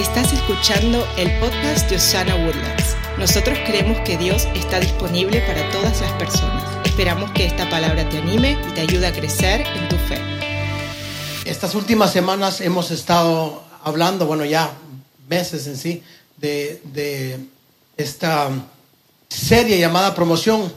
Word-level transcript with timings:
Estás 0.00 0.32
escuchando 0.32 1.06
el 1.18 1.30
podcast 1.40 1.90
de 1.90 1.96
Osana 1.96 2.34
Woodlands. 2.34 2.96
Nosotros 3.18 3.58
creemos 3.66 4.00
que 4.00 4.16
Dios 4.16 4.48
está 4.54 4.80
disponible 4.80 5.42
para 5.42 5.70
todas 5.72 6.00
las 6.00 6.10
personas. 6.12 6.64
Esperamos 6.86 7.30
que 7.32 7.44
esta 7.44 7.68
palabra 7.68 8.08
te 8.08 8.16
anime 8.16 8.56
y 8.66 8.72
te 8.72 8.80
ayude 8.80 9.06
a 9.06 9.12
crecer 9.12 9.60
en 9.60 9.88
tu 9.90 9.96
fe. 9.96 10.18
Estas 11.44 11.74
últimas 11.74 12.14
semanas 12.14 12.62
hemos 12.62 12.90
estado 12.90 13.62
hablando, 13.84 14.24
bueno, 14.24 14.46
ya 14.46 14.72
meses 15.28 15.66
en 15.66 15.76
sí, 15.76 16.02
de, 16.38 16.80
de 16.84 17.38
esta 17.98 18.48
serie 19.28 19.78
llamada 19.78 20.14
Promoción. 20.14 20.72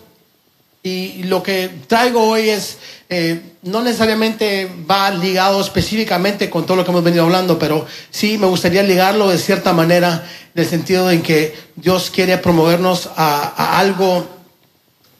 Y 0.85 1.23
lo 1.23 1.41
que 1.41 1.69
traigo 1.87 2.21
hoy 2.21 2.49
es, 2.49 2.77
eh, 3.07 3.41
no 3.61 3.81
necesariamente 3.81 4.69
va 4.89 5.11
ligado 5.11 5.61
específicamente 5.61 6.49
con 6.49 6.65
todo 6.65 6.75
lo 6.75 6.83
que 6.83 6.91
hemos 6.91 7.05
venido 7.05 7.23
hablando, 7.23 7.57
pero 7.57 7.85
sí 8.11 8.37
me 8.37 8.47
gustaría 8.47 8.83
ligarlo 8.83 9.29
de 9.29 9.37
cierta 9.37 9.71
manera, 9.71 10.27
en 10.53 10.61
el 10.61 10.67
sentido 10.69 11.09
en 11.09 11.21
que 11.21 11.55
Dios 11.77 12.09
quiere 12.09 12.37
promovernos 12.37 13.09
a, 13.15 13.79
algo, 13.79 14.27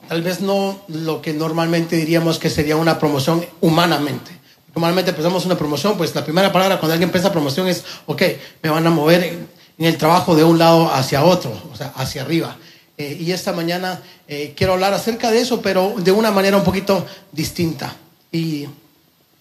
tal 0.10 0.22
vez 0.22 0.42
no 0.42 0.82
lo 0.90 1.22
que 1.22 1.32
normalmente 1.32 1.96
diríamos 1.96 2.40
que 2.40 2.50
sería 2.50 2.76
una 2.76 3.00
promoción 3.00 3.46
humanamente. 3.62 4.32
Normalmente 4.76 5.14
pensamos 5.14 5.46
una 5.46 5.58
promoción, 5.58 5.96
pues 5.96 6.14
la 6.14 6.26
primera 6.26 6.52
palabra 6.52 6.78
cuando 6.78 6.92
alguien 6.92 7.10
piensa 7.10 7.32
promoción 7.32 7.70
es, 7.70 7.86
ok, 8.06 8.22
me 8.64 8.70
van 8.70 8.86
a 8.86 8.90
mover 8.90 9.24
en 9.24 9.86
el 9.86 9.98
trabajo 9.98 10.36
de 10.36 10.44
un 10.44 10.60
lado 10.60 10.92
hacia 10.94 11.24
otro, 11.24 11.54
o 11.72 11.76
sea, 11.78 11.94
hacia 11.96 12.24
arriba. 12.24 12.58
Eh, 12.98 13.18
y 13.20 13.32
esta 13.32 13.54
mañana 13.54 14.02
eh, 14.28 14.54
quiero 14.56 14.74
hablar 14.74 14.94
acerca 14.94 15.32
de 15.32 15.42
eso, 15.42 15.62
pero 15.62 15.96
de 15.98 16.12
una 16.12 16.32
manera 16.32 16.58
un 16.58 16.64
poquito 16.64 17.06
distinta. 17.32 17.96
Y, 18.32 18.68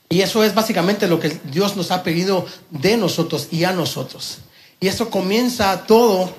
y 0.08 0.20
eso 0.22 0.42
es 0.44 0.54
básicamente 0.54 1.06
lo 1.06 1.20
que 1.20 1.38
Dios 1.44 1.76
nos 1.76 1.90
ha 1.90 2.02
pedido 2.02 2.46
de 2.70 2.96
nosotros 2.96 3.48
y 3.50 3.64
a 3.64 3.72
nosotros. 3.72 4.38
Y 4.80 4.88
eso 4.88 5.10
comienza 5.10 5.84
todo 5.86 6.34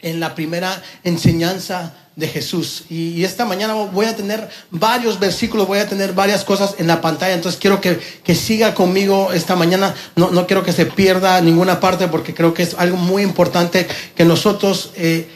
en 0.00 0.20
la 0.20 0.34
primera 0.34 0.82
enseñanza 1.04 1.94
de 2.16 2.28
Jesús. 2.28 2.84
Y, 2.90 3.24
esta 3.24 3.44
mañana 3.44 3.74
voy 3.74 4.06
a 4.06 4.16
tener 4.16 4.48
varios 4.70 5.18
versículos, 5.18 5.66
voy 5.66 5.78
a 5.78 5.88
tener 5.88 6.12
varias 6.12 6.44
cosas 6.44 6.74
en 6.78 6.86
la 6.86 7.00
pantalla. 7.00 7.34
Entonces 7.34 7.58
quiero 7.60 7.80
que, 7.80 7.98
que 8.22 8.34
siga 8.34 8.74
conmigo 8.74 9.32
esta 9.32 9.56
mañana. 9.56 9.94
No, 10.16 10.30
no, 10.30 10.46
quiero 10.46 10.62
que 10.62 10.72
se 10.72 10.86
pierda 10.86 11.40
ninguna 11.40 11.80
parte 11.80 12.08
porque 12.08 12.34
creo 12.34 12.52
que 12.52 12.64
es 12.64 12.74
algo 12.74 12.96
muy 12.96 13.22
importante 13.22 13.86
que 14.14 14.24
nosotros... 14.24 14.90
Eh, 14.96 15.28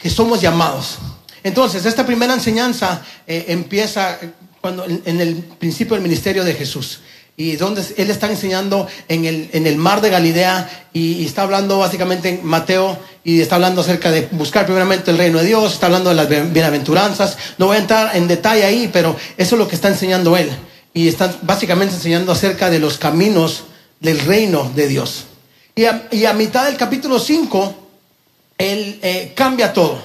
que 0.00 0.10
somos 0.10 0.40
llamados. 0.40 0.98
Entonces, 1.42 1.86
esta 1.86 2.04
primera 2.04 2.34
enseñanza 2.34 3.02
eh, 3.26 3.46
empieza 3.48 4.18
cuando, 4.60 4.84
en, 4.84 5.20
el 5.20 5.36
principio 5.36 5.94
del 5.94 6.02
ministerio 6.02 6.44
de 6.44 6.54
Jesús. 6.54 7.00
Y 7.36 7.56
donde 7.56 7.82
él 7.96 8.10
está 8.10 8.30
enseñando 8.30 8.86
en 9.08 9.24
el, 9.24 9.48
en 9.52 9.66
el 9.66 9.76
mar 9.76 10.02
de 10.02 10.10
Galilea 10.10 10.88
y, 10.92 11.24
está 11.24 11.42
hablando 11.42 11.78
básicamente 11.78 12.28
en 12.28 12.44
Mateo 12.44 12.98
y 13.24 13.40
está 13.40 13.54
hablando 13.54 13.80
acerca 13.80 14.10
de 14.10 14.28
buscar 14.32 14.66
primeramente 14.66 15.10
el 15.10 15.16
reino 15.16 15.38
de 15.38 15.46
Dios, 15.46 15.72
está 15.72 15.86
hablando 15.86 16.10
de 16.10 16.16
las 16.16 16.28
bienaventuranzas. 16.28 17.38
No 17.56 17.66
voy 17.66 17.76
a 17.76 17.80
entrar 17.80 18.14
en 18.14 18.28
detalle 18.28 18.64
ahí, 18.64 18.90
pero 18.92 19.16
eso 19.38 19.54
es 19.54 19.58
lo 19.58 19.68
que 19.68 19.74
está 19.74 19.88
enseñando 19.88 20.36
él. 20.36 20.50
Y 20.92 21.08
está 21.08 21.34
básicamente 21.42 21.94
enseñando 21.94 22.32
acerca 22.32 22.68
de 22.68 22.78
los 22.78 22.98
caminos 22.98 23.64
del 24.00 24.20
reino 24.20 24.70
de 24.74 24.88
Dios. 24.88 25.24
Y 25.74 25.84
a, 25.86 26.08
y 26.10 26.26
a 26.26 26.34
mitad 26.34 26.66
del 26.66 26.76
capítulo 26.76 27.18
5, 27.18 27.79
él 28.60 28.98
eh, 29.02 29.32
cambia 29.34 29.72
todo. 29.72 29.98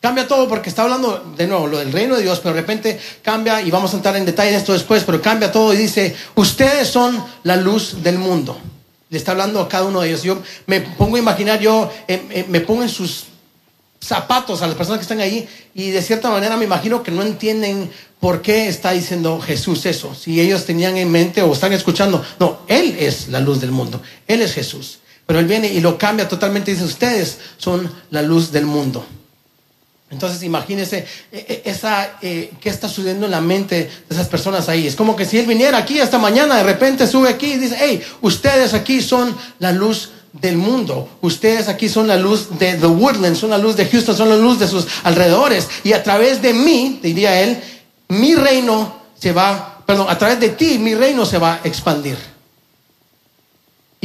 Cambia 0.00 0.28
todo 0.28 0.46
porque 0.48 0.68
está 0.68 0.82
hablando 0.82 1.32
de 1.36 1.46
nuevo 1.46 1.66
lo 1.66 1.78
del 1.78 1.90
reino 1.90 2.16
de 2.16 2.22
Dios, 2.22 2.38
pero 2.40 2.54
de 2.54 2.60
repente 2.60 3.00
cambia 3.22 3.62
y 3.62 3.70
vamos 3.70 3.92
a 3.92 3.96
entrar 3.96 4.14
en 4.16 4.26
detalle 4.26 4.50
en 4.50 4.56
esto 4.56 4.74
después, 4.74 5.02
pero 5.04 5.20
cambia 5.20 5.50
todo 5.50 5.72
y 5.72 5.78
dice, 5.78 6.14
ustedes 6.34 6.88
son 6.88 7.24
la 7.42 7.56
luz 7.56 8.02
del 8.02 8.18
mundo. 8.18 8.58
Le 9.08 9.18
está 9.18 9.32
hablando 9.32 9.60
a 9.60 9.68
cada 9.68 9.86
uno 9.86 10.02
de 10.02 10.08
ellos. 10.08 10.22
Yo 10.22 10.42
me 10.66 10.80
pongo 10.80 11.16
a 11.16 11.18
imaginar, 11.18 11.58
yo 11.58 11.90
eh, 12.06 12.22
eh, 12.30 12.44
me 12.48 12.60
pongo 12.60 12.82
en 12.82 12.88
sus 12.88 13.24
zapatos 13.98 14.60
a 14.60 14.66
las 14.66 14.76
personas 14.76 14.98
que 14.98 15.04
están 15.04 15.20
ahí 15.20 15.48
y 15.74 15.90
de 15.90 16.02
cierta 16.02 16.30
manera 16.30 16.56
me 16.56 16.66
imagino 16.66 17.02
que 17.02 17.10
no 17.10 17.22
entienden 17.22 17.90
por 18.20 18.42
qué 18.42 18.68
está 18.68 18.92
diciendo 18.92 19.40
Jesús 19.40 19.86
eso. 19.86 20.14
Si 20.14 20.38
ellos 20.40 20.66
tenían 20.66 20.98
en 20.98 21.10
mente 21.10 21.40
o 21.42 21.52
están 21.52 21.72
escuchando, 21.72 22.24
no, 22.38 22.60
Él 22.68 22.96
es 23.00 23.28
la 23.28 23.40
luz 23.40 23.60
del 23.60 23.72
mundo, 23.72 24.02
Él 24.28 24.42
es 24.42 24.52
Jesús. 24.52 24.98
Pero 25.26 25.40
Él 25.40 25.46
viene 25.46 25.68
y 25.68 25.80
lo 25.80 25.98
cambia 25.98 26.28
totalmente 26.28 26.70
dice, 26.70 26.84
ustedes 26.84 27.38
son 27.58 27.92
la 28.10 28.22
luz 28.22 28.52
del 28.52 28.64
mundo. 28.64 29.04
Entonces 30.08 30.44
imagínense 30.44 30.98
eh, 31.32 31.46
eh, 31.48 31.62
esa, 31.64 32.18
eh, 32.22 32.52
qué 32.60 32.68
está 32.68 32.88
sucediendo 32.88 33.26
en 33.26 33.32
la 33.32 33.40
mente 33.40 33.90
de 34.08 34.14
esas 34.14 34.28
personas 34.28 34.68
ahí. 34.68 34.86
Es 34.86 34.94
como 34.94 35.16
que 35.16 35.24
si 35.24 35.38
Él 35.38 35.46
viniera 35.46 35.78
aquí 35.78 35.98
esta 35.98 36.18
mañana, 36.18 36.56
de 36.56 36.62
repente 36.62 37.08
sube 37.08 37.28
aquí 37.28 37.54
y 37.54 37.58
dice, 37.58 37.76
hey, 37.78 38.00
ustedes 38.20 38.72
aquí 38.72 39.02
son 39.02 39.36
la 39.58 39.72
luz 39.72 40.10
del 40.32 40.56
mundo. 40.56 41.08
Ustedes 41.22 41.68
aquí 41.68 41.88
son 41.88 42.06
la 42.06 42.16
luz 42.16 42.56
de 42.56 42.74
The 42.74 42.86
Woodlands, 42.86 43.40
son 43.40 43.50
la 43.50 43.58
luz 43.58 43.74
de 43.74 43.86
Houston, 43.86 44.16
son 44.16 44.28
la 44.28 44.36
luz 44.36 44.60
de 44.60 44.68
sus 44.68 44.86
alrededores. 45.02 45.68
Y 45.82 45.92
a 45.92 46.04
través 46.04 46.40
de 46.40 46.52
mí, 46.52 47.00
diría 47.02 47.40
Él, 47.40 47.60
mi 48.08 48.36
reino 48.36 49.00
se 49.18 49.32
va, 49.32 49.82
perdón, 49.84 50.06
a 50.08 50.16
través 50.16 50.38
de 50.38 50.50
ti 50.50 50.78
mi 50.78 50.94
reino 50.94 51.26
se 51.26 51.38
va 51.38 51.54
a 51.54 51.60
expandir. 51.64 52.35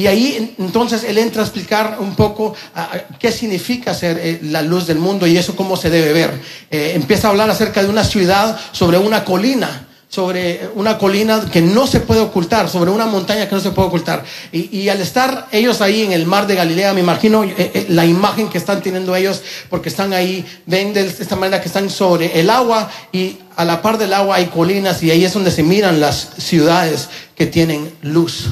Y 0.02 0.08
ahí 0.08 0.56
entonces 0.58 1.04
él 1.04 1.20
entra 1.20 1.44
a 1.44 1.46
explicar 1.46 1.98
un 2.00 2.16
poco 2.16 2.56
ah, 2.74 2.90
qué 3.20 3.32
significa 3.32 3.94
ser 3.94 4.18
eh, 4.20 4.40
la 4.42 4.64
luz 4.64 4.88
del 4.88 4.98
mundo 4.98 5.28
y 5.28 5.38
eso 5.38 5.56
cómo 5.56 5.78
se 5.78 5.92
debe 5.92 6.12
ver. 6.12 6.42
Eh, 6.72 6.94
empieza 6.96 7.28
a 7.28 7.30
hablar 7.30 7.52
acerca 7.52 7.84
de 7.84 7.90
una 7.90 8.04
ciudad 8.04 8.60
sobre 8.72 8.98
una 8.98 9.24
colina, 9.24 9.88
sobre 10.10 10.72
una 10.74 10.98
colina 10.98 11.46
que 11.52 11.62
no 11.62 11.86
se 11.86 12.00
puede 12.00 12.20
ocultar, 12.20 12.68
sobre 12.68 12.90
una 12.90 13.06
montaña 13.06 13.48
que 13.48 13.54
no 13.54 13.62
se 13.62 13.70
puede 13.70 13.90
ocultar. 13.90 14.24
Y, 14.52 14.90
al 14.90 15.00
estar 15.02 15.48
ellos 15.52 15.82
ahí 15.82 16.02
en 16.02 16.14
el 16.14 16.26
mar 16.26 16.48
de 16.48 16.56
Galilea, 16.56 16.96
me 16.96 17.02
imagino 17.02 17.44
eh, 17.44 17.86
la 17.90 18.04
imagen 18.04 18.50
que 18.50 18.58
están 18.58 18.82
teniendo 18.82 19.16
ellos, 19.16 19.44
porque 19.70 19.90
están 19.90 20.14
ahí, 20.14 20.44
ven 20.66 20.96
de 20.96 21.06
esta 21.06 21.36
manera 21.36 21.62
que 21.62 21.68
están 21.68 21.92
sobre 21.92 22.40
el 22.40 22.50
agua 22.50 22.90
y 23.12 23.38
a 23.56 23.66
la 23.66 23.84
par 23.84 24.00
del 24.00 24.16
agua 24.16 24.38
hay 24.38 24.48
colinas 24.48 25.04
y 25.04 25.12
ahí 25.12 25.26
es 25.26 25.34
donde 25.34 25.52
se 25.52 25.62
miran 25.62 26.00
las 26.00 26.30
ciudades 26.40 27.08
que 27.36 27.46
tienen 27.46 27.94
luz. 28.02 28.48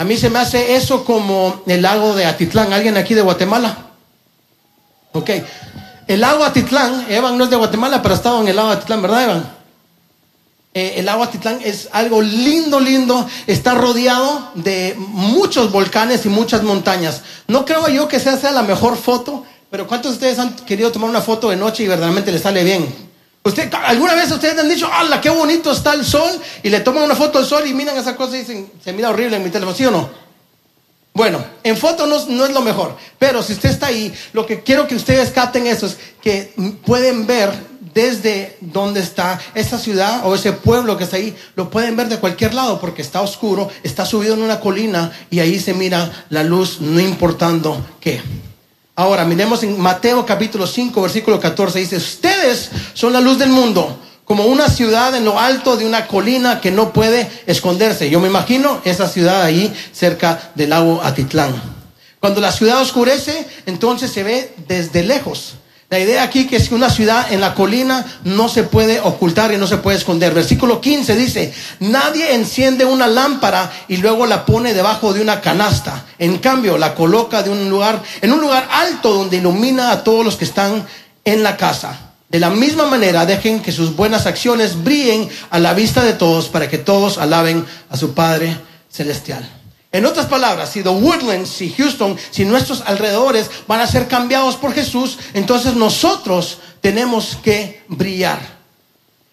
A 0.00 0.04
mí 0.04 0.16
se 0.16 0.30
me 0.30 0.38
hace 0.38 0.76
eso 0.76 1.04
como 1.04 1.60
el 1.66 1.82
lago 1.82 2.14
de 2.14 2.24
Atitlán. 2.24 2.72
¿Alguien 2.72 2.96
aquí 2.96 3.12
de 3.12 3.20
Guatemala? 3.20 3.90
Ok. 5.12 5.28
El 6.06 6.20
lago 6.22 6.42
Atitlán, 6.42 7.04
Evan 7.10 7.36
no 7.36 7.44
es 7.44 7.50
de 7.50 7.56
Guatemala, 7.56 8.00
pero 8.00 8.14
ha 8.14 8.16
estado 8.16 8.40
en 8.40 8.48
el 8.48 8.56
lago 8.56 8.70
Atitlán, 8.70 9.02
¿verdad, 9.02 9.24
Evan? 9.24 9.52
Eh, 10.72 10.94
el 10.96 11.04
lago 11.04 11.22
Atitlán 11.22 11.58
es 11.62 11.90
algo 11.92 12.22
lindo, 12.22 12.80
lindo. 12.80 13.28
Está 13.46 13.74
rodeado 13.74 14.52
de 14.54 14.94
muchos 14.96 15.70
volcanes 15.70 16.24
y 16.24 16.30
muchas 16.30 16.62
montañas. 16.62 17.20
No 17.46 17.66
creo 17.66 17.86
yo 17.88 18.08
que 18.08 18.20
sea, 18.20 18.38
sea 18.38 18.52
la 18.52 18.62
mejor 18.62 18.96
foto, 18.96 19.44
pero 19.70 19.86
¿cuántos 19.86 20.12
de 20.12 20.14
ustedes 20.14 20.38
han 20.38 20.56
querido 20.64 20.90
tomar 20.90 21.10
una 21.10 21.20
foto 21.20 21.50
de 21.50 21.56
noche 21.56 21.82
y 21.82 21.88
verdaderamente 21.88 22.32
les 22.32 22.40
sale 22.40 22.64
bien? 22.64 23.09
Usted, 23.42 23.72
¿Alguna 23.72 24.14
vez 24.14 24.30
ustedes 24.30 24.58
han 24.58 24.68
dicho, 24.68 24.88
¡hala, 24.92 25.20
qué 25.20 25.30
bonito 25.30 25.72
está 25.72 25.94
el 25.94 26.04
sol! 26.04 26.30
Y 26.62 26.68
le 26.68 26.80
toman 26.80 27.04
una 27.04 27.14
foto 27.14 27.38
del 27.38 27.48
sol 27.48 27.66
y 27.66 27.72
miran 27.72 27.96
esa 27.96 28.14
cosa 28.14 28.36
y 28.36 28.40
dicen, 28.40 28.70
se 28.84 28.92
mira 28.92 29.08
horrible 29.08 29.36
en 29.36 29.42
mi 29.42 29.50
teléfono, 29.50 29.76
¿sí 29.76 29.86
o 29.86 29.90
no? 29.90 30.10
Bueno, 31.14 31.42
en 31.64 31.76
foto 31.76 32.06
no, 32.06 32.24
no, 32.26 32.44
es 32.44 32.52
lo 32.52 32.60
mejor, 32.60 32.96
pero 33.18 33.42
si 33.42 33.54
usted 33.54 33.70
está 33.70 33.86
ahí, 33.86 34.12
lo 34.32 34.46
que 34.46 34.62
quiero 34.62 34.86
que 34.86 34.94
ustedes 34.94 35.30
capten 35.30 35.66
eso 35.66 35.86
es 35.86 35.96
que 36.22 36.52
pueden 36.84 37.26
ver 37.26 37.50
desde 37.94 38.56
donde 38.60 39.00
está 39.00 39.40
esa 39.54 39.78
ciudad 39.78 40.24
o 40.24 40.34
ese 40.34 40.52
pueblo 40.52 40.96
que 40.96 41.04
está 41.04 41.16
ahí, 41.16 41.36
lo 41.56 41.68
pueden 41.70 41.96
ver 41.96 42.08
de 42.08 42.18
cualquier 42.18 42.54
lado 42.54 42.78
porque 42.78 43.02
está 43.02 43.22
oscuro, 43.22 43.68
está 43.82 44.06
subido 44.06 44.34
en 44.34 44.42
una 44.42 44.60
colina 44.60 45.10
y 45.30 45.40
ahí 45.40 45.58
se 45.58 45.74
mira 45.74 46.26
la 46.28 46.44
luz, 46.44 46.80
no 46.80 47.00
importando 47.00 47.84
qué. 48.00 48.20
Ahora, 49.00 49.24
miremos 49.24 49.62
en 49.62 49.80
Mateo 49.80 50.26
capítulo 50.26 50.66
5, 50.66 51.00
versículo 51.00 51.40
14, 51.40 51.78
dice, 51.78 51.96
ustedes 51.96 52.70
son 52.92 53.14
la 53.14 53.20
luz 53.22 53.38
del 53.38 53.48
mundo, 53.48 53.98
como 54.26 54.44
una 54.44 54.68
ciudad 54.68 55.16
en 55.16 55.24
lo 55.24 55.40
alto 55.40 55.78
de 55.78 55.86
una 55.86 56.06
colina 56.06 56.60
que 56.60 56.70
no 56.70 56.92
puede 56.92 57.26
esconderse. 57.46 58.10
Yo 58.10 58.20
me 58.20 58.28
imagino 58.28 58.82
esa 58.84 59.08
ciudad 59.08 59.40
ahí 59.40 59.74
cerca 59.94 60.52
del 60.54 60.68
lago 60.68 61.00
Atitlán. 61.02 61.54
Cuando 62.20 62.42
la 62.42 62.52
ciudad 62.52 62.82
oscurece, 62.82 63.48
entonces 63.64 64.12
se 64.12 64.22
ve 64.22 64.52
desde 64.68 65.02
lejos. 65.02 65.54
La 65.90 65.98
idea 65.98 66.22
aquí 66.22 66.46
que 66.46 66.54
es 66.54 66.68
que 66.68 66.76
una 66.76 66.88
ciudad 66.88 67.32
en 67.32 67.40
la 67.40 67.52
colina 67.52 68.06
no 68.22 68.48
se 68.48 68.62
puede 68.62 69.00
ocultar 69.00 69.52
y 69.52 69.56
no 69.56 69.66
se 69.66 69.78
puede 69.78 69.98
esconder. 69.98 70.32
Versículo 70.32 70.80
15 70.80 71.16
dice, 71.16 71.52
nadie 71.80 72.32
enciende 72.32 72.84
una 72.84 73.08
lámpara 73.08 73.72
y 73.88 73.96
luego 73.96 74.24
la 74.24 74.46
pone 74.46 74.72
debajo 74.72 75.12
de 75.12 75.20
una 75.20 75.40
canasta. 75.40 76.04
En 76.16 76.38
cambio, 76.38 76.78
la 76.78 76.94
coloca 76.94 77.42
de 77.42 77.50
un 77.50 77.68
lugar, 77.68 78.00
en 78.20 78.32
un 78.32 78.40
lugar 78.40 78.68
alto 78.70 79.12
donde 79.12 79.38
ilumina 79.38 79.90
a 79.90 80.04
todos 80.04 80.24
los 80.24 80.36
que 80.36 80.44
están 80.44 80.86
en 81.24 81.42
la 81.42 81.56
casa. 81.56 81.98
De 82.28 82.38
la 82.38 82.50
misma 82.50 82.86
manera, 82.86 83.26
dejen 83.26 83.60
que 83.60 83.72
sus 83.72 83.96
buenas 83.96 84.26
acciones 84.26 84.84
brillen 84.84 85.28
a 85.50 85.58
la 85.58 85.74
vista 85.74 86.04
de 86.04 86.12
todos 86.12 86.46
para 86.46 86.68
que 86.68 86.78
todos 86.78 87.18
alaben 87.18 87.66
a 87.90 87.96
su 87.96 88.14
Padre 88.14 88.56
Celestial. 88.88 89.59
En 89.92 90.06
otras 90.06 90.26
palabras, 90.26 90.70
si 90.70 90.82
The 90.82 90.88
Woodlands, 90.88 91.48
si 91.50 91.72
Houston, 91.72 92.16
si 92.30 92.44
nuestros 92.44 92.82
alrededores 92.86 93.50
van 93.66 93.80
a 93.80 93.88
ser 93.88 94.06
cambiados 94.06 94.54
por 94.56 94.72
Jesús, 94.72 95.18
entonces 95.34 95.74
nosotros 95.74 96.58
tenemos 96.80 97.36
que 97.42 97.82
brillar. 97.88 98.60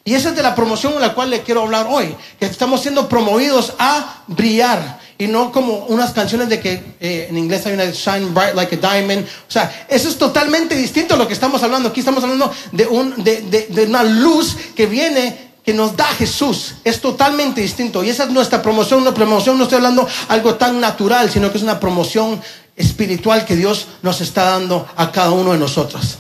Y 0.04 0.16
esa 0.16 0.30
es 0.30 0.36
de 0.36 0.42
la 0.42 0.56
promoción 0.56 0.94
en 0.94 1.02
la 1.02 1.14
cual 1.14 1.30
le 1.30 1.44
quiero 1.44 1.62
hablar 1.62 1.86
hoy, 1.90 2.16
que 2.40 2.46
estamos 2.46 2.82
siendo 2.82 3.08
promovidos 3.08 3.74
a 3.78 4.24
brillar. 4.28 5.06
y 5.20 5.28
no 5.28 5.52
como 5.52 5.86
unas 5.88 6.12
canciones 6.12 6.48
de 6.48 6.60
que 6.60 6.82
eh, 7.00 7.28
en 7.30 7.38
inglés 7.38 7.66
hay 7.66 7.74
una 7.74 7.86
shine 7.86 8.28
bright 8.34 8.54
like 8.54 8.76
a 8.76 8.80
diamond. 8.80 9.26
O 9.26 9.52
sea, 9.52 9.88
eso 9.90 10.08
es 10.08 10.18
totalmente 10.18 10.76
distinto 10.76 11.16
a 11.16 11.18
lo 11.18 11.28
que 11.28 11.34
estamos 11.34 11.62
hablando. 11.64 11.90
Aquí 11.90 12.02
estamos 12.02 12.24
hablando 12.24 12.52
de, 12.72 13.68
de 13.68 13.84
una 13.84 14.04
luz 14.04 14.56
que 14.76 14.86
viene 14.86 15.47
que 15.68 15.74
nos 15.74 15.98
da 15.98 16.06
Jesús 16.06 16.76
es 16.86 17.02
totalmente 17.02 17.60
distinto. 17.60 18.02
Y 18.02 18.10
esa 18.10 18.24
es 18.24 18.30
nuestra 18.30 18.62
promoción. 18.62 19.02
Una 19.02 19.14
promoción 19.14 19.58
no 19.58 19.64
estoy 19.64 19.76
hablando 19.76 20.08
algo 20.30 20.56
tan 20.56 20.80
natural, 20.80 21.30
sino 21.30 21.52
que 21.52 21.58
es 21.58 21.64
una 21.64 21.78
promoción 21.78 22.42
espiritual 22.78 23.44
que 23.44 23.58
Dios 23.58 23.88
nos 24.02 24.22
está 24.22 24.46
dando 24.46 24.88
a 24.96 25.12
cada 25.12 25.32
uno 25.32 25.52
de 25.52 25.58
nosotros. 25.58 26.20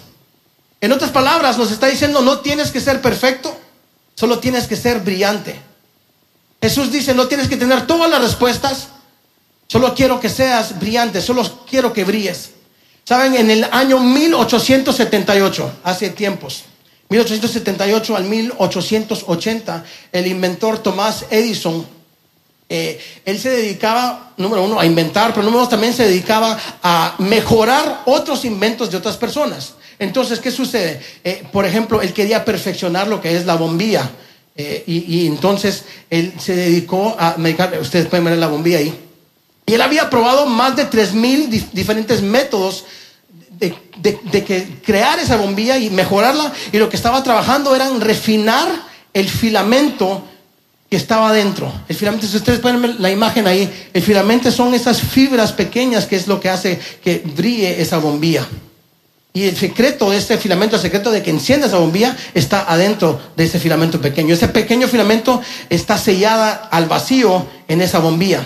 En 0.81 0.91
otras 0.91 1.11
palabras, 1.11 1.57
nos 1.57 1.71
está 1.71 1.87
diciendo, 1.87 2.21
no 2.21 2.39
tienes 2.39 2.71
que 2.71 2.81
ser 2.81 3.01
perfecto, 3.01 3.57
solo 4.15 4.39
tienes 4.39 4.67
que 4.67 4.75
ser 4.75 4.99
brillante. 4.99 5.57
Jesús 6.61 6.91
dice, 6.91 7.13
no 7.13 7.29
tienes 7.29 7.47
que 7.47 7.55
tener 7.55 7.87
todas 7.87 8.11
las 8.11 8.21
respuestas, 8.21 8.89
solo 9.69 9.95
quiero 9.95 10.19
que 10.19 10.27
seas 10.27 10.77
brillante, 10.77 11.21
solo 11.21 11.63
quiero 11.69 11.93
que 11.93 12.03
brilles. 12.03 12.49
Saben, 13.05 13.33
en 13.33 13.49
el 13.49 13.63
año 13.71 14.01
1878, 14.01 15.71
hace 15.85 16.09
tiempos, 16.09 16.65
1878 17.09 18.15
al 18.15 18.23
1880, 18.25 19.85
el 20.11 20.27
inventor 20.27 20.79
Tomás 20.79 21.25
Edison, 21.29 21.85
eh, 22.69 22.99
él 23.23 23.39
se 23.39 23.49
dedicaba, 23.49 24.33
número 24.35 24.63
uno, 24.63 24.79
a 24.79 24.85
inventar, 24.85 25.33
pero 25.33 25.43
número 25.43 25.61
dos, 25.61 25.69
también 25.69 25.93
se 25.93 26.03
dedicaba 26.03 26.57
a 26.83 27.15
mejorar 27.19 28.01
otros 28.05 28.43
inventos 28.43 28.91
de 28.91 28.97
otras 28.97 29.15
personas. 29.15 29.75
Entonces, 29.99 30.39
¿qué 30.39 30.51
sucede? 30.51 31.01
Eh, 31.23 31.43
por 31.51 31.65
ejemplo, 31.65 32.01
él 32.01 32.13
quería 32.13 32.43
perfeccionar 32.43 33.07
lo 33.07 33.21
que 33.21 33.35
es 33.35 33.45
la 33.45 33.55
bombilla. 33.55 34.09
Eh, 34.59 34.83
y, 34.87 35.27
entonces 35.27 35.83
él 36.09 36.33
se 36.39 36.55
dedicó 36.55 37.15
a 37.19 37.35
medicar, 37.37 37.77
ustedes 37.79 38.07
pueden 38.07 38.25
ver 38.25 38.37
la 38.37 38.47
bombilla 38.47 38.79
ahí. 38.79 38.93
Y 39.65 39.73
él 39.73 39.81
había 39.81 40.09
probado 40.09 40.45
más 40.47 40.75
de 40.75 40.89
3.000 40.89 41.71
diferentes 41.73 42.21
métodos 42.21 42.85
de, 43.59 44.43
que 44.43 44.67
crear 44.85 45.19
esa 45.19 45.37
bombilla 45.37 45.77
y 45.77 45.89
mejorarla. 45.89 46.51
Y 46.71 46.77
lo 46.77 46.89
que 46.89 46.95
estaba 46.95 47.23
trabajando 47.23 47.75
era 47.75 47.89
refinar 47.99 48.67
el 49.13 49.29
filamento 49.29 50.23
que 50.89 50.95
estaba 50.95 51.33
dentro. 51.33 51.71
El 51.87 51.95
filamento, 51.95 52.27
si 52.27 52.37
ustedes 52.37 52.59
pueden 52.59 52.81
ver 52.81 52.99
la 52.99 53.11
imagen 53.11 53.47
ahí, 53.47 53.69
el 53.93 54.01
filamento 54.01 54.51
son 54.51 54.73
esas 54.73 55.01
fibras 55.01 55.51
pequeñas 55.51 56.05
que 56.05 56.15
es 56.15 56.27
lo 56.27 56.39
que 56.39 56.49
hace 56.49 56.79
que 57.03 57.23
brille 57.35 57.81
esa 57.81 57.97
bombilla. 57.97 58.47
Y 59.33 59.43
el 59.43 59.55
secreto 59.55 60.09
de 60.09 60.17
este 60.17 60.37
filamento, 60.37 60.77
el 60.77 60.81
secreto 60.81 61.11
de 61.11 61.21
que 61.21 61.29
encienda 61.29 61.67
esa 61.67 61.77
bombilla, 61.77 62.17
está 62.33 62.71
adentro 62.71 63.19
de 63.35 63.43
ese 63.43 63.59
filamento 63.59 64.01
pequeño. 64.01 64.33
Ese 64.33 64.47
pequeño 64.47 64.87
filamento 64.87 65.41
está 65.69 65.97
sellada 65.97 66.69
al 66.71 66.87
vacío 66.87 67.45
en 67.67 67.81
esa 67.81 67.99
bombilla. 67.99 68.43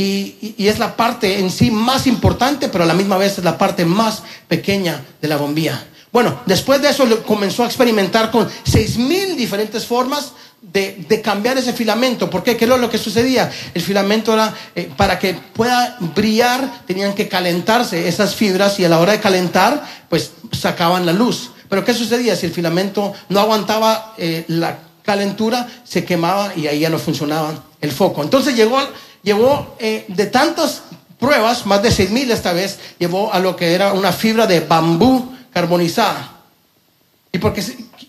Y, 0.00 0.54
es 0.66 0.78
la 0.78 0.96
parte 0.96 1.40
en 1.40 1.50
sí 1.50 1.70
más 1.70 2.06
importante, 2.06 2.68
pero 2.68 2.84
a 2.84 2.86
la 2.86 2.94
misma 2.94 3.18
vez 3.18 3.36
es 3.36 3.44
la 3.44 3.58
parte 3.58 3.84
más 3.84 4.22
pequeña 4.48 5.04
de 5.20 5.28
la 5.28 5.36
bombilla. 5.36 5.84
Bueno, 6.10 6.40
después 6.46 6.80
de 6.80 6.88
eso 6.88 7.06
comenzó 7.24 7.64
a 7.64 7.66
experimentar 7.66 8.30
con 8.30 8.48
seis 8.64 8.96
mil 8.96 9.36
diferentes 9.36 9.84
formas 9.84 10.32
de, 10.62 11.20
cambiar 11.22 11.58
ese 11.58 11.74
filamento. 11.74 12.30
¿Por 12.30 12.42
qué? 12.42 12.56
¿Qué 12.56 12.64
es 12.64 12.70
lo 12.70 12.90
que 12.90 12.96
sucedía? 12.96 13.50
El 13.74 13.82
filamento 13.82 14.32
era, 14.32 14.54
eh, 14.74 14.90
para 14.96 15.18
que 15.18 15.34
pueda 15.34 15.98
brillar, 16.14 16.86
tenían 16.86 17.12
que 17.14 17.28
calentarse 17.28 18.08
esas 18.08 18.34
fibras 18.34 18.80
y 18.80 18.86
a 18.86 18.88
la 18.88 19.00
hora 19.00 19.12
de 19.12 19.20
calentar, 19.20 19.84
pues 20.08 20.32
sacaban 20.52 21.04
la 21.04 21.12
luz. 21.12 21.50
Pero 21.68 21.84
¿qué 21.84 21.92
sucedía? 21.92 22.36
Si 22.36 22.46
el 22.46 22.52
filamento 22.52 23.12
no 23.28 23.38
aguantaba 23.38 24.14
eh, 24.16 24.44
la 24.48 24.78
calentura, 25.04 25.68
se 25.84 26.04
quemaba 26.06 26.52
y 26.56 26.68
ahí 26.68 26.80
ya 26.80 26.88
no 26.88 26.98
funcionaba 26.98 27.64
el 27.80 27.92
foco. 27.92 28.22
Entonces 28.22 28.56
llegó, 28.56 28.78
llevó 29.22 29.76
eh, 29.78 30.04
de 30.08 30.26
tantas 30.26 30.82
pruebas, 31.18 31.66
más 31.66 31.82
de 31.82 31.90
seis 31.90 32.10
mil 32.10 32.30
esta 32.30 32.52
vez, 32.52 32.78
llevó 32.98 33.32
a 33.32 33.38
lo 33.38 33.56
que 33.56 33.74
era 33.74 33.92
una 33.92 34.12
fibra 34.12 34.46
de 34.46 34.60
bambú 34.60 35.32
carbonizada. 35.52 36.38
Y 37.32 37.38
porque 37.38 37.62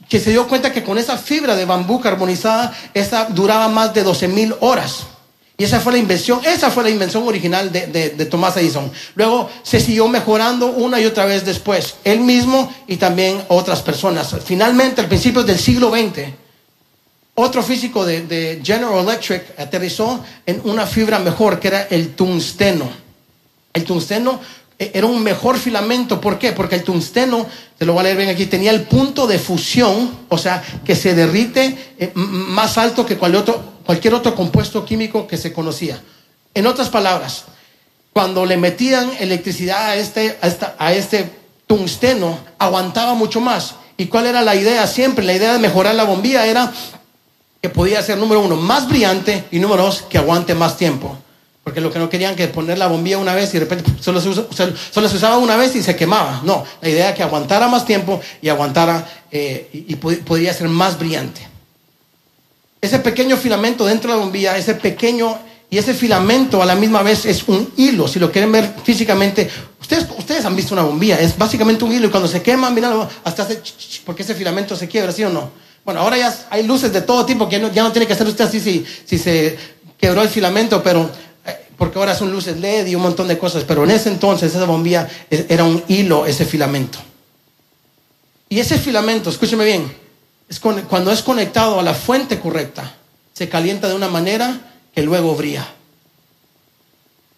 que 0.10 0.20
se 0.20 0.32
dio 0.32 0.48
cuenta 0.48 0.74
que 0.74 0.84
con 0.84 0.98
esa 0.98 1.18
fibra 1.18 1.56
de 1.56 1.66
bambú 1.66 2.02
carbonizada, 2.02 2.74
esa 2.94 3.26
duraba 3.26 3.70
más 3.70 3.94
de 3.94 4.04
12 4.04 4.28
mil 4.28 4.56
horas. 4.60 5.04
Y 5.58 5.64
esa 5.64 5.80
fue 5.80 5.94
la 5.94 6.00
invención, 6.00 6.42
esa 6.44 6.72
fue 6.72 6.84
la 6.84 6.90
invención 6.90 7.28
original 7.28 7.72
de, 7.72 7.88
de, 7.88 8.10
de, 8.10 8.26
Thomas 8.26 8.58
Edison. 8.58 8.92
Luego 9.16 9.50
se 9.62 9.80
siguió 9.80 10.08
mejorando 10.08 10.68
una 10.68 11.00
y 11.00 11.06
otra 11.06 11.26
vez 11.26 11.46
después, 11.46 11.96
él 12.04 12.20
mismo 12.22 12.74
y 12.88 12.98
también 12.98 13.44
otras 13.48 13.82
personas. 13.84 14.36
Finalmente, 14.44 15.02
al 15.02 15.08
principio 15.08 15.44
del 15.44 15.60
siglo 15.60 15.92
XX, 15.92 16.34
otro 17.36 17.64
físico 17.64 18.06
de, 18.06 18.24
de 18.24 18.62
General 18.64 19.00
Electric 19.00 19.60
aterrizó 19.60 20.24
en 20.46 20.62
una 20.66 20.86
fibra 20.86 21.20
mejor, 21.20 21.60
que 21.60 21.70
era 21.70 21.84
el 21.84 22.14
tungsteno. 22.14 22.90
El 23.74 23.86
tungsteno 23.86 24.40
e, 24.78 24.92
era 24.94 25.06
un 25.06 25.22
mejor 25.24 25.58
filamento. 25.58 26.20
¿Por 26.20 26.38
qué? 26.38 26.52
Porque 26.52 26.76
el 26.76 26.84
tungsteno, 26.84 27.46
te 27.78 27.86
lo 27.86 27.94
voy 27.94 28.02
a 28.02 28.04
leer 28.04 28.18
bien 28.18 28.30
aquí, 28.30 28.48
tenía 28.48 28.72
el 28.72 28.82
punto 28.82 29.28
de 29.28 29.40
fusión, 29.40 30.12
o 30.28 30.38
sea, 30.38 30.64
que 30.84 30.96
se 30.96 31.14
derrite 31.14 31.94
eh, 32.00 32.12
más 32.16 32.78
alto 32.78 33.06
que 33.06 33.18
cualquier 33.18 34.14
otro, 34.14 34.36
compuesto 34.36 34.84
químico 34.84 35.28
que 35.28 35.38
se 35.38 35.54
conocía. 35.54 36.02
En 36.54 36.68
otras 36.68 36.90
palabras, 36.90 37.46
cuando 38.12 38.46
le 38.46 38.58
metían 38.58 39.10
electricidad 39.20 39.92
a 39.92 39.96
este, 39.96 40.38
a 40.78 40.94
este 40.94 41.32
tungsteno, 41.66 42.40
aguantaba 42.58 43.14
mucho 43.14 43.40
más. 43.40 43.76
¿Y 43.98 44.08
cuál 44.08 44.26
era 44.26 44.42
la 44.42 44.56
idea 44.56 44.88
siempre? 44.88 45.24
La 45.24 45.34
idea 45.34 45.54
de 45.54 45.60
mejorar 45.60 45.94
la 45.94 46.04
bombilla 46.06 46.48
era 46.48 46.74
que 47.62 47.70
podía 47.70 48.02
ser, 48.02 48.18
número 48.18 48.42
uno, 48.42 48.56
más 48.56 48.88
brillante 48.88 49.46
y 49.52 49.60
número 49.60 49.84
dos, 49.84 50.02
que 50.02 50.18
aguante 50.18 50.56
más 50.56 50.78
tiempo. 50.78 51.18
Porque 51.64 51.80
lo 51.80 51.92
que 51.92 52.00
no 52.00 52.10
querían 52.10 52.36
que 52.36 52.48
poner 52.48 52.80
la 52.80 52.88
bombilla 52.88 53.20
una 53.20 53.36
vez 53.36 53.52
y 53.52 53.60
de 53.60 53.60
repente 53.60 53.92
solo 54.00 54.20
se, 54.20 54.34
solo 54.92 55.10
se 55.10 55.16
usaba 55.16 55.38
una 55.38 55.56
vez 55.58 55.76
y 55.76 55.84
se 55.84 55.96
quemaba. 55.96 56.42
No, 56.44 56.66
la 56.82 56.90
idea 56.90 57.08
era 57.10 57.16
que 57.16 57.22
aguantara 57.22 57.68
más 57.68 57.86
tiempo 57.86 58.20
y 58.42 58.50
aguantara 58.50 59.08
eh, 59.32 59.70
y, 59.72 59.96
podría 59.96 60.54
ser 60.56 60.70
más 60.70 60.98
brillante. 60.98 61.48
Ese 62.82 62.98
pequeño 62.98 63.38
filamento 63.38 63.86
dentro 63.86 64.12
de 64.12 64.18
la 64.18 64.24
bombilla, 64.24 64.58
ese 64.58 64.74
pequeño 64.74 65.38
y 65.70 65.78
ese 65.78 65.94
filamento 65.94 66.64
a 66.64 66.66
la 66.66 66.74
misma 66.74 67.04
vez 67.04 67.28
es 67.28 67.48
un 67.48 67.72
hilo. 67.78 68.08
Si 68.08 68.18
lo 68.18 68.32
quieren 68.32 68.52
ver 68.52 68.74
físicamente, 68.84 69.48
ustedes, 69.80 70.08
ustedes 70.18 70.44
han 70.46 70.56
visto 70.56 70.74
una 70.74 70.82
bombilla, 70.82 71.20
es 71.20 71.38
básicamente 71.38 71.86
un 71.86 71.92
hilo 71.92 72.08
y 72.08 72.10
cuando 72.10 72.28
se 72.28 72.42
quema, 72.42 72.72
mira, 72.72 73.08
hasta 73.24 73.44
hace 73.44 73.62
porque 74.04 74.24
ese 74.24 74.34
filamento 74.34 74.76
se 74.76 74.88
quiebra, 74.88 75.12
¿sí 75.12 75.24
o 75.24 75.30
no? 75.30 75.52
Bueno, 75.84 76.02
ahora 76.02 76.18
ya 76.18 76.48
hay 76.50 76.64
luces 76.64 76.94
de 76.94 77.02
todo 77.02 77.26
tipo 77.26 77.50
que 77.50 77.60
ya 77.74 77.84
no 77.84 77.92
tiene 77.92 78.06
que 78.06 78.14
hacer 78.14 78.28
usted 78.28 78.46
así 78.46 78.60
si, 78.60 79.18
se 79.18 79.58
quebró 79.98 80.22
el 80.22 80.30
filamento, 80.30 80.82
pero 80.84 81.10
porque 81.78 81.98
ahora 81.98 82.14
son 82.14 82.32
luces 82.32 82.58
LED 82.58 82.88
y 82.88 82.96
un 82.96 83.02
montón 83.02 83.28
de 83.28 83.40
cosas, 83.40 83.64
pero 83.64 83.84
en 83.84 83.92
ese 83.92 84.10
entonces 84.10 84.54
esa 84.54 84.66
bombilla 84.66 85.10
era 85.30 85.64
un 85.64 85.84
hilo, 85.88 86.28
ese 86.28 86.46
filamento. 86.46 87.00
Y 88.50 88.60
ese 88.60 88.78
filamento, 88.78 89.32
escúcheme 89.32 89.66
bien, 89.66 89.92
es 90.48 90.60
cuando 90.60 91.12
es 91.12 91.24
conectado 91.24 91.80
a 91.80 91.84
la 91.84 91.96
fuente 91.96 92.40
correcta, 92.40 92.94
se 93.34 93.50
calienta 93.50 93.88
de 93.88 93.96
una 93.96 94.10
manera 94.10 94.60
que 94.94 95.02
luego 95.02 95.34
brilla. 95.36 95.68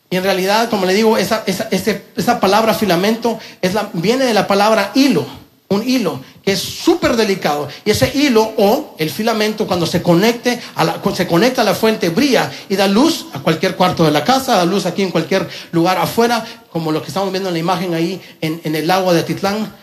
Y 0.09 0.17
en 0.17 0.23
realidad, 0.23 0.69
como 0.69 0.85
le 0.85 0.93
digo, 0.93 1.17
esa, 1.17 1.43
esa, 1.45 2.39
palabra 2.39 2.73
filamento 2.73 3.39
es 3.61 3.73
la, 3.73 3.89
viene 3.93 4.25
de 4.25 4.33
la 4.33 4.45
palabra 4.45 4.91
hilo 4.93 5.25
un 5.73 5.87
hilo 5.87 6.21
que 6.43 6.51
es 6.51 6.59
súper 6.59 7.15
delicado. 7.15 7.67
Y 7.85 7.91
ese 7.91 8.11
hilo 8.15 8.53
o 8.57 8.95
el 8.97 9.09
filamento 9.09 9.65
cuando 9.65 9.85
se 9.85 10.01
conecte 10.01 10.61
a 10.75 10.83
la, 10.83 11.01
se 11.15 11.27
conecta 11.27 11.61
a 11.61 11.65
la 11.65 11.73
fuente 11.73 12.09
brilla 12.09 12.51
y 12.69 12.75
da 12.75 12.87
luz 12.87 13.27
a 13.33 13.39
cualquier 13.39 13.75
cuarto 13.75 14.03
de 14.03 14.11
la 14.11 14.23
casa, 14.23 14.57
da 14.57 14.65
luz 14.65 14.85
aquí 14.85 15.01
en 15.01 15.11
cualquier 15.11 15.47
lugar 15.71 15.97
afuera, 15.97 16.45
como 16.71 16.91
lo 16.91 17.01
que 17.01 17.07
estamos 17.07 17.31
viendo 17.31 17.49
en 17.49 17.53
la 17.53 17.59
imagen 17.59 17.93
ahí 17.93 18.21
en, 18.41 18.75
el 18.75 18.89
agua 18.91 19.13
de 19.13 19.21
Atitlán. 19.21 19.73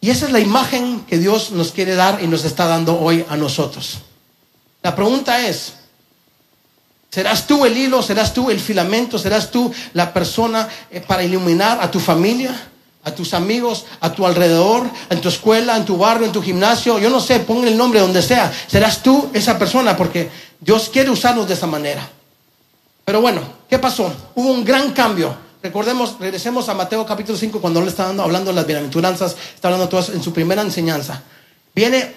Y 0.00 0.10
esa 0.10 0.26
es 0.26 0.32
la 0.32 0.40
imagen 0.40 1.00
que 1.00 1.18
Dios 1.18 1.50
nos 1.50 1.72
quiere 1.72 1.94
dar 1.94 2.22
y 2.22 2.26
nos 2.26 2.44
está 2.44 2.66
dando 2.66 2.98
hoy 2.98 3.24
a 3.28 3.36
nosotros. 3.36 3.98
La 4.82 4.94
pregunta 4.94 5.46
es, 5.46 5.74
¿serás 7.10 7.46
tú 7.46 7.66
el 7.66 7.76
hilo? 7.76 8.02
¿Serás 8.02 8.32
tú 8.32 8.50
el 8.50 8.60
filamento? 8.60 9.18
¿Serás 9.18 9.50
tú 9.50 9.72
la 9.92 10.12
persona 10.12 10.68
eh, 10.90 11.00
para 11.00 11.24
iluminar 11.24 11.78
a 11.82 11.90
tu 11.90 12.00
familia? 12.00 12.54
A 13.08 13.14
tus 13.14 13.34
amigos, 13.34 13.86
a 14.00 14.12
tu 14.12 14.26
alrededor, 14.26 14.88
en 15.10 15.20
tu 15.20 15.28
escuela, 15.28 15.76
en 15.76 15.84
tu 15.84 15.96
barrio, 15.96 16.26
en 16.26 16.32
tu 16.32 16.42
gimnasio, 16.42 16.98
yo 16.98 17.10
no 17.10 17.20
sé, 17.20 17.40
pon 17.40 17.66
el 17.66 17.76
nombre 17.76 18.00
donde 18.00 18.22
sea, 18.22 18.52
serás 18.66 19.02
tú 19.02 19.30
esa 19.32 19.58
persona 19.58 19.96
porque 19.96 20.30
Dios 20.60 20.88
quiere 20.92 21.10
usarnos 21.10 21.48
de 21.48 21.54
esa 21.54 21.66
manera. 21.66 22.08
Pero 23.04 23.20
bueno, 23.20 23.40
¿qué 23.68 23.78
pasó? 23.78 24.12
Hubo 24.34 24.50
un 24.50 24.64
gran 24.64 24.92
cambio. 24.92 25.34
Recordemos, 25.62 26.16
regresemos 26.20 26.68
a 26.68 26.74
Mateo 26.74 27.04
capítulo 27.04 27.36
5 27.36 27.60
cuando 27.60 27.80
él 27.80 27.88
está 27.88 28.08
hablando 28.08 28.50
de 28.50 28.54
las 28.54 28.66
bienaventuranzas, 28.66 29.34
está 29.54 29.68
hablando 29.68 29.88
todas 29.88 30.10
en 30.10 30.22
su 30.22 30.32
primera 30.32 30.62
enseñanza. 30.62 31.22
Viene 31.74 32.14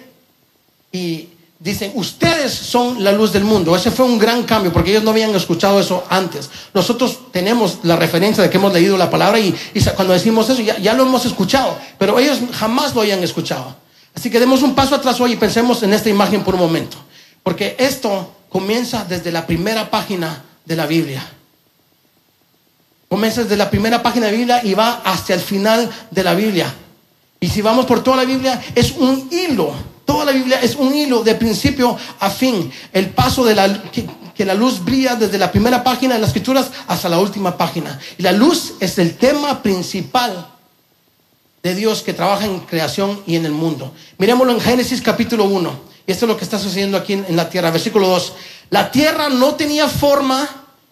y 0.92 1.30
dicen, 1.62 1.92
ustedes 1.94 2.52
son 2.52 3.04
la 3.04 3.12
luz 3.12 3.32
del 3.32 3.44
mundo. 3.44 3.76
Ese 3.76 3.92
fue 3.92 4.06
un 4.06 4.18
gran 4.18 4.44
cambio 4.44 4.74
porque 4.74 4.90
ellos 4.90 5.04
no 5.04 5.12
habían 5.12 5.34
escuchado 5.36 5.80
eso 5.80 6.04
antes. 6.10 6.50
Nosotros 6.74 7.32
tenemos 7.32 7.80
la 7.84 7.96
referencia 7.96 8.44
de 8.44 8.50
que 8.50 8.58
hemos 8.58 8.74
leído 8.74 8.98
la 8.98 9.12
palabra 9.12 9.40
y, 9.40 9.56
cuando 9.96 10.14
decimos 10.14 10.50
eso 10.50 10.62
ya, 10.62 10.78
ya, 10.80 10.94
lo 10.94 11.04
hemos 11.04 11.26
escuchado, 11.26 11.78
pero 12.00 12.18
ellos 12.18 12.40
jamás 12.54 12.96
lo 12.96 13.02
habían 13.02 13.24
escuchado. 13.24 13.76
Así 14.16 14.32
que 14.32 14.40
demos 14.40 14.64
un 14.64 14.74
paso 14.74 14.96
atrás 14.96 15.22
hoy 15.22 15.34
y 15.34 15.38
pensemos 15.38 15.84
en 15.84 15.94
esta 15.94 16.10
imagen 16.10 16.44
por 16.44 16.56
un 16.56 16.62
momento. 16.62 16.98
Porque 17.44 17.76
esto 17.78 18.34
comienza 18.50 19.06
desde 19.08 19.32
la 19.32 19.46
primera 19.46 19.90
página 19.90 20.44
de 20.66 20.76
la 20.76 20.88
Biblia. 20.88 21.24
Comienza 23.08 23.44
desde 23.44 23.58
la 23.58 23.70
primera 23.70 24.02
página 24.02 24.26
de 24.26 24.32
la 24.32 24.38
Biblia 24.38 24.62
y 24.64 24.74
va 24.74 25.02
hasta 25.04 25.36
el 25.36 25.42
final 25.42 25.90
de 26.10 26.24
la 26.24 26.34
Biblia. 26.34 26.74
Y 27.40 27.48
si 27.50 27.62
vamos 27.62 27.86
por 27.86 28.02
toda 28.04 28.18
la 28.18 28.26
Biblia, 28.26 28.62
es 28.74 28.92
un 28.92 29.30
hilo. 29.32 29.91
Toda 30.12 30.26
la 30.26 30.34
Biblia 30.34 30.60
es 30.62 30.76
un 30.76 30.94
hilo 30.94 31.24
de 31.24 31.36
principio 31.36 31.98
a 32.20 32.30
fin. 32.30 32.70
El 32.92 33.12
paso 33.12 33.46
de 33.46 33.56
la, 33.56 33.82
que, 33.94 34.06
que 34.36 34.44
la 34.44 34.54
luz 34.54 34.84
brilla 34.84 35.16
desde 35.16 35.38
la 35.38 35.50
primera 35.50 35.86
página 35.86 36.16
de 36.16 36.20
las 36.20 36.32
escrituras 36.32 36.70
hasta 36.90 37.08
la 37.08 37.18
última 37.18 37.58
página. 37.58 37.98
Y 38.18 38.24
la 38.24 38.34
luz 38.34 38.74
es 38.82 38.98
el 38.98 39.16
tema 39.16 39.64
principal 39.64 40.50
de 41.64 41.76
Dios 41.76 42.02
que 42.02 42.12
trabaja 42.12 42.44
en 42.44 42.60
creación 42.60 43.22
y 43.26 43.38
en 43.38 43.46
el 43.46 43.54
mundo. 43.54 43.94
Miremoslo 44.18 44.52
en 44.52 44.60
Génesis 44.60 45.02
capítulo 45.02 45.46
1. 45.46 45.80
Y 46.06 46.12
esto 46.12 46.26
es 46.26 46.30
lo 46.30 46.36
que 46.36 46.44
está 46.44 46.60
sucediendo 46.60 46.98
aquí 46.98 47.14
en, 47.14 47.26
en 47.30 47.38
la 47.38 47.50
tierra. 47.50 47.72
Versículo 47.72 48.10
2. 48.10 48.34
La 48.70 48.92
tierra 48.92 49.30
no 49.30 49.56
tenía 49.56 49.88
forma 49.88 50.46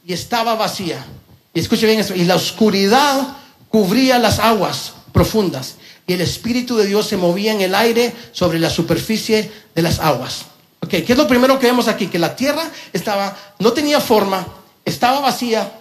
y 0.06 0.14
estaba 0.14 0.56
vacía. 0.56 1.06
Y 1.54 1.60
escuche 1.60 1.86
bien 1.86 2.00
esto. 2.00 2.16
Y 2.16 2.24
la 2.24 2.38
oscuridad 2.38 3.36
cubría 3.68 4.18
las 4.18 4.40
aguas 4.40 4.94
profundas. 5.20 5.76
Y 6.08 6.14
el 6.14 6.22
Espíritu 6.22 6.78
de 6.78 6.86
Dios 6.86 7.08
se 7.08 7.18
movía 7.18 7.52
en 7.52 7.60
el 7.60 7.76
aire 7.76 8.16
sobre 8.32 8.58
la 8.58 8.70
superficie 8.70 9.52
de 9.76 9.82
las 9.82 10.00
aguas. 10.00 10.46
Ok, 10.80 10.92
¿qué 10.92 11.08
es 11.10 11.18
lo 11.18 11.28
primero 11.28 11.60
que 11.60 11.68
vemos 11.68 11.90
aquí? 11.90 12.08
Que 12.08 12.18
la 12.18 12.38
tierra 12.38 12.72
estaba, 12.94 13.38
no 13.60 13.74
tenía 13.74 14.00
forma, 14.00 14.48
estaba 14.86 15.20
vacía 15.20 15.74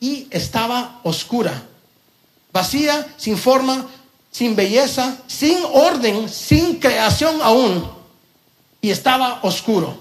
y 0.00 0.26
estaba 0.30 1.00
oscura. 1.02 1.64
Vacía, 2.50 3.06
sin 3.18 3.36
forma, 3.36 3.88
sin 4.30 4.56
belleza, 4.56 5.18
sin 5.26 5.58
orden, 5.70 6.30
sin 6.30 6.76
creación 6.76 7.42
aún. 7.42 7.86
Y 8.80 8.88
estaba 8.88 9.40
oscuro. 9.42 9.98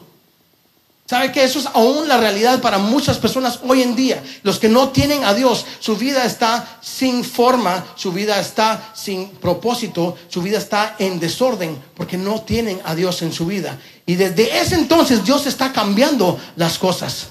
¿Sabe 1.12 1.34
que 1.34 1.44
eso 1.44 1.60
es 1.60 1.66
aún 1.66 2.08
la 2.08 2.16
realidad 2.16 2.62
para 2.62 2.78
muchas 2.78 3.18
personas 3.18 3.60
hoy 3.68 3.82
en 3.82 3.98
día? 3.98 4.24
Los 4.44 4.60
que 4.60 4.70
no 4.70 4.92
tienen 4.92 5.26
a 5.26 5.34
Dios, 5.34 5.66
su 5.82 5.98
vida 5.98 6.24
está 6.24 6.80
sin 6.82 7.26
forma, 7.26 7.86
su 7.98 8.14
vida 8.14 8.40
está 8.40 8.94
sin 8.96 9.28
propósito, 9.28 10.16
su 10.30 10.42
vida 10.42 10.58
está 10.58 10.96
en 11.00 11.20
desorden 11.20 11.78
porque 11.98 12.16
no 12.18 12.44
tienen 12.44 12.80
a 12.86 12.96
Dios 12.96 13.24
en 13.24 13.34
su 13.34 13.46
vida. 13.46 13.78
Y 14.06 14.16
desde 14.16 14.58
ese 14.58 14.76
entonces 14.76 15.26
Dios 15.26 15.48
está 15.48 15.74
cambiando 15.74 16.40
las 16.56 16.78
cosas. 16.78 17.28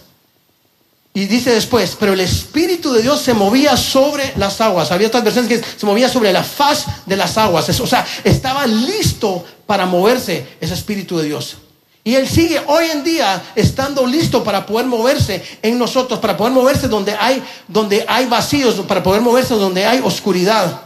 Y 1.15 1.25
dice 1.25 1.49
después, 1.49 1.97
pero 1.99 2.13
el 2.13 2.21
Espíritu 2.21 2.93
de 2.93 3.01
Dios 3.01 3.23
se 3.23 3.33
movía 3.33 3.79
sobre 3.79 4.35
las 4.37 4.61
aguas. 4.61 4.93
Había 4.93 5.09
otras 5.09 5.25
versiones 5.25 5.49
que 5.49 5.67
se 5.79 5.87
movía 5.87 6.11
sobre 6.11 6.35
la 6.35 6.45
faz 6.45 6.85
de 7.07 7.17
las 7.17 7.39
aguas. 7.39 7.81
O 7.81 7.87
sea, 7.87 8.07
estaba 8.25 8.67
listo 8.67 9.43
para 9.65 9.87
moverse 9.87 10.47
ese 10.61 10.75
Espíritu 10.75 11.17
de 11.17 11.29
Dios. 11.29 11.57
Y 12.03 12.15
Él 12.15 12.29
sigue 12.29 12.61
hoy 12.67 12.87
en 12.91 13.05
día 13.05 13.43
estando 13.55 14.07
listo 14.07 14.43
para 14.43 14.65
poder 14.65 14.87
moverse 14.87 15.43
en 15.61 15.79
nosotros, 15.79 16.19
para 16.19 16.37
poder 16.37 16.53
moverse 16.53 16.89
donde 16.89 17.13
hay, 17.13 17.43
donde 17.69 18.05
hay 18.09 18.27
vacíos, 18.27 18.75
para 18.89 19.03
poder 19.03 19.21
moverse 19.21 19.55
donde 19.55 19.85
hay 19.85 20.01
oscuridad. 20.01 20.81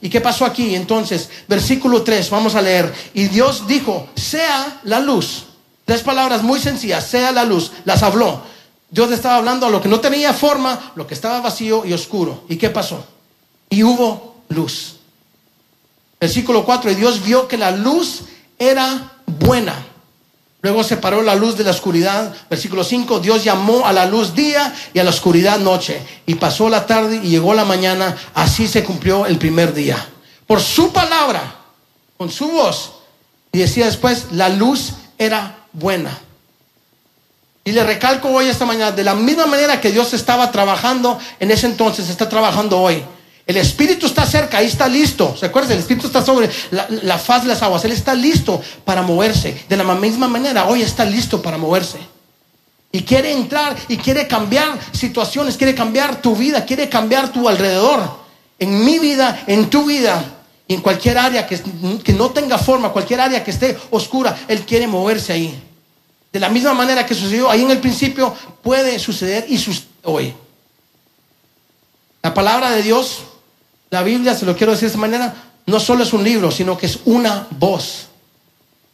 ¿Y 0.00 0.08
qué 0.08 0.20
pasó 0.20 0.44
aquí? 0.44 0.74
Entonces, 0.74 1.30
versículo 1.48 2.02
3, 2.02 2.30
vamos 2.30 2.54
a 2.54 2.62
leer. 2.62 2.92
Y 3.14 3.24
Dios 3.28 3.66
dijo, 3.66 4.08
sea 4.14 4.80
la 4.84 5.00
luz. 5.00 5.46
Tres 5.84 6.02
palabras 6.02 6.42
muy 6.42 6.60
sencillas, 6.60 7.06
sea 7.06 7.32
la 7.32 7.44
luz. 7.44 7.72
Las 7.84 8.02
habló. 8.02 8.42
Dios 8.90 9.10
estaba 9.10 9.36
hablando 9.36 9.66
a 9.66 9.70
lo 9.70 9.80
que 9.80 9.88
no 9.88 10.00
tenía 10.00 10.32
forma, 10.32 10.92
lo 10.94 11.06
que 11.06 11.14
estaba 11.14 11.40
vacío 11.40 11.84
y 11.84 11.92
oscuro. 11.92 12.44
¿Y 12.48 12.56
qué 12.56 12.70
pasó? 12.70 13.04
Y 13.70 13.82
hubo 13.82 14.36
luz. 14.50 14.96
Versículo 16.20 16.64
4, 16.64 16.92
y 16.92 16.94
Dios 16.94 17.22
vio 17.24 17.48
que 17.48 17.58
la 17.58 17.70
luz 17.72 18.22
era 18.58 19.18
buena. 19.26 19.93
Luego 20.64 20.82
separó 20.82 21.20
la 21.20 21.34
luz 21.34 21.58
de 21.58 21.64
la 21.64 21.72
oscuridad. 21.72 22.34
Versículo 22.48 22.84
5, 22.84 23.20
Dios 23.20 23.44
llamó 23.44 23.84
a 23.84 23.92
la 23.92 24.06
luz 24.06 24.34
día 24.34 24.74
y 24.94 24.98
a 24.98 25.04
la 25.04 25.10
oscuridad 25.10 25.58
noche. 25.58 26.00
Y 26.24 26.36
pasó 26.36 26.70
la 26.70 26.86
tarde 26.86 27.20
y 27.22 27.28
llegó 27.28 27.52
la 27.52 27.66
mañana. 27.66 28.16
Así 28.32 28.66
se 28.66 28.82
cumplió 28.82 29.26
el 29.26 29.36
primer 29.36 29.74
día. 29.74 30.02
Por 30.46 30.62
su 30.62 30.90
palabra, 30.90 31.54
con 32.16 32.30
su 32.30 32.48
voz. 32.48 32.94
Y 33.52 33.58
decía 33.58 33.84
después, 33.84 34.28
la 34.32 34.48
luz 34.48 34.92
era 35.18 35.54
buena. 35.74 36.18
Y 37.62 37.72
le 37.72 37.84
recalco 37.84 38.30
hoy 38.30 38.46
esta 38.46 38.64
mañana, 38.64 38.90
de 38.90 39.04
la 39.04 39.14
misma 39.14 39.44
manera 39.44 39.82
que 39.82 39.92
Dios 39.92 40.14
estaba 40.14 40.50
trabajando 40.50 41.18
en 41.40 41.50
ese 41.50 41.66
entonces, 41.66 42.08
está 42.08 42.26
trabajando 42.26 42.80
hoy. 42.80 43.04
El 43.46 43.58
Espíritu 43.58 44.06
está 44.06 44.24
cerca, 44.24 44.58
ahí 44.58 44.66
está 44.66 44.88
listo. 44.88 45.36
¿Se 45.36 45.46
acuerdan? 45.46 45.72
El 45.72 45.80
Espíritu 45.80 46.06
está 46.06 46.24
sobre 46.24 46.48
la, 46.70 47.18
faz 47.18 47.42
de 47.42 47.48
las 47.48 47.62
aguas. 47.62 47.84
Él 47.84 47.92
está 47.92 48.14
listo 48.14 48.60
para 48.84 49.02
moverse. 49.02 49.64
De 49.68 49.76
la 49.76 49.84
misma 49.94 50.28
manera, 50.28 50.66
hoy 50.66 50.82
está 50.82 51.04
listo 51.04 51.42
para 51.42 51.58
moverse. 51.58 51.98
Y 52.90 53.02
quiere 53.02 53.32
entrar 53.32 53.76
y 53.88 53.98
quiere 53.98 54.26
cambiar 54.26 54.78
situaciones, 54.92 55.56
quiere 55.56 55.74
cambiar 55.74 56.22
tu 56.22 56.34
vida, 56.34 56.64
quiere 56.64 56.88
cambiar 56.88 57.32
tu 57.32 57.48
alrededor. 57.48 58.24
En 58.58 58.84
mi 58.84 58.98
vida, 58.98 59.42
en 59.46 59.68
tu 59.68 59.84
vida, 59.84 60.24
y 60.66 60.74
en 60.74 60.80
cualquier 60.80 61.18
área 61.18 61.46
que, 61.46 61.60
que 62.02 62.12
no 62.14 62.30
tenga 62.30 62.56
forma, 62.56 62.90
cualquier 62.90 63.20
área 63.20 63.44
que 63.44 63.50
esté 63.50 63.76
oscura, 63.90 64.34
Él 64.48 64.60
quiere 64.62 64.86
moverse 64.86 65.32
ahí. 65.32 65.62
De 66.32 66.40
la 66.40 66.48
misma 66.48 66.72
manera 66.72 67.04
que 67.04 67.14
sucedió 67.14 67.50
ahí 67.50 67.62
en 67.62 67.70
el 67.70 67.78
principio, 67.78 68.34
puede 68.62 68.98
suceder 68.98 69.44
y 69.48 69.58
sucede 69.58 69.86
hoy. 70.04 70.34
La 72.22 72.32
palabra 72.32 72.70
de 72.70 72.82
Dios 72.82 73.22
la 73.94 74.02
Biblia, 74.02 74.34
se 74.34 74.44
lo 74.44 74.56
quiero 74.56 74.72
decir 74.72 74.88
de 74.88 74.94
esta 74.94 75.00
manera, 75.00 75.34
no 75.66 75.80
solo 75.80 76.02
es 76.02 76.12
un 76.12 76.22
libro, 76.22 76.50
sino 76.50 76.76
que 76.76 76.86
es 76.86 76.98
una 77.06 77.46
voz. 77.58 78.08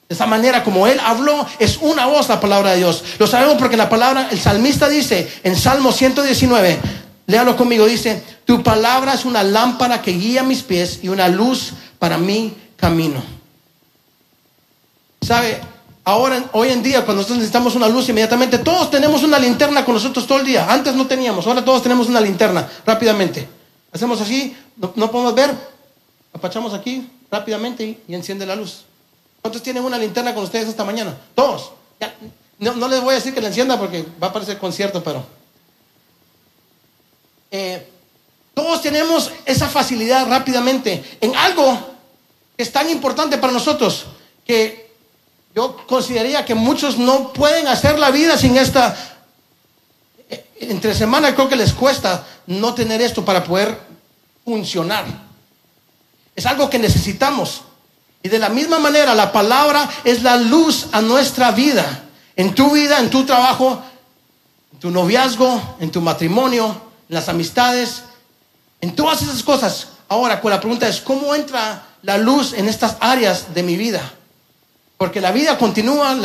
De 0.08 0.14
esa 0.14 0.26
manera 0.26 0.62
como 0.62 0.86
Él 0.86 1.00
habló, 1.00 1.46
es 1.58 1.78
una 1.80 2.06
voz 2.06 2.28
la 2.28 2.40
palabra 2.40 2.72
de 2.72 2.78
Dios. 2.78 3.02
Lo 3.18 3.26
sabemos 3.26 3.56
porque 3.58 3.76
la 3.76 3.88
palabra, 3.88 4.28
el 4.30 4.40
salmista 4.40 4.88
dice 4.88 5.28
en 5.42 5.56
Salmo 5.56 5.92
119, 5.92 6.78
léalo 7.26 7.56
conmigo, 7.56 7.86
dice, 7.86 8.22
tu 8.44 8.62
palabra 8.62 9.14
es 9.14 9.24
una 9.24 9.42
lámpara 9.42 10.02
que 10.02 10.12
guía 10.12 10.42
mis 10.42 10.62
pies 10.62 11.00
y 11.02 11.08
una 11.08 11.28
luz 11.28 11.72
para 11.98 12.18
mi 12.18 12.54
camino. 12.76 13.22
¿Sabe? 15.22 15.60
Ahora, 16.04 16.44
hoy 16.52 16.70
en 16.70 16.82
día, 16.82 17.04
cuando 17.04 17.16
nosotros 17.16 17.38
necesitamos 17.38 17.74
una 17.76 17.88
luz, 17.88 18.08
inmediatamente 18.08 18.58
todos 18.58 18.90
tenemos 18.90 19.22
una 19.22 19.38
linterna 19.38 19.84
con 19.84 19.94
nosotros 19.94 20.26
todo 20.26 20.38
el 20.40 20.46
día. 20.46 20.66
Antes 20.68 20.94
no 20.94 21.06
teníamos, 21.06 21.46
ahora 21.46 21.64
todos 21.64 21.82
tenemos 21.82 22.08
una 22.08 22.20
linterna, 22.20 22.68
rápidamente. 22.84 23.46
Hacemos 23.92 24.20
así, 24.20 24.56
no, 24.80 25.10
podemos 25.10 25.34
ver, 25.34 25.54
apachamos 26.32 26.72
aquí 26.72 27.08
rápidamente 27.30 27.98
y, 28.06 28.14
enciende 28.14 28.46
la 28.46 28.56
luz. 28.56 28.84
¿Cuántos 29.42 29.62
tienen 29.62 29.84
una 29.84 29.98
linterna 29.98 30.34
con 30.34 30.44
ustedes 30.44 30.68
esta 30.68 30.84
mañana? 30.84 31.16
Todos. 31.34 31.72
no, 32.58 32.88
les 32.88 33.00
voy 33.00 33.12
a 33.12 33.16
decir 33.16 33.34
que 33.34 33.40
la 33.40 33.48
encienda 33.48 33.78
porque 33.78 34.04
va 34.22 34.28
a 34.28 34.32
parecer 34.32 34.58
concierto, 34.58 35.02
pero... 35.02 35.24
Eh, 37.50 37.86
todos 38.54 38.80
tenemos 38.82 39.30
esa 39.44 39.68
facilidad 39.68 40.28
rápidamente 40.28 41.18
en 41.20 41.34
algo 41.34 41.78
que 42.56 42.62
es 42.62 42.72
tan 42.72 42.88
importante 42.90 43.38
para 43.38 43.52
nosotros 43.52 44.06
que 44.46 44.90
yo 45.54 45.76
consideraría 45.86 46.44
que 46.44 46.54
muchos 46.54 46.96
no 46.96 47.32
pueden 47.32 47.66
hacer 47.66 47.98
la 47.98 48.10
vida 48.10 48.36
sin 48.36 48.56
esta 48.56 48.96
entre 50.60 50.94
semana 50.94 51.34
creo 51.34 51.48
que 51.48 51.56
les 51.56 51.72
cuesta 51.72 52.24
no 52.46 52.74
tener 52.74 53.00
esto 53.00 53.24
para 53.24 53.42
poder 53.42 53.89
funcionar. 54.50 55.04
Es 56.34 56.44
algo 56.44 56.68
que 56.68 56.78
necesitamos. 56.78 57.62
Y 58.20 58.28
de 58.28 58.38
la 58.38 58.48
misma 58.48 58.80
manera, 58.80 59.14
la 59.14 59.30
palabra 59.30 59.88
es 60.02 60.24
la 60.24 60.36
luz 60.36 60.88
a 60.90 61.00
nuestra 61.00 61.52
vida. 61.52 62.04
En 62.34 62.52
tu 62.52 62.72
vida, 62.72 62.98
en 62.98 63.10
tu 63.10 63.24
trabajo, 63.24 63.80
en 64.72 64.78
tu 64.80 64.90
noviazgo, 64.90 65.76
en 65.78 65.90
tu 65.92 66.00
matrimonio, 66.00 66.66
en 67.08 67.14
las 67.14 67.28
amistades, 67.28 68.02
en 68.80 68.96
todas 68.96 69.22
esas 69.22 69.42
cosas. 69.44 69.88
Ahora, 70.08 70.40
la 70.42 70.60
pregunta 70.60 70.88
es, 70.88 71.00
¿cómo 71.00 71.32
entra 71.32 71.86
la 72.02 72.18
luz 72.18 72.52
en 72.52 72.68
estas 72.68 72.96
áreas 72.98 73.54
de 73.54 73.62
mi 73.62 73.76
vida? 73.76 74.02
Porque 74.98 75.20
la 75.20 75.30
vida 75.30 75.56
continúa, 75.56 76.16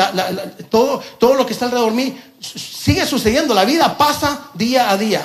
todo, 0.70 1.00
todo 1.20 1.36
lo 1.36 1.46
que 1.46 1.54
está 1.54 1.66
alrededor 1.66 1.92
de 1.92 1.96
mí 1.96 2.22
sigue 2.40 3.06
sucediendo. 3.06 3.54
La 3.54 3.66
vida 3.66 3.96
pasa 3.96 4.50
día 4.56 4.90
a 4.90 4.98
día. 4.98 5.22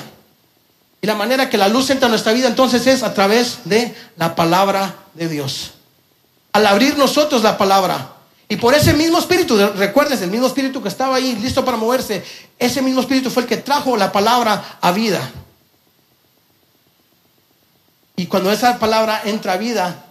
Y 1.02 1.06
la 1.06 1.14
manera 1.14 1.48
que 1.48 1.56
la 1.56 1.68
luz 1.68 1.88
entra 1.90 2.06
en 2.06 2.12
nuestra 2.12 2.32
vida 2.32 2.48
entonces 2.48 2.86
es 2.86 3.02
a 3.02 3.14
través 3.14 3.60
de 3.64 3.94
la 4.16 4.34
palabra 4.34 4.96
de 5.14 5.28
Dios. 5.28 5.72
Al 6.52 6.66
abrir 6.66 6.98
nosotros 6.98 7.42
la 7.42 7.56
palabra. 7.56 8.12
Y 8.48 8.56
por 8.56 8.74
ese 8.74 8.92
mismo 8.92 9.18
espíritu, 9.18 9.56
recuerdes, 9.76 10.20
el 10.22 10.30
mismo 10.30 10.46
espíritu 10.46 10.82
que 10.82 10.88
estaba 10.88 11.16
ahí 11.16 11.36
listo 11.36 11.64
para 11.64 11.76
moverse, 11.76 12.24
ese 12.58 12.82
mismo 12.82 13.00
espíritu 13.00 13.30
fue 13.30 13.44
el 13.44 13.48
que 13.48 13.56
trajo 13.56 13.96
la 13.96 14.12
palabra 14.12 14.78
a 14.80 14.92
vida. 14.92 15.30
Y 18.16 18.26
cuando 18.26 18.52
esa 18.52 18.78
palabra 18.78 19.22
entra 19.24 19.54
a 19.54 19.56
vida, 19.56 20.04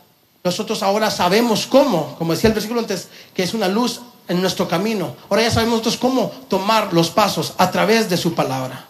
nosotros 0.44 0.82
ahora 0.82 1.12
sabemos 1.12 1.68
cómo, 1.68 2.16
como 2.18 2.34
decía 2.34 2.48
el 2.48 2.54
versículo 2.54 2.80
antes, 2.80 3.10
que 3.36 3.44
es 3.44 3.54
una 3.54 3.68
luz 3.68 4.02
en 4.28 4.42
nuestro 4.42 4.68
camino. 4.68 5.16
Ahora 5.30 5.44
ya 5.44 5.52
sabemos 5.52 5.80
nosotros 5.80 5.98
cómo 5.98 6.32
tomar 6.48 6.94
los 6.94 7.10
pasos 7.12 7.54
a 7.58 7.70
través 7.70 8.10
de 8.10 8.18
su 8.18 8.34
palabra. 8.34 8.86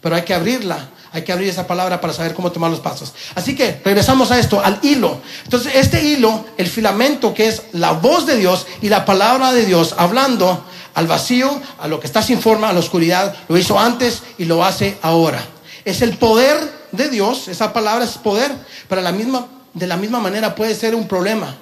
Pero 0.00 0.16
hay 0.16 0.22
que 0.22 0.34
abrirla, 0.34 0.88
hay 1.12 1.22
que 1.22 1.32
abrir 1.32 1.48
esa 1.48 1.66
palabra 1.66 2.00
para 2.00 2.12
saber 2.12 2.34
cómo 2.34 2.52
tomar 2.52 2.70
los 2.70 2.80
pasos. 2.80 3.14
Así 3.34 3.54
que 3.54 3.80
regresamos 3.84 4.30
a 4.30 4.38
esto, 4.38 4.60
al 4.62 4.78
hilo. 4.82 5.20
Entonces, 5.44 5.74
este 5.74 6.04
hilo, 6.04 6.44
el 6.56 6.66
filamento 6.66 7.32
que 7.34 7.48
es 7.48 7.62
la 7.72 7.92
voz 7.92 8.26
de 8.26 8.36
Dios 8.36 8.66
y 8.82 8.88
la 8.88 9.04
palabra 9.04 9.52
de 9.52 9.64
Dios 9.64 9.94
hablando 9.96 10.64
al 10.94 11.06
vacío, 11.06 11.60
a 11.78 11.88
lo 11.88 12.00
que 12.00 12.06
está 12.06 12.22
sin 12.22 12.40
forma, 12.40 12.68
a 12.68 12.72
la 12.72 12.80
oscuridad, 12.80 13.34
lo 13.48 13.56
hizo 13.56 13.78
antes 13.78 14.22
y 14.36 14.44
lo 14.44 14.64
hace 14.64 14.98
ahora. 15.02 15.42
Es 15.84 16.02
el 16.02 16.16
poder 16.16 16.56
de 16.92 17.08
Dios, 17.08 17.48
esa 17.48 17.72
palabra 17.72 18.04
es 18.04 18.12
poder, 18.12 18.52
pero 18.88 19.00
la 19.00 19.12
misma, 19.12 19.46
de 19.74 19.86
la 19.86 19.96
misma 19.96 20.20
manera 20.20 20.54
puede 20.54 20.74
ser 20.74 20.94
un 20.94 21.06
problema. 21.06 21.56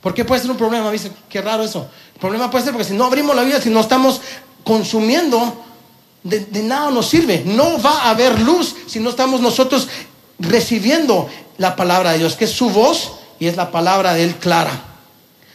¿Por 0.00 0.14
qué 0.14 0.24
puede 0.24 0.40
ser 0.40 0.50
un 0.50 0.56
problema? 0.56 0.90
Dice, 0.90 1.10
qué 1.28 1.40
raro 1.40 1.62
eso. 1.62 1.88
El 2.14 2.20
problema 2.20 2.50
puede 2.50 2.64
ser 2.64 2.72
porque 2.72 2.88
si 2.88 2.94
no 2.94 3.04
abrimos 3.04 3.34
la 3.34 3.42
vida, 3.42 3.60
si 3.60 3.70
no 3.70 3.80
estamos 3.80 4.20
consumiendo, 4.62 5.63
de, 6.24 6.62
nada 6.62 6.90
nos 6.90 7.08
sirve. 7.08 7.42
No 7.44 7.80
va 7.80 8.02
a 8.02 8.10
haber 8.10 8.40
luz 8.40 8.74
si 8.88 8.98
no 8.98 9.10
estamos 9.10 9.40
nosotros 9.40 9.88
recibiendo 10.38 11.28
la 11.58 11.76
palabra 11.76 12.12
de 12.12 12.18
Dios, 12.18 12.34
que 12.34 12.46
es 12.46 12.50
su 12.50 12.70
voz 12.70 13.12
y 13.38 13.46
es 13.46 13.56
la 13.56 13.70
palabra 13.70 14.14
de 14.14 14.24
Él 14.24 14.34
clara. 14.36 14.72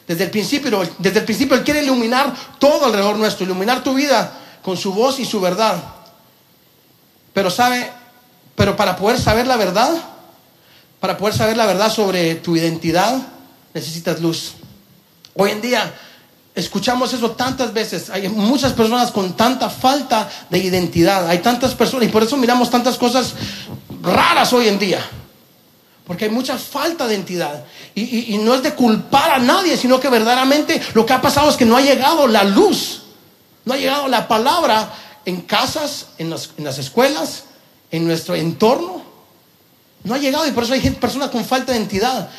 Desde 0.07 0.23
el 0.23 0.29
principio, 0.29 0.81
desde 0.97 1.19
el 1.19 1.25
principio 1.25 1.57
Él 1.57 1.63
quiere 1.63 1.83
iluminar 1.83 2.33
todo 2.59 2.85
alrededor 2.85 3.17
nuestro, 3.17 3.45
iluminar 3.45 3.83
tu 3.83 3.93
vida 3.93 4.31
con 4.61 4.77
su 4.77 4.93
voz 4.93 5.19
y 5.19 5.25
su 5.25 5.41
verdad. 5.41 5.83
Pero 7.33 7.49
sabe, 7.49 7.91
pero 8.55 8.75
para 8.75 8.95
poder 8.95 9.19
saber 9.19 9.47
la 9.47 9.57
verdad, 9.57 9.91
para 10.99 11.17
poder 11.17 11.35
saber 11.35 11.57
la 11.57 11.65
verdad 11.65 11.91
sobre 11.91 12.35
tu 12.35 12.55
identidad, 12.55 13.19
necesitas 13.73 14.21
luz. 14.21 14.53
Hoy 15.35 15.51
en 15.51 15.61
día 15.61 15.93
escuchamos 16.59 17.13
eso 17.13 17.31
tantas 17.31 17.73
veces. 17.73 18.09
Hay 18.09 18.27
muchas 18.29 18.73
personas 18.73 19.11
con 19.11 19.35
tanta 19.35 19.69
falta 19.69 20.29
de 20.49 20.59
identidad. 20.59 21.27
Hay 21.27 21.39
tantas 21.39 21.73
personas 21.73 22.07
y 22.07 22.11
por 22.11 22.23
eso 22.23 22.37
miramos 22.37 22.69
tantas 22.69 22.97
cosas 22.97 23.33
raras 24.01 24.53
hoy 24.53 24.67
en 24.67 24.77
día. 24.77 24.99
Porque 26.05 26.25
hay 26.25 26.31
mucha 26.31 26.57
falta 26.57 27.07
de 27.07 27.15
identidad. 27.15 27.65
Y, 27.95 28.37
no 28.39 28.55
es 28.55 28.63
de 28.63 28.73
culpar 28.73 29.31
a 29.31 29.39
nadie, 29.39 29.77
sino 29.77 29.99
que 29.99 30.09
verdaderamente 30.09 30.81
lo 30.93 31.05
que 31.05 31.13
ha 31.13 31.21
pasado 31.21 31.49
es 31.49 31.55
que 31.55 31.65
no 31.65 31.77
ha 31.77 31.81
llegado 31.81 32.27
la 32.27 32.43
luz. 32.43 33.03
No 33.65 33.73
ha 33.73 33.77
llegado 33.77 34.07
la 34.07 34.27
palabra 34.27 34.91
en 35.25 35.41
casas, 35.41 36.07
en, 36.17 36.29
las 36.29 36.77
escuelas, 36.77 37.43
en 37.91 38.05
nuestro 38.05 38.35
entorno. 38.35 39.03
No 40.03 40.15
ha 40.15 40.17
llegado 40.17 40.47
y 40.47 40.51
por 40.51 40.63
eso 40.63 40.73
hay 40.73 40.81
gente, 40.81 40.99
personas 40.99 41.29
con 41.29 41.45
falta 41.45 41.71
de 41.71 41.77
identidad. 41.77 42.29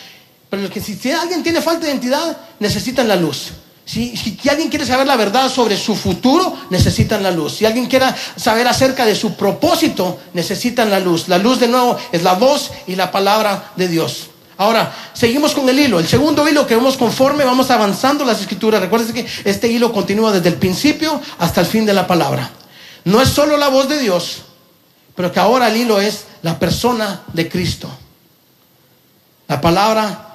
Pero 0.49 0.69
que 0.69 0.81
si 0.81 0.99
alguien 1.13 1.45
tiene 1.45 1.63
falta 1.63 1.87
de 1.87 1.93
identidad, 1.93 2.37
necesitan 2.59 3.07
la 3.07 3.15
luz. 3.15 3.53
Si, 3.91 4.15
alguien 4.49 4.69
quiere 4.69 4.87
saber 4.87 5.05
la 5.05 5.17
verdad 5.17 5.51
sobre 5.51 5.77
su 5.77 5.97
futuro, 5.97 6.57
necesitan 6.71 7.25
la 7.25 7.33
luz. 7.33 7.57
Si 7.57 7.67
alguien 7.67 7.87
quiere 7.87 8.07
saber 8.37 8.69
acerca 8.69 9.05
de 9.05 9.17
su 9.17 9.35
propósito, 9.35 10.21
necesitan 10.33 10.91
la 10.91 11.01
luz. 11.01 11.27
La 11.27 11.39
luz 11.39 11.59
de 11.59 11.67
nuevo 11.67 11.99
es 12.13 12.23
la 12.23 12.35
voz 12.35 12.71
y 12.87 12.95
la 12.95 13.11
palabra 13.11 13.73
de 13.75 13.89
Dios. 13.89 14.29
Ahora, 14.59 14.95
seguimos 15.13 15.55
con 15.55 15.69
el 15.69 15.77
hilo. 15.77 15.99
El 15.99 16.07
segundo 16.07 16.49
hilo 16.49 16.69
que 16.69 16.77
vemos 16.77 16.97
conforme 16.97 17.45
vamos 17.45 17.69
avanzando 17.73 18.25
las 18.25 18.41
escrituras. 18.41 18.81
Recuerden 18.81 19.13
que 19.13 19.27
este 19.45 19.67
hilo 19.67 19.93
continúa 19.93 20.31
desde 20.31 20.51
el 20.51 20.55
principio 20.55 21.21
hasta 21.41 21.61
el 21.61 21.67
fin 21.67 21.85
de 21.85 21.93
la 21.93 22.07
palabra. 22.07 22.49
No 23.03 23.21
es 23.21 23.29
solo 23.29 23.57
la 23.57 23.71
voz 23.71 23.89
de 23.89 23.99
Dios, 23.99 24.43
pero 25.17 25.33
que 25.33 25.41
ahora 25.41 25.67
el 25.67 25.77
hilo 25.77 26.01
es 26.01 26.27
la 26.43 26.61
persona 26.61 27.23
de 27.33 27.49
Cristo. 27.49 27.91
La 29.49 29.61
palabra 29.61 30.30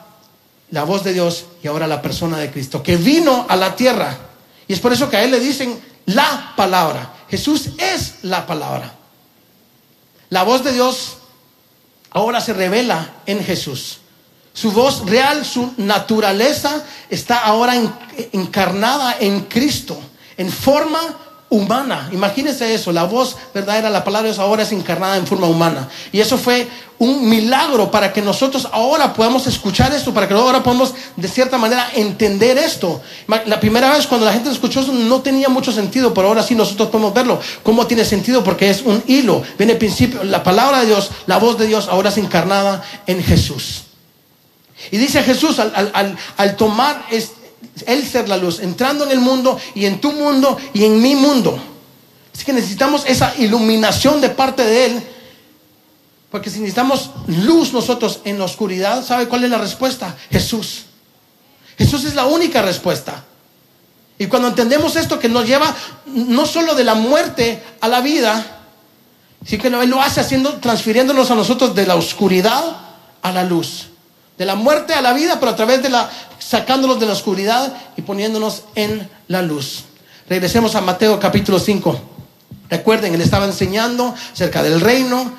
la 0.76 0.84
voz 0.84 1.06
de 1.06 1.14
Dios 1.14 1.46
y 1.64 1.70
ahora 1.70 1.88
la 1.88 2.02
persona 2.02 2.38
de 2.38 2.52
Cristo, 2.52 2.84
que 2.84 2.98
vino 2.98 3.46
a 3.48 3.56
la 3.56 3.78
tierra. 3.78 4.18
Y 4.68 4.74
es 4.74 4.82
por 4.82 4.92
eso 4.92 5.10
que 5.10 5.16
a 5.16 5.24
él 5.24 5.32
le 5.32 5.40
dicen 5.40 5.82
la 6.06 6.52
palabra. 6.58 7.14
Jesús 7.30 7.70
es 7.78 8.16
la 8.24 8.46
palabra. 8.46 8.94
La 10.30 10.44
voz 10.44 10.66
de 10.66 10.74
Dios 10.74 11.16
ahora 12.10 12.42
se 12.42 12.52
revela 12.52 13.22
en 13.26 13.42
Jesús. 13.42 14.00
Su 14.54 14.74
voz 14.74 15.06
real, 15.06 15.46
su 15.46 15.74
naturaleza 15.78 16.84
está 17.10 17.38
ahora 17.38 17.76
encarnada 18.34 19.16
en 19.22 19.46
Cristo, 19.46 19.98
en 20.36 20.52
forma 20.52 21.00
humana. 21.56 22.10
Imagínense 22.12 22.74
eso, 22.74 22.92
la 22.92 23.06
voz 23.06 23.38
verdadera, 23.54 23.90
la 23.90 24.04
palabra 24.04 24.28
de 24.28 24.34
Dios 24.34 24.40
ahora 24.40 24.64
es 24.64 24.72
encarnada 24.72 25.16
en 25.16 25.26
forma 25.26 25.48
humana. 25.48 25.88
Y 26.12 26.20
eso 26.20 26.38
fue 26.38 26.68
un 26.98 27.30
milagro 27.30 27.92
para 27.92 28.12
que 28.12 28.22
nosotros 28.22 28.68
ahora 28.72 29.14
podamos 29.14 29.48
escuchar 29.48 29.94
esto, 29.94 30.14
para 30.14 30.28
que 30.28 30.34
ahora 30.34 30.64
podamos 30.64 30.94
de 31.16 31.28
cierta 31.28 31.58
manera 31.58 31.90
entender 31.94 32.58
esto. 32.58 33.02
La 33.46 33.60
primera 33.60 33.92
vez 33.94 34.06
cuando 34.06 34.26
la 34.26 34.34
gente 34.34 34.50
escuchó 34.50 34.82
eso 34.82 34.92
no 34.92 35.22
tenía 35.22 35.48
mucho 35.50 35.72
sentido, 35.72 36.14
pero 36.14 36.28
ahora 36.28 36.44
sí 36.44 36.56
nosotros 36.56 36.90
podemos 36.90 37.14
verlo. 37.14 37.40
¿Cómo 37.64 37.88
tiene 37.88 38.04
sentido? 38.04 38.44
Porque 38.44 38.70
es 38.70 38.82
un 38.82 39.02
hilo. 39.08 39.42
Viene 39.58 39.74
el 39.74 39.80
principio, 39.80 40.24
la 40.24 40.44
palabra 40.44 40.82
de 40.82 40.88
Dios, 40.88 41.12
la 41.26 41.38
voz 41.38 41.58
de 41.58 41.68
Dios 41.68 41.88
ahora 41.90 42.10
es 42.10 42.18
encarnada 42.18 42.84
en 43.08 43.24
Jesús. 43.24 43.84
Y 44.92 44.98
dice 44.98 45.24
Jesús 45.24 45.58
al, 45.60 46.18
al 46.38 46.56
tomar 46.58 47.06
este 47.10 47.35
él 47.86 48.08
ser 48.08 48.30
la 48.30 48.38
luz, 48.38 48.60
entrando 48.60 49.06
en 49.06 49.12
el 49.12 49.20
mundo 49.20 49.58
y 49.74 49.86
en 49.86 50.00
tu 50.00 50.12
mundo 50.12 50.58
y 50.74 50.86
en 50.86 51.02
mi 51.02 51.16
mundo. 51.16 51.60
Así 52.34 52.44
que 52.44 52.54
necesitamos 52.54 53.04
esa 53.08 53.34
iluminación 53.38 54.20
de 54.20 54.30
parte 54.30 54.64
de 54.64 54.86
Él. 54.86 55.04
Porque 56.30 56.50
si 56.50 56.60
necesitamos 56.60 57.12
luz 57.28 57.72
nosotros 57.72 58.20
en 58.26 58.38
la 58.38 58.46
oscuridad, 58.46 59.06
¿sabe 59.06 59.28
cuál 59.28 59.46
es 59.46 59.50
la 59.50 59.58
respuesta? 59.58 60.18
Jesús. 60.30 60.84
Jesús 61.78 62.04
es 62.04 62.14
la 62.14 62.26
única 62.26 62.62
respuesta. 62.62 63.24
Y 64.18 64.28
cuando 64.28 64.50
entendemos 64.50 64.96
esto 64.98 65.20
que 65.20 65.30
nos 65.30 65.46
lleva 65.46 65.74
no 66.08 66.46
solo 66.46 66.76
de 66.76 66.84
la 66.84 66.96
muerte 66.96 67.64
a 67.80 67.88
la 67.88 68.02
vida, 68.02 68.64
sino 69.46 69.62
que 69.62 69.68
Él 69.70 69.90
lo 69.90 70.02
hace 70.02 70.20
haciendo, 70.22 70.56
transfiriéndonos 70.56 71.32
a 71.32 71.36
nosotros 71.36 71.74
de 71.74 71.86
la 71.86 71.96
oscuridad 71.96 72.78
a 73.22 73.32
la 73.32 73.44
luz. 73.44 73.88
De 74.38 74.46
la 74.46 74.56
muerte 74.56 74.94
a 74.94 75.02
la 75.02 75.14
vida, 75.14 75.40
pero 75.40 75.52
a 75.52 75.56
través 75.56 75.82
de 75.82 75.90
la 75.90 76.10
sacándolos 76.40 77.00
de 77.00 77.08
la 77.08 77.14
oscuridad 77.14 77.74
y 77.98 78.02
poniéndonos 78.02 78.64
en 78.76 79.10
la 79.28 79.42
luz. 79.42 79.86
Regresemos 80.30 80.76
a 80.76 80.82
Mateo 80.82 81.20
capítulo 81.20 81.60
5. 81.60 82.00
Recuerden, 82.70 83.14
él 83.14 83.22
estaba 83.22 83.46
enseñando 83.46 84.14
acerca 84.34 84.62
del 84.62 84.82
reino, 84.82 85.34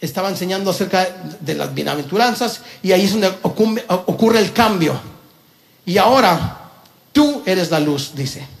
estaba 0.00 0.28
enseñando 0.28 0.70
acerca 0.70 1.08
de 1.40 1.54
las 1.54 1.74
bienaventuranzas 1.74 2.60
y 2.82 2.92
ahí 2.92 3.04
es 3.04 3.12
donde 3.12 3.32
ocurre 3.42 4.38
el 4.38 4.52
cambio. 4.52 4.98
Y 5.84 5.98
ahora 5.98 6.58
tú 7.12 7.42
eres 7.46 7.70
la 7.70 7.80
luz, 7.80 8.12
dice. 8.14 8.55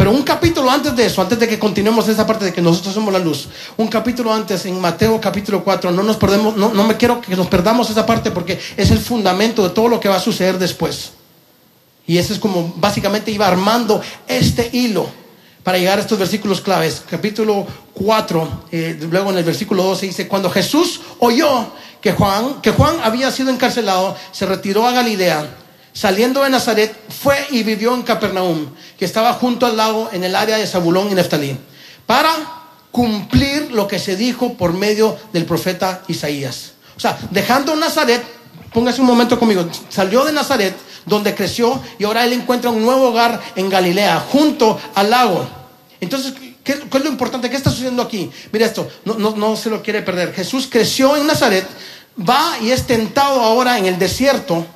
Pero 0.00 0.12
un 0.12 0.22
capítulo 0.22 0.70
antes 0.70 0.96
de 0.96 1.04
eso, 1.04 1.20
antes 1.20 1.38
de 1.38 1.46
que 1.46 1.58
continuemos 1.58 2.08
esa 2.08 2.26
parte 2.26 2.46
de 2.46 2.54
que 2.54 2.62
nosotros 2.62 2.94
somos 2.94 3.12
la 3.12 3.18
luz, 3.18 3.48
un 3.76 3.86
capítulo 3.86 4.32
antes, 4.32 4.64
en 4.64 4.80
Mateo 4.80 5.20
capítulo 5.20 5.62
4, 5.62 5.92
no 5.92 6.02
nos 6.02 6.16
perdemos, 6.16 6.56
no, 6.56 6.72
no 6.72 6.84
me 6.84 6.96
quiero 6.96 7.20
que 7.20 7.36
nos 7.36 7.48
perdamos 7.48 7.90
esa 7.90 8.06
parte 8.06 8.30
porque 8.30 8.58
es 8.78 8.90
el 8.90 8.98
fundamento 8.98 9.62
de 9.62 9.74
todo 9.74 9.88
lo 9.88 10.00
que 10.00 10.08
va 10.08 10.16
a 10.16 10.20
suceder 10.20 10.58
después. 10.58 11.10
Y 12.06 12.16
ese 12.16 12.32
es 12.32 12.38
como 12.38 12.72
básicamente 12.76 13.30
iba 13.30 13.46
armando 13.46 14.00
este 14.26 14.70
hilo 14.72 15.06
para 15.62 15.76
llegar 15.76 15.98
a 15.98 16.00
estos 16.00 16.18
versículos 16.18 16.62
claves. 16.62 17.02
Capítulo 17.06 17.66
4, 17.92 18.64
eh, 18.72 18.98
luego 19.02 19.32
en 19.32 19.36
el 19.36 19.44
versículo 19.44 19.82
12 19.82 20.06
dice, 20.06 20.28
cuando 20.28 20.48
Jesús 20.48 21.02
oyó 21.18 21.74
que 22.00 22.12
Juan, 22.12 22.62
que 22.62 22.70
Juan 22.70 22.96
había 23.04 23.30
sido 23.30 23.50
encarcelado, 23.50 24.16
se 24.32 24.46
retiró 24.46 24.86
a 24.86 24.92
Galilea 24.92 25.59
Saliendo 25.92 26.42
de 26.42 26.50
Nazaret, 26.50 26.94
fue 27.08 27.46
y 27.50 27.62
vivió 27.62 27.94
en 27.94 28.02
Capernaum, 28.02 28.66
que 28.98 29.04
estaba 29.04 29.32
junto 29.34 29.66
al 29.66 29.76
lago 29.76 30.08
en 30.12 30.24
el 30.24 30.36
área 30.36 30.56
de 30.56 30.66
Zabulón 30.66 31.10
y 31.10 31.14
Neftalí, 31.14 31.56
para 32.06 32.30
cumplir 32.90 33.72
lo 33.72 33.86
que 33.88 33.98
se 33.98 34.16
dijo 34.16 34.54
por 34.54 34.72
medio 34.72 35.16
del 35.32 35.44
profeta 35.44 36.02
Isaías. 36.08 36.72
O 36.96 37.00
sea, 37.00 37.18
dejando 37.30 37.74
Nazaret, 37.76 38.22
póngase 38.72 39.00
un 39.00 39.06
momento 39.06 39.38
conmigo, 39.38 39.68
salió 39.88 40.24
de 40.24 40.32
Nazaret, 40.32 40.76
donde 41.06 41.34
creció, 41.34 41.80
y 41.98 42.04
ahora 42.04 42.24
él 42.24 42.34
encuentra 42.34 42.70
un 42.70 42.84
nuevo 42.84 43.08
hogar 43.08 43.40
en 43.56 43.68
Galilea, 43.68 44.20
junto 44.20 44.78
al 44.94 45.10
lago. 45.10 45.48
Entonces, 46.00 46.34
¿qué, 46.62 46.72
es 46.72 47.04
lo 47.04 47.10
importante? 47.10 47.50
¿Qué 47.50 47.56
está 47.56 47.70
sucediendo 47.70 48.02
aquí? 48.02 48.30
Mira 48.52 48.66
esto, 48.66 48.88
no, 49.04 49.14
no, 49.14 49.34
no 49.34 49.56
se 49.56 49.70
lo 49.70 49.82
quiere 49.82 50.02
perder. 50.02 50.32
Jesús 50.32 50.68
creció 50.70 51.16
en 51.16 51.26
Nazaret, 51.26 51.66
va 52.18 52.58
y 52.60 52.70
es 52.70 52.86
tentado 52.86 53.40
ahora 53.40 53.78
en 53.78 53.86
el 53.86 53.98
desierto 53.98 54.66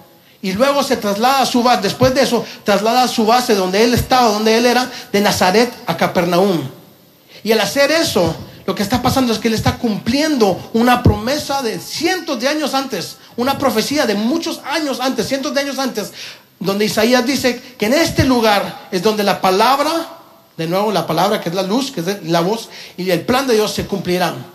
y 0.45 0.53
luego 0.53 0.83
se 0.83 0.99
traslada 0.99 1.41
a 1.41 1.47
su 1.47 1.63
base, 1.63 1.81
después 1.81 2.15
de 2.15 2.21
eso, 2.21 2.45
traslada 2.65 3.05
a 3.05 3.09
su 3.09 3.25
base 3.25 3.55
donde 3.55 3.83
él 3.83 3.95
estaba, 3.95 4.29
donde 4.29 4.59
él 4.59 4.67
era, 4.67 4.91
de 5.11 5.23
Nazaret 5.23 5.73
a 5.87 5.97
Capernaum. 5.97 6.61
Y 7.43 7.53
al 7.53 7.61
hacer 7.61 7.91
eso, 7.91 8.37
lo 8.67 8.75
que 8.75 8.83
está 8.83 9.01
pasando 9.01 9.33
es 9.33 9.39
que 9.39 9.49
él 9.49 9.55
está 9.55 9.79
cumpliendo 9.79 10.71
una 10.75 11.03
promesa 11.03 11.63
de 11.63 11.79
cientos 11.79 12.39
de 12.41 12.49
años 12.49 12.75
antes, 12.75 13.17
una 13.39 13.57
profecía 13.57 14.05
de 14.05 14.17
muchos 14.17 14.61
años 14.67 15.01
antes, 15.01 15.27
cientos 15.29 15.55
de 15.55 15.63
años 15.63 15.79
antes, 15.79 16.13
donde 16.61 16.85
Isaías 16.85 17.25
dice 17.25 17.63
que 17.79 17.87
en 17.87 17.95
este 17.95 18.25
lugar 18.25 18.89
es 18.93 19.03
donde 19.03 19.25
la 19.25 19.41
palabra, 19.41 19.93
de 20.59 20.67
nuevo 20.67 20.93
la 20.93 21.07
palabra 21.07 21.41
que 21.41 21.49
es 21.49 21.55
la 21.55 21.63
luz, 21.63 21.91
que 21.91 22.01
es 22.01 22.23
la 22.25 22.41
voz, 22.41 22.69
y 22.99 23.11
el 23.11 23.23
plan 23.23 23.47
de 23.47 23.55
Dios 23.55 23.73
se 23.73 23.87
cumplirán. 23.87 24.54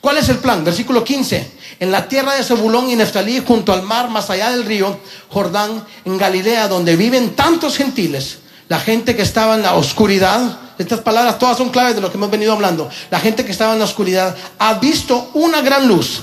¿Cuál 0.00 0.16
es 0.16 0.28
el 0.30 0.38
plan? 0.38 0.64
Versículo 0.64 1.04
15. 1.04 1.50
En 1.80 1.92
la 1.92 2.08
tierra 2.08 2.34
de 2.34 2.42
Zebulón 2.42 2.88
y 2.88 2.96
Neftalí, 2.96 3.42
junto 3.46 3.72
al 3.72 3.82
mar, 3.82 4.08
más 4.08 4.30
allá 4.30 4.50
del 4.50 4.64
río 4.64 4.98
Jordán, 5.28 5.84
en 6.04 6.16
Galilea, 6.16 6.68
donde 6.68 6.96
viven 6.96 7.36
tantos 7.36 7.76
gentiles, 7.76 8.38
la 8.68 8.80
gente 8.80 9.14
que 9.14 9.22
estaba 9.22 9.54
en 9.54 9.62
la 9.62 9.74
oscuridad, 9.74 10.58
estas 10.78 11.00
palabras 11.00 11.38
todas 11.38 11.58
son 11.58 11.70
claves 11.70 11.96
de 11.96 12.00
lo 12.00 12.10
que 12.10 12.16
hemos 12.16 12.30
venido 12.30 12.52
hablando, 12.52 12.88
la 13.10 13.20
gente 13.20 13.44
que 13.44 13.52
estaba 13.52 13.74
en 13.74 13.78
la 13.78 13.84
oscuridad 13.84 14.36
ha 14.58 14.74
visto 14.74 15.30
una 15.34 15.60
gran 15.60 15.86
luz. 15.86 16.22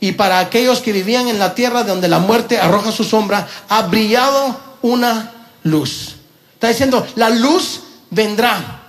Y 0.00 0.12
para 0.12 0.40
aquellos 0.40 0.80
que 0.80 0.92
vivían 0.92 1.28
en 1.28 1.38
la 1.38 1.54
tierra 1.54 1.84
donde 1.84 2.08
la 2.08 2.18
muerte 2.18 2.58
arroja 2.58 2.90
su 2.90 3.04
sombra, 3.04 3.46
ha 3.68 3.82
brillado 3.82 4.58
una 4.82 5.32
luz. 5.62 6.16
Está 6.54 6.68
diciendo, 6.68 7.06
la 7.14 7.30
luz 7.30 7.80
vendrá. 8.10 8.82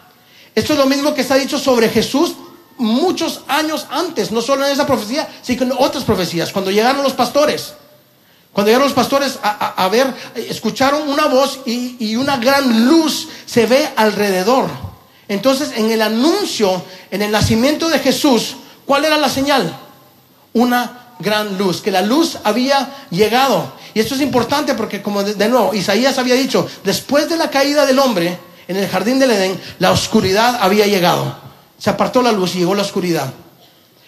Esto 0.56 0.74
es 0.74 0.80
lo 0.80 0.88
mismo 0.88 1.14
que 1.14 1.22
está 1.22 1.36
dicho 1.36 1.60
sobre 1.60 1.90
Jesús 1.90 2.34
muchos 2.78 3.42
años 3.48 3.88
antes, 3.90 4.32
no 4.32 4.42
solo 4.42 4.66
en 4.66 4.74
esa 4.74 4.86
profecía, 4.86 5.28
sino 5.42 5.64
en 5.64 5.72
otras 5.78 6.04
profecías, 6.04 6.52
cuando 6.52 6.72
llegaron 6.72 7.04
los 7.04 7.14
pastores. 7.14 7.74
Cuando 8.52 8.70
llegaron 8.70 8.88
los 8.88 8.96
pastores 8.96 9.38
a, 9.44 9.88
ver, 9.90 10.14
escucharon 10.36 11.10
una 11.10 11.26
voz 11.26 11.60
y, 11.66 11.98
y, 12.00 12.16
una 12.16 12.38
gran 12.38 12.88
luz 12.88 13.28
se 13.46 13.66
ve 13.66 13.90
alrededor. 13.98 14.70
Entonces, 15.28 15.74
en 15.76 15.92
el 15.92 16.02
anuncio, 16.02 16.82
en 17.12 17.22
el 17.22 17.32
nacimiento 17.32 17.90
de 17.90 18.00
Jesús, 18.00 18.56
¿cuál 18.86 19.04
era 19.04 19.18
la 19.18 19.28
señal? 19.28 19.78
Una 20.54 21.06
gran 21.20 21.58
luz, 21.58 21.82
que 21.82 21.92
la 21.92 22.02
luz 22.02 22.38
había 22.46 22.90
llegado. 23.10 23.74
Y 23.94 24.00
esto 24.00 24.16
es 24.16 24.22
importante 24.22 24.74
porque, 24.74 25.02
como 25.02 25.24
de, 25.24 25.50
nuevo, 25.50 25.74
Isaías 25.74 26.18
había 26.18 26.36
dicho, 26.36 26.68
después 26.84 27.30
de 27.30 27.38
la 27.38 27.50
caída 27.50 27.86
del 27.86 28.00
hombre 28.00 28.38
en 28.68 28.78
el 28.78 28.88
jardín 28.88 29.20
del 29.20 29.32
Edén, 29.32 29.60
la 29.80 29.92
oscuridad 29.92 30.58
había 30.62 30.86
llegado. 30.86 31.38
Se 31.78 31.90
apartó 31.90 32.22
la 32.22 32.32
luz 32.32 32.56
y 32.56 32.60
llegó 32.60 32.76
la 32.76 32.82
oscuridad. 32.82 33.34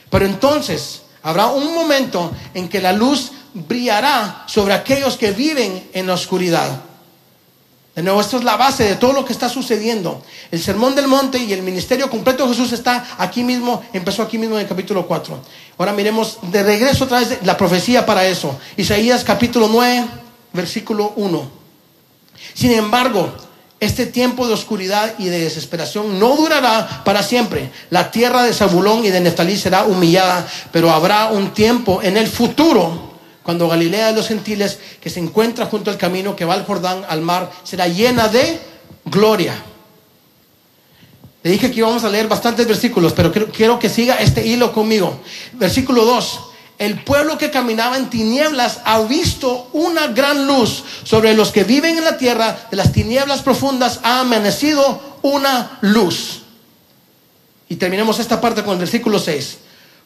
Pero 0.10 0.26
entonces 0.26 1.04
habrá 1.24 1.48
un 1.48 1.74
momento 1.74 2.32
en 2.54 2.70
que 2.70 2.82
la 2.82 2.94
luz 2.94 3.32
brillará 3.54 4.44
sobre 4.48 4.74
aquellos 4.74 5.18
que 5.18 5.32
viven 5.32 5.90
en 5.94 6.08
la 6.08 6.14
oscuridad. 6.14 6.82
De 7.96 8.04
nuevo, 8.04 8.22
esto 8.22 8.38
es 8.38 8.44
la 8.44 8.58
base 8.58 8.84
de 8.84 8.96
todo 8.96 9.12
lo 9.12 9.26
que 9.26 9.34
está 9.34 9.50
sucediendo. 9.50 10.22
El 10.52 10.62
sermón 10.62 10.94
del 10.94 11.08
monte 11.08 11.40
y 11.40 11.52
el 11.52 11.64
ministerio 11.64 12.12
completo 12.12 12.44
de 12.44 12.54
Jesús 12.54 12.72
está 12.72 13.16
aquí 13.18 13.44
mismo, 13.44 13.82
empezó 13.92 14.22
aquí 14.22 14.38
mismo 14.38 14.54
en 14.56 14.62
el 14.62 14.68
capítulo 14.68 15.08
4. 15.08 15.40
Ahora 15.80 15.94
miremos 15.94 16.38
de 16.44 16.62
regreso 16.62 17.06
otra 17.06 17.22
vez 17.22 17.40
la 17.44 17.58
profecía 17.58 18.06
para 18.06 18.28
eso. 18.28 18.56
Isaías 18.78 19.24
capítulo 19.24 19.68
9, 19.68 20.06
versículo 20.54 21.14
1. 21.16 21.50
Sin 22.54 22.72
embargo, 22.74 23.34
este 23.80 24.06
tiempo 24.06 24.48
de 24.48 24.54
oscuridad 24.54 25.14
y 25.20 25.26
de 25.26 25.40
desesperación 25.40 26.20
no 26.20 26.36
durará 26.36 27.04
para 27.04 27.22
siempre. 27.22 27.72
La 27.90 28.12
tierra 28.12 28.44
de 28.44 28.54
Zabulón 28.54 29.06
y 29.06 29.10
de 29.10 29.22
Neftalí 29.22 29.56
será 29.58 29.86
humillada, 29.86 30.48
pero 30.72 30.92
habrá 30.92 31.28
un 31.28 31.54
tiempo 31.54 32.02
en 32.02 32.18
el 32.18 32.28
futuro 32.28 33.08
cuando 33.48 33.70
Galilea 33.70 34.08
de 34.08 34.14
los 34.14 34.28
gentiles, 34.28 34.78
que 35.00 35.10
se 35.10 35.22
encuentra 35.22 35.68
junto 35.68 35.90
al 35.90 35.98
camino 35.98 36.36
que 36.36 36.44
va 36.44 36.54
al 36.54 36.66
Jordán, 36.66 37.06
al 37.08 37.22
mar, 37.22 37.50
será 37.64 37.88
llena 37.88 38.28
de 38.28 38.60
gloria. 39.06 39.56
Le 41.44 41.52
dije 41.52 41.72
que 41.72 41.78
íbamos 41.78 42.04
a 42.04 42.10
leer 42.10 42.28
bastantes 42.28 42.68
versículos, 42.68 43.14
pero 43.14 43.32
quiero, 43.32 43.80
que 43.80 43.88
siga 43.88 44.16
este 44.16 44.46
hilo 44.46 44.74
conmigo. 44.74 45.22
Versículo 45.54 46.04
2. 46.04 46.40
El 46.78 47.04
pueblo 47.04 47.38
que 47.38 47.50
caminaba 47.50 47.98
en 47.98 48.10
tinieblas 48.10 48.82
ha 48.86 49.00
visto 49.00 49.70
una 49.74 50.08
gran 50.08 50.46
luz. 50.46 50.84
Sobre 51.04 51.34
los 51.34 51.52
que 51.52 51.64
viven 51.64 51.98
en 51.98 52.04
la 52.04 52.18
tierra 52.18 52.68
de 52.70 52.78
las 52.78 52.92
tinieblas 52.92 53.42
profundas 53.42 54.00
ha 54.04 54.20
amanecido 54.20 55.18
una 55.24 55.80
luz. 55.82 56.42
Y 57.68 57.76
terminemos 57.76 58.20
esta 58.20 58.40
parte 58.40 58.64
con 58.64 58.74
el 58.74 58.80
versículo 58.80 59.20
6. 59.20 59.58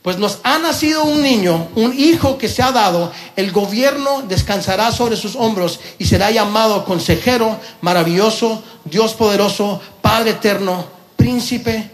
Pues 0.01 0.17
nos 0.17 0.39
ha 0.43 0.57
nacido 0.57 1.03
un 1.03 1.21
niño, 1.21 1.67
un 1.75 1.93
hijo 1.97 2.38
que 2.39 2.49
se 2.49 2.63
ha 2.63 2.71
dado, 2.71 3.12
el 3.36 3.51
gobierno 3.51 4.23
descansará 4.23 4.91
sobre 4.91 5.15
sus 5.15 5.36
hombros 5.36 5.79
y 5.99 6.05
será 6.05 6.31
llamado 6.31 6.86
consejero, 6.86 7.60
maravilloso, 7.81 8.63
Dios 8.84 9.13
poderoso, 9.13 9.79
Padre 10.01 10.31
eterno, 10.31 10.88
príncipe 11.17 11.91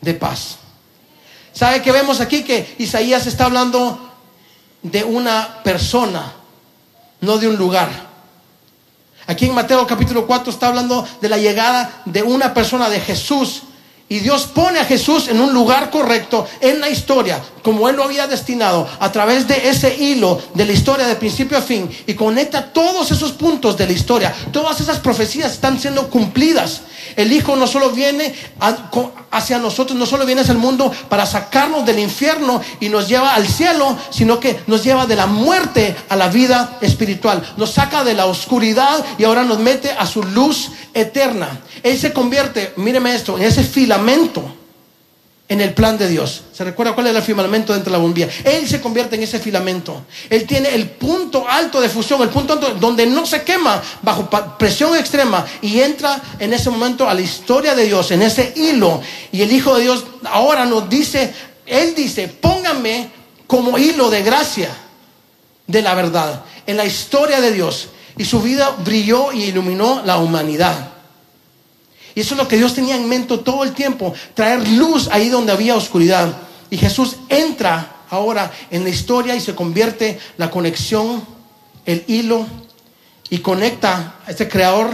de 0.00 0.14
paz. 0.14 0.56
¿Sabe 1.52 1.82
que 1.82 1.92
vemos 1.92 2.20
aquí? 2.20 2.42
Que 2.42 2.74
Isaías 2.78 3.26
está 3.26 3.44
hablando 3.44 4.11
de 4.82 5.04
una 5.04 5.62
persona, 5.62 6.32
no 7.20 7.38
de 7.38 7.48
un 7.48 7.56
lugar. 7.56 7.90
Aquí 9.26 9.46
en 9.46 9.54
Mateo 9.54 9.86
capítulo 9.86 10.26
4 10.26 10.52
está 10.52 10.68
hablando 10.68 11.06
de 11.20 11.28
la 11.28 11.38
llegada 11.38 12.02
de 12.04 12.22
una 12.22 12.52
persona, 12.52 12.88
de 12.88 13.00
Jesús, 13.00 13.62
y 14.12 14.20
Dios 14.20 14.42
pone 14.42 14.78
a 14.78 14.84
Jesús 14.84 15.28
en 15.28 15.40
un 15.40 15.54
lugar 15.54 15.88
correcto 15.88 16.46
en 16.60 16.82
la 16.82 16.90
historia, 16.90 17.42
como 17.62 17.88
Él 17.88 17.96
lo 17.96 18.04
había 18.04 18.26
destinado, 18.26 18.86
a 19.00 19.10
través 19.10 19.48
de 19.48 19.70
ese 19.70 19.96
hilo 19.96 20.38
de 20.52 20.66
la 20.66 20.72
historia 20.72 21.06
de 21.06 21.16
principio 21.16 21.56
a 21.56 21.62
fin, 21.62 21.88
y 22.06 22.12
conecta 22.12 22.74
todos 22.74 23.10
esos 23.10 23.32
puntos 23.32 23.78
de 23.78 23.86
la 23.86 23.94
historia. 23.94 24.34
Todas 24.52 24.82
esas 24.82 24.98
profecías 24.98 25.52
están 25.52 25.80
siendo 25.80 26.10
cumplidas. 26.10 26.82
El 27.16 27.32
Hijo 27.32 27.56
no 27.56 27.66
solo 27.66 27.90
viene 27.90 28.34
hacia 29.30 29.58
nosotros, 29.58 29.98
no 29.98 30.04
solo 30.04 30.26
viene 30.26 30.42
hacia 30.42 30.52
el 30.52 30.58
mundo 30.58 30.92
para 31.08 31.24
sacarnos 31.24 31.86
del 31.86 31.98
infierno 31.98 32.60
y 32.80 32.90
nos 32.90 33.08
lleva 33.08 33.34
al 33.34 33.48
cielo, 33.48 33.96
sino 34.10 34.38
que 34.38 34.60
nos 34.66 34.84
lleva 34.84 35.06
de 35.06 35.16
la 35.16 35.26
muerte 35.26 35.96
a 36.10 36.16
la 36.16 36.28
vida 36.28 36.76
espiritual. 36.82 37.42
Nos 37.56 37.72
saca 37.72 38.04
de 38.04 38.14
la 38.14 38.26
oscuridad 38.26 39.04
y 39.18 39.24
ahora 39.24 39.42
nos 39.42 39.58
mete 39.58 39.90
a 39.90 40.06
su 40.06 40.22
luz 40.22 40.70
eterna. 40.94 41.60
Él 41.82 41.98
se 41.98 42.12
convierte, 42.12 42.72
míreme 42.76 43.14
esto, 43.14 43.36
en 43.36 43.44
ese 43.44 43.62
en 45.48 45.60
el 45.60 45.74
plan 45.74 45.98
de 45.98 46.08
Dios. 46.08 46.44
¿Se 46.52 46.64
recuerda 46.64 46.94
cuál 46.94 47.08
es 47.08 47.16
el 47.16 47.22
filamento 47.22 47.74
dentro 47.74 47.92
de 47.92 47.98
la 47.98 48.02
bombilla? 48.02 48.28
Él 48.42 48.66
se 48.66 48.80
convierte 48.80 49.16
en 49.16 49.22
ese 49.22 49.38
filamento. 49.38 50.06
Él 50.30 50.46
tiene 50.46 50.74
el 50.74 50.88
punto 50.88 51.46
alto 51.46 51.80
de 51.80 51.90
fusión, 51.90 52.22
el 52.22 52.30
punto 52.30 52.54
alto 52.54 52.74
donde 52.80 53.04
no 53.04 53.26
se 53.26 53.42
quema 53.42 53.82
bajo 54.00 54.30
presión 54.58 54.96
extrema 54.96 55.44
y 55.60 55.80
entra 55.80 56.20
en 56.38 56.54
ese 56.54 56.70
momento 56.70 57.08
a 57.08 57.12
la 57.12 57.20
historia 57.20 57.74
de 57.74 57.84
Dios, 57.84 58.10
en 58.12 58.22
ese 58.22 58.54
hilo. 58.56 59.02
Y 59.30 59.42
el 59.42 59.52
Hijo 59.52 59.76
de 59.76 59.82
Dios 59.82 60.04
ahora 60.24 60.64
nos 60.64 60.88
dice, 60.88 61.34
Él 61.66 61.94
dice, 61.94 62.28
pónganme 62.28 63.10
como 63.46 63.76
hilo 63.76 64.08
de 64.08 64.22
gracia 64.22 64.70
de 65.66 65.82
la 65.82 65.94
verdad 65.94 66.44
en 66.66 66.76
la 66.76 66.86
historia 66.86 67.40
de 67.40 67.52
Dios. 67.52 67.88
Y 68.16 68.24
su 68.24 68.40
vida 68.40 68.70
brilló 68.84 69.32
y 69.32 69.44
iluminó 69.44 70.02
la 70.04 70.18
humanidad. 70.18 70.91
Y 72.14 72.20
eso 72.20 72.34
es 72.34 72.40
lo 72.40 72.48
que 72.48 72.56
Dios 72.56 72.74
tenía 72.74 72.96
en 72.96 73.08
mente 73.08 73.38
todo 73.38 73.64
el 73.64 73.72
tiempo, 73.72 74.12
traer 74.34 74.66
luz 74.68 75.08
ahí 75.10 75.28
donde 75.28 75.52
había 75.52 75.76
oscuridad. 75.76 76.36
Y 76.70 76.76
Jesús 76.76 77.16
entra 77.28 77.96
ahora 78.10 78.52
en 78.70 78.84
la 78.84 78.90
historia 78.90 79.34
y 79.34 79.40
se 79.40 79.54
convierte 79.54 80.18
la 80.36 80.50
conexión, 80.50 81.24
el 81.86 82.04
hilo, 82.06 82.46
y 83.30 83.38
conecta 83.38 84.16
a 84.26 84.30
este 84.30 84.46
creador 84.46 84.90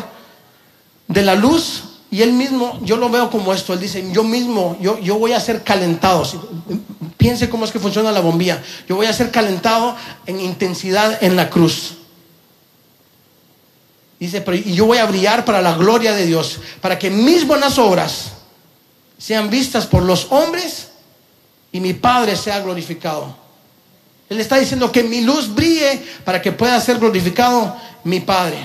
de 1.09 1.23
la 1.23 1.35
luz. 1.35 1.85
Y 2.11 2.23
él 2.23 2.33
mismo, 2.33 2.79
yo 2.83 2.97
lo 2.97 3.11
veo 3.11 3.31
como 3.31 3.53
esto, 3.53 3.73
él 3.73 3.81
dice, 3.81 4.09
yo 4.13 4.23
mismo, 4.23 4.79
yo, 4.81 4.99
yo 5.01 5.19
voy 5.19 5.33
a 5.33 5.41
ser 5.41 5.65
calentado. 5.65 6.23
Piense 7.17 7.51
cómo 7.51 7.65
es 7.65 7.73
que 7.73 7.81
funciona 7.81 8.13
la 8.13 8.21
bombilla. 8.21 8.63
Yo 8.89 8.95
voy 8.95 9.07
a 9.07 9.13
ser 9.13 9.33
calentado 9.33 9.97
en 10.25 10.41
intensidad 10.41 11.23
en 11.23 11.35
la 11.35 11.51
cruz. 11.51 11.98
Dice, 14.19 14.41
pero 14.41 14.57
yo 14.57 14.87
voy 14.87 14.99
a 14.99 15.07
brillar 15.07 15.45
para 15.45 15.63
la 15.63 15.75
gloria 15.75 16.13
de 16.13 16.27
Dios, 16.27 16.59
para 16.81 16.99
que 16.99 17.09
mis 17.09 17.47
buenas 17.47 17.79
obras 17.79 18.33
sean 19.17 19.49
vistas 19.49 19.87
por 19.87 20.03
los 20.03 20.27
hombres 20.31 20.89
y 21.71 21.81
mi 21.81 21.95
Padre 21.95 22.37
sea 22.37 22.61
glorificado. 22.61 23.37
Él 24.29 24.41
está 24.41 24.57
diciendo 24.57 24.91
que 24.91 25.03
mi 25.03 25.23
luz 25.23 25.55
brille 25.55 26.05
para 26.25 26.43
que 26.43 26.53
pueda 26.53 26.81
ser 26.81 26.99
glorificado 26.99 27.77
mi 28.05 28.21
Padre. 28.21 28.59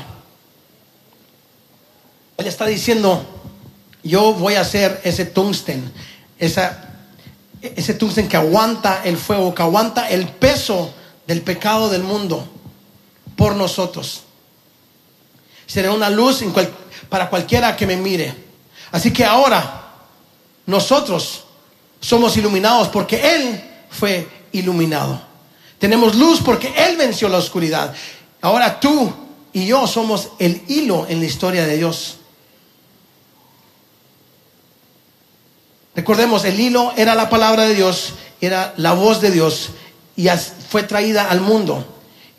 Él 2.38 2.48
está 2.48 2.66
diciendo, 2.66 3.24
yo 4.04 4.34
voy 4.34 4.56
a 4.56 4.64
ser 4.64 5.00
ese 5.04 5.26
tungsten, 5.26 5.92
esa, 6.38 6.90
ese 7.62 7.94
tungsten 7.94 8.28
que 8.28 8.38
aguanta 8.38 9.02
el 9.06 9.18
fuego, 9.18 9.54
que 9.54 9.62
aguanta 9.62 10.10
el 10.10 10.28
peso 10.28 10.94
del 11.28 11.42
pecado 11.42 11.90
del 11.90 12.04
mundo 12.04 12.48
por 13.36 13.56
nosotros. 13.56 14.24
Seré 15.66 15.90
una 15.90 16.10
luz 16.10 16.44
para 17.10 17.30
cualquiera 17.30 17.76
que 17.76 17.88
me 17.88 17.98
mire. 17.98 18.34
Así 18.92 19.12
que 19.12 19.26
ahora 19.26 19.92
nosotros 20.66 21.44
somos 22.00 22.36
iluminados 22.38 22.90
porque 22.90 23.36
Él 23.36 23.64
fue 23.90 24.28
iluminado. 24.52 25.22
Tenemos 25.80 26.16
luz 26.16 26.42
porque 26.42 26.74
Él 26.76 26.98
venció 26.98 27.28
la 27.30 27.38
oscuridad. 27.38 27.94
Ahora 28.42 28.80
tú 28.80 29.12
y 29.52 29.68
yo 29.68 29.88
somos 29.88 30.30
el 30.40 30.62
hilo 30.68 31.06
en 31.08 31.20
la 31.20 31.26
historia 31.26 31.66
de 31.66 31.78
Dios. 31.78 32.18
Recordemos, 35.96 36.44
el 36.46 36.60
hilo 36.60 36.92
era 36.98 37.14
la 37.14 37.30
palabra 37.30 37.66
de 37.66 37.76
Dios, 37.76 38.14
era 38.42 38.74
la 38.78 38.94
voz 38.94 39.22
de 39.22 39.32
Dios 39.32 39.70
y 40.16 40.28
fue 40.70 40.84
traída 40.84 41.30
al 41.30 41.42
mundo. 41.42 41.93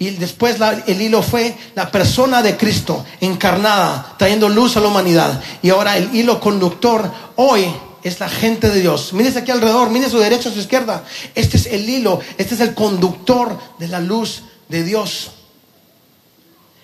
Y 0.05 0.11
después 0.11 0.57
el 0.87 1.01
hilo 1.01 1.23
fue 1.23 1.57
la 1.75 1.91
persona 1.91 2.43
de 2.43 2.59
Cristo 2.59 3.07
encarnada, 3.23 4.15
trayendo 4.19 4.51
luz 4.51 4.77
a 4.77 4.81
la 4.81 4.89
humanidad. 4.89 5.43
Y 5.63 5.71
ahora 5.71 5.97
el 5.97 6.15
hilo 6.15 6.41
conductor 6.41 7.11
hoy 7.37 7.65
es 8.03 8.21
la 8.21 8.29
gente 8.29 8.69
de 8.69 8.83
Dios. 8.83 9.15
Mírese 9.15 9.39
aquí 9.39 9.51
alrededor, 9.51 9.89
mire 9.89 10.11
su 10.11 10.19
derecha, 10.19 10.53
su 10.53 10.59
izquierda. 10.59 11.05
Este 11.35 11.57
es 11.57 11.65
el 11.65 11.89
hilo, 11.89 12.21
este 12.37 12.55
es 12.55 12.61
el 12.61 12.75
conductor 12.75 13.59
de 13.79 13.89
la 13.89 13.99
luz 13.99 14.43
de 14.69 14.85
Dios. 14.85 15.31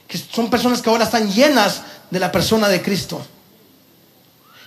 Que 0.09 0.17
son 0.17 0.49
personas 0.49 0.81
que 0.81 0.89
ahora 0.89 1.05
están 1.05 1.31
llenas 1.31 1.83
de 2.11 2.21
la 2.21 2.33
persona 2.33 2.71
de 2.71 2.81
Cristo. 2.81 3.21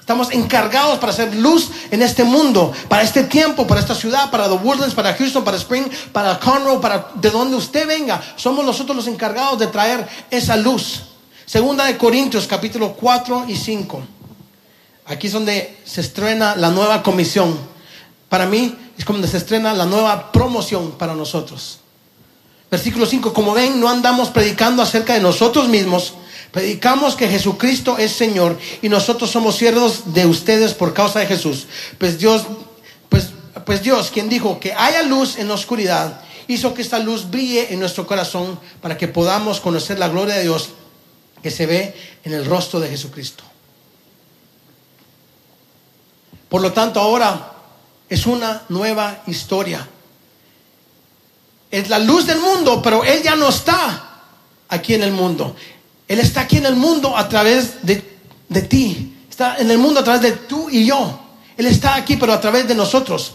Estamos 0.03 0.31
encargados 0.31 0.99
para 0.99 1.13
hacer 1.13 1.33
luz 1.33 1.69
en 1.89 2.01
este 2.01 2.25
mundo, 2.25 2.73
para 2.89 3.03
este 3.03 3.23
tiempo, 3.23 3.65
para 3.65 3.79
esta 3.79 3.95
ciudad, 3.95 4.29
para 4.29 4.49
The 4.49 4.55
Woodlands, 4.55 4.93
para 4.93 5.13
Houston, 5.13 5.45
para 5.45 5.55
Spring, 5.55 5.85
para 6.11 6.37
Conroe, 6.41 6.81
para 6.81 7.07
de 7.15 7.29
donde 7.29 7.55
usted 7.55 7.87
venga. 7.87 8.21
Somos 8.35 8.65
nosotros 8.65 8.97
los 8.97 9.07
encargados 9.07 9.59
de 9.59 9.67
traer 9.67 10.05
esa 10.29 10.57
luz. 10.57 11.03
Segunda 11.45 11.85
de 11.85 11.97
Corintios, 11.97 12.47
capítulo 12.47 12.91
4 12.95 13.45
y 13.47 13.55
5. 13.55 14.01
Aquí 15.05 15.27
es 15.27 15.33
donde 15.33 15.79
se 15.85 16.01
estrena 16.01 16.57
la 16.57 16.69
nueva 16.69 17.01
comisión. 17.01 17.57
para 18.27 18.45
mí 18.45 18.75
es 18.97 19.05
como 19.05 19.25
se 19.25 19.37
estrena 19.37 19.73
la 19.73 19.85
nueva 19.85 20.33
promoción 20.33 20.91
para 20.97 21.15
nosotros. 21.15 21.79
Versículo 22.69 23.05
5, 23.05 23.33
como 23.33 23.53
ven, 23.53 23.79
no 23.79 23.87
andamos 23.87 24.31
predicando 24.31 24.83
acerca 24.83 25.13
de 25.13 25.21
nosotros 25.21 25.69
mismos, 25.69 26.15
predicamos 26.53 27.15
que 27.15 27.27
Jesucristo 27.27 27.97
es 27.97 28.11
Señor 28.11 28.59
y 28.83 28.87
nosotros 28.87 29.31
somos 29.31 29.55
siervos 29.55 30.13
de 30.13 30.27
ustedes 30.27 30.75
por 30.75 30.93
causa 30.93 31.19
de 31.19 31.25
Jesús. 31.25 31.65
Pues 31.97 32.19
Dios, 32.19 32.43
pues, 33.09 33.29
pues 33.65 33.81
Dios, 33.81 34.11
quien 34.11 34.29
dijo 34.29 34.59
que 34.59 34.71
haya 34.71 35.01
luz 35.01 35.39
en 35.39 35.47
la 35.47 35.55
oscuridad, 35.55 36.21
hizo 36.47 36.75
que 36.75 36.83
esta 36.83 36.99
luz 36.99 37.27
brille 37.29 37.73
en 37.73 37.79
nuestro 37.79 38.05
corazón 38.05 38.59
para 38.81 38.95
que 38.95 39.07
podamos 39.07 39.59
conocer 39.59 39.97
la 39.97 40.09
gloria 40.09 40.35
de 40.35 40.43
Dios 40.43 40.69
que 41.41 41.49
se 41.49 41.65
ve 41.65 41.95
en 42.23 42.33
el 42.33 42.45
rostro 42.45 42.79
de 42.79 42.87
Jesucristo. 42.87 43.43
Por 46.49 46.61
lo 46.61 46.71
tanto, 46.71 46.99
ahora 46.99 47.51
es 48.07 48.27
una 48.27 48.61
nueva 48.69 49.23
historia. 49.25 49.89
Es 51.71 51.89
la 51.89 51.97
luz 51.97 52.27
del 52.27 52.37
mundo, 52.37 52.79
pero 52.79 53.03
Él 53.03 53.23
ya 53.23 53.35
no 53.35 53.49
está 53.49 54.11
aquí 54.69 54.93
en 54.93 55.01
el 55.01 55.11
mundo. 55.11 55.55
Él 56.13 56.19
está 56.19 56.41
aquí 56.41 56.57
en 56.57 56.67
el 56.67 56.75
mundo 56.75 57.17
a 57.17 57.27
través 57.27 57.83
de, 57.83 58.19
de 58.47 58.61
ti. 58.61 59.15
Está 59.27 59.57
en 59.57 59.71
el 59.71 59.79
mundo 59.79 59.99
a 59.99 60.03
través 60.03 60.21
de 60.21 60.31
tú 60.33 60.69
y 60.69 60.85
yo. 60.85 61.19
Él 61.57 61.65
está 61.65 61.95
aquí, 61.95 62.17
pero 62.17 62.33
a 62.33 62.39
través 62.39 62.67
de 62.67 62.75
nosotros. 62.75 63.33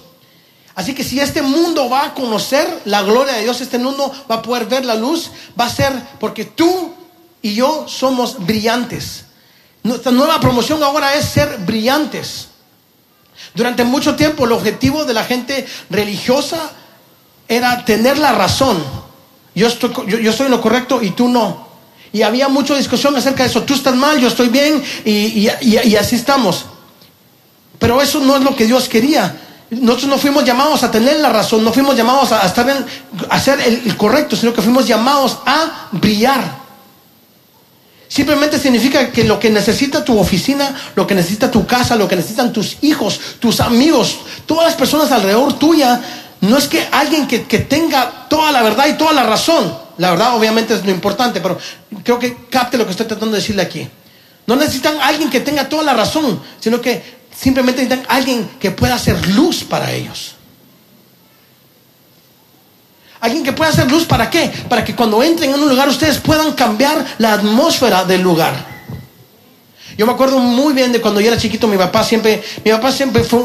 Así 0.76 0.94
que 0.94 1.02
si 1.02 1.18
este 1.18 1.42
mundo 1.42 1.90
va 1.90 2.04
a 2.04 2.14
conocer 2.14 2.82
la 2.84 3.02
gloria 3.02 3.34
de 3.34 3.42
Dios, 3.42 3.60
este 3.60 3.78
mundo 3.78 4.12
va 4.30 4.36
a 4.36 4.42
poder 4.42 4.66
ver 4.66 4.84
la 4.84 4.94
luz, 4.94 5.32
va 5.58 5.64
a 5.64 5.70
ser 5.70 5.92
porque 6.20 6.44
tú 6.44 6.94
y 7.42 7.54
yo 7.54 7.86
somos 7.88 8.46
brillantes. 8.46 9.24
Nuestra 9.82 10.12
nueva 10.12 10.38
promoción 10.38 10.80
ahora 10.84 11.14
es 11.14 11.24
ser 11.24 11.58
brillantes. 11.66 12.46
Durante 13.54 13.82
mucho 13.82 14.14
tiempo 14.14 14.44
el 14.44 14.52
objetivo 14.52 15.04
de 15.04 15.14
la 15.14 15.24
gente 15.24 15.66
religiosa 15.90 16.70
era 17.48 17.84
tener 17.84 18.16
la 18.18 18.30
razón. 18.30 18.80
Yo 19.52 19.66
estoy, 19.66 19.90
yo, 20.06 20.44
en 20.44 20.50
lo 20.52 20.60
correcto 20.60 21.02
y 21.02 21.10
tú 21.10 21.26
no. 21.26 21.67
Y 22.12 22.22
había 22.22 22.48
mucha 22.48 22.74
discusión 22.74 23.14
acerca 23.16 23.42
de 23.42 23.50
eso. 23.50 23.62
Tú 23.62 23.74
estás 23.74 23.94
mal, 23.94 24.20
yo 24.20 24.28
estoy 24.28 24.48
bien 24.48 24.82
y, 25.04 25.48
así 25.96 26.16
estamos. 26.16 26.64
Pero 27.78 28.00
eso 28.02 28.20
no 28.20 28.36
es 28.36 28.42
lo 28.42 28.56
que 28.56 28.66
Dios 28.66 28.88
quería. 28.88 29.36
Nosotros 29.70 30.08
no 30.08 30.18
fuimos 30.18 30.44
llamados 30.44 30.82
a 30.82 30.90
tener 30.90 31.20
la 31.20 31.28
razón, 31.28 31.62
no 31.62 31.72
fuimos 31.72 31.94
llamados 31.94 32.32
a, 32.32 32.46
estar 32.46 32.68
en, 32.70 32.86
a 33.28 33.34
hacer 33.34 33.60
el 33.60 33.96
correcto, 33.96 34.34
sino 34.34 34.54
que 34.54 34.62
fuimos 34.62 34.86
llamados 34.86 35.38
a 35.44 35.88
brillar. 35.92 36.68
Simplemente 38.08 38.58
significa 38.58 39.12
que 39.12 39.24
lo 39.24 39.38
que 39.38 39.50
necesita 39.50 40.02
tu 40.02 40.18
oficina, 40.18 40.74
lo 40.96 41.06
que 41.06 41.14
necesita 41.14 41.50
tu 41.50 41.66
casa, 41.66 41.94
lo 41.94 42.08
que 42.08 42.16
necesitan 42.16 42.54
tus 42.54 42.78
hijos, 42.80 43.20
tus 43.38 43.60
amigos, 43.60 44.18
todas 44.46 44.64
las 44.64 44.74
personas 44.74 45.12
alrededor 45.12 45.58
tuya, 45.58 46.00
no 46.40 46.56
es 46.56 46.66
que 46.68 46.88
alguien 46.90 47.28
que, 47.28 47.38
tenga 47.38 48.26
toda 48.28 48.50
la 48.50 48.62
verdad 48.62 48.86
y 48.88 48.94
toda 48.94 49.12
la 49.12 49.24
razón. 49.24 49.87
La 49.98 50.10
verdad 50.10 50.36
obviamente 50.36 50.74
es 50.74 50.84
lo 50.84 50.90
importante, 50.90 51.40
pero 51.40 51.58
creo 52.02 52.18
que 52.18 52.46
capte 52.48 52.78
lo 52.78 52.84
que 52.84 52.92
estoy 52.92 53.06
tratando 53.06 53.34
de 53.34 53.40
decirle 53.40 53.62
aquí. 53.62 53.88
No 54.46 54.56
necesitan 54.56 54.98
alguien 55.00 55.28
que 55.28 55.40
tenga 55.40 55.68
toda 55.68 55.82
la 55.82 55.92
razón, 55.92 56.40
sino 56.60 56.80
que 56.80 57.18
simplemente 57.36 57.82
necesitan 57.82 58.06
alguien 58.08 58.48
que 58.58 58.70
pueda 58.70 58.94
hacer 58.94 59.28
luz 59.28 59.64
para 59.64 59.92
ellos. 59.92 60.36
Alguien 63.20 63.42
que 63.42 63.52
pueda 63.52 63.70
hacer 63.70 63.90
luz, 63.90 64.04
¿para 64.04 64.30
qué? 64.30 64.50
Para 64.68 64.84
que 64.84 64.94
cuando 64.94 65.22
entren 65.22 65.52
en 65.52 65.60
un 65.60 65.68
lugar 65.68 65.88
ustedes 65.88 66.18
puedan 66.18 66.52
cambiar 66.52 67.04
la 67.18 67.32
atmósfera 67.32 68.04
del 68.04 68.22
lugar. 68.22 68.77
Yo 69.98 70.06
me 70.06 70.12
acuerdo 70.12 70.38
muy 70.38 70.74
bien 70.74 70.92
de 70.92 71.00
cuando 71.00 71.20
yo 71.20 71.26
era 71.26 71.36
chiquito, 71.36 71.66
mi 71.66 71.76
papá 71.76 72.04
siempre, 72.04 72.40
mi 72.64 72.70
papá 72.70 72.92
siempre 72.92 73.24
fue, 73.24 73.40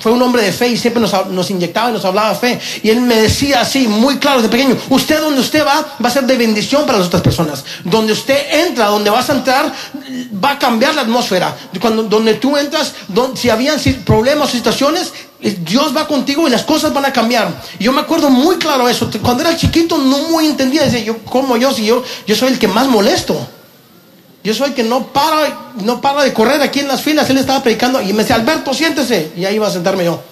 fue 0.00 0.12
un 0.12 0.22
hombre 0.22 0.40
de 0.40 0.52
fe 0.52 0.68
y 0.68 0.76
siempre 0.76 1.02
nos, 1.02 1.26
nos, 1.30 1.50
inyectaba 1.50 1.90
y 1.90 1.92
nos 1.92 2.04
hablaba 2.04 2.32
fe. 2.36 2.60
Y 2.84 2.90
él 2.90 3.00
me 3.00 3.16
decía 3.16 3.62
así, 3.62 3.88
muy 3.88 4.18
claro 4.18 4.40
de 4.40 4.48
pequeño, 4.48 4.76
usted 4.88 5.20
donde 5.20 5.40
usted 5.40 5.66
va, 5.66 5.96
va 6.02 6.08
a 6.08 6.12
ser 6.12 6.26
de 6.26 6.36
bendición 6.36 6.86
para 6.86 6.98
las 6.98 7.08
otras 7.08 7.22
personas. 7.22 7.64
Donde 7.82 8.12
usted 8.12 8.68
entra, 8.68 8.86
donde 8.86 9.10
vas 9.10 9.30
a 9.30 9.32
entrar, 9.32 9.74
va 10.32 10.52
a 10.52 10.58
cambiar 10.60 10.94
la 10.94 11.02
atmósfera. 11.02 11.56
Cuando, 11.80 12.04
donde 12.04 12.34
tú 12.34 12.56
entras, 12.56 12.94
si 13.34 13.50
habían 13.50 13.80
problemas 14.04 14.48
o 14.48 14.52
situaciones, 14.52 15.12
Dios 15.40 15.96
va 15.96 16.06
contigo 16.06 16.46
y 16.46 16.52
las 16.52 16.62
cosas 16.62 16.94
van 16.94 17.06
a 17.06 17.12
cambiar. 17.12 17.62
Yo 17.80 17.90
me 17.90 18.02
acuerdo 18.02 18.30
muy 18.30 18.58
claro 18.58 18.88
eso. 18.88 19.10
Cuando 19.20 19.42
era 19.42 19.56
chiquito 19.56 19.98
no 19.98 20.28
muy 20.28 20.46
entendía. 20.46 20.84
Decía, 20.84 21.00
yo, 21.00 21.18
¿cómo 21.24 21.56
yo? 21.56 21.72
Si 21.72 21.84
yo, 21.84 22.04
yo 22.28 22.36
soy 22.36 22.52
el 22.52 22.60
que 22.60 22.68
más 22.68 22.86
molesto. 22.86 23.44
Yo 24.42 24.54
soy 24.54 24.68
el 24.68 24.74
que 24.74 24.82
no 24.82 25.08
para, 25.08 25.72
no 25.82 26.00
para 26.00 26.22
de 26.22 26.32
correr 26.32 26.62
aquí 26.62 26.80
en 26.80 26.88
las 26.88 27.02
filas. 27.02 27.28
Él 27.28 27.38
estaba 27.38 27.62
predicando 27.62 28.00
y 28.00 28.12
me 28.12 28.22
decía, 28.22 28.36
Alberto, 28.36 28.72
siéntese. 28.72 29.32
Y 29.36 29.44
ahí 29.44 29.56
iba 29.56 29.66
a 29.66 29.70
sentarme 29.70 30.04
yo. 30.04 30.22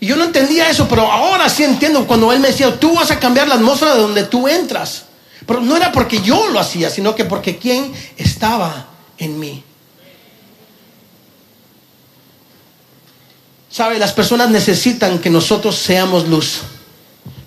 Y 0.00 0.06
yo 0.06 0.16
no 0.16 0.24
entendía 0.24 0.68
eso, 0.68 0.88
pero 0.88 1.10
ahora 1.10 1.48
sí 1.48 1.62
entiendo 1.62 2.06
cuando 2.06 2.32
él 2.32 2.40
me 2.40 2.48
decía, 2.48 2.80
tú 2.80 2.94
vas 2.94 3.10
a 3.10 3.20
cambiar 3.20 3.46
la 3.46 3.54
atmósfera 3.54 3.94
de 3.94 4.00
donde 4.00 4.24
tú 4.24 4.48
entras. 4.48 5.04
Pero 5.46 5.60
no 5.60 5.76
era 5.76 5.92
porque 5.92 6.20
yo 6.22 6.48
lo 6.48 6.58
hacía, 6.58 6.90
sino 6.90 7.14
que 7.14 7.24
porque 7.24 7.58
quien 7.58 7.92
estaba 8.16 8.86
en 9.18 9.38
mí. 9.38 9.62
Sabe, 13.70 13.98
las 13.98 14.12
personas 14.12 14.50
necesitan 14.50 15.20
que 15.20 15.30
nosotros 15.30 15.76
seamos 15.76 16.26
luz. 16.26 16.62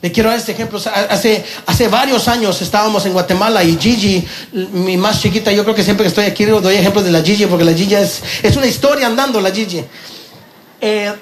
Le 0.04 0.12
quiero 0.12 0.30
dar 0.30 0.38
este 0.38 0.52
ejemplo. 0.52 0.82
Hace, 1.10 1.46
hace 1.66 1.88
varios 1.88 2.28
años 2.28 2.62
estábamos 2.62 3.06
en 3.06 3.14
Guatemala 3.14 3.64
y 3.64 3.78
Gigi, 3.78 4.28
mi 4.74 4.98
más 4.98 5.22
chiquita, 5.22 5.50
yo 5.54 5.64
creo 5.64 5.74
que 5.74 5.82
siempre 5.82 6.04
que 6.04 6.10
estoy 6.10 6.26
aquí 6.26 6.44
doy 6.44 6.76
ejemplos 6.76 7.06
de 7.06 7.12
la 7.12 7.22
Gigi 7.22 7.46
porque 7.46 7.64
la 7.64 7.74
Gigi 7.74 7.96
es, 7.96 8.22
es 8.44 8.58
una 8.58 8.68
historia 8.68 9.08
andando, 9.08 9.40
la 9.40 9.50
Gigi. 9.50 9.82
Eh, 10.82 11.14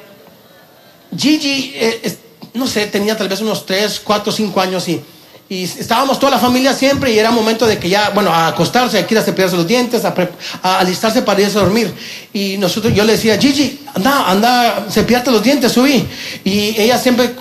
Gigi, 1.15 1.73
eh, 1.75 2.17
no 2.55 2.65
sé, 2.65 2.87
tenía 2.87 3.15
tal 3.15 3.29
vez 3.29 3.39
unos 3.41 3.67
3, 3.67 4.01
4, 4.03 4.31
5 4.31 4.59
años 4.59 4.89
y, 4.89 4.99
y 5.47 5.65
estábamos 5.65 6.17
toda 6.17 6.31
la 6.31 6.39
familia 6.39 6.73
siempre 6.73 7.11
y 7.11 7.19
era 7.19 7.29
momento 7.29 7.67
de 7.67 7.77
que 7.77 7.87
ya, 7.87 8.09
bueno, 8.09 8.31
a 8.31 8.47
acostarse, 8.47 8.97
a 8.97 9.01
ir 9.07 9.15
a 9.15 9.21
cepillarse 9.21 9.57
los 9.57 9.67
dientes, 9.67 10.03
a, 10.05 10.15
a, 10.63 10.79
alistarse 10.79 11.21
para 11.21 11.39
irse 11.39 11.59
a 11.59 11.61
dormir. 11.61 11.93
Y 12.33 12.57
nosotros, 12.57 12.95
yo 12.95 13.03
le 13.03 13.11
decía, 13.11 13.37
Gigi, 13.37 13.81
anda, 13.93 14.27
anda, 14.27 14.87
cepillarte 14.89 15.29
los 15.29 15.43
dientes, 15.43 15.71
subí. 15.71 16.03
Y 16.43 16.81
ella 16.81 16.97
siempre 16.97 17.35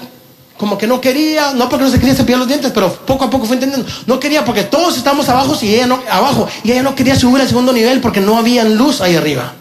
como 0.60 0.76
que 0.76 0.86
no 0.86 1.00
quería, 1.00 1.54
no 1.54 1.70
porque 1.70 1.86
no 1.86 1.90
se 1.90 1.98
quería 1.98 2.14
cepillar 2.14 2.40
los 2.40 2.46
dientes, 2.46 2.70
pero 2.74 2.92
poco 2.92 3.24
a 3.24 3.30
poco 3.30 3.46
fue 3.46 3.54
entendiendo. 3.54 3.90
No 4.04 4.20
quería 4.20 4.44
porque 4.44 4.62
todos 4.62 4.94
estábamos 4.98 5.26
abajo 5.30 5.56
y 5.62 5.74
ella 5.74 5.86
no, 5.86 6.02
abajo, 6.10 6.46
y 6.62 6.70
ella 6.70 6.82
no 6.82 6.94
quería 6.94 7.18
subir 7.18 7.40
al 7.40 7.48
segundo 7.48 7.72
nivel 7.72 8.02
porque 8.02 8.20
no 8.20 8.36
había 8.36 8.62
luz 8.64 9.00
ahí 9.00 9.16
arriba. 9.16 9.54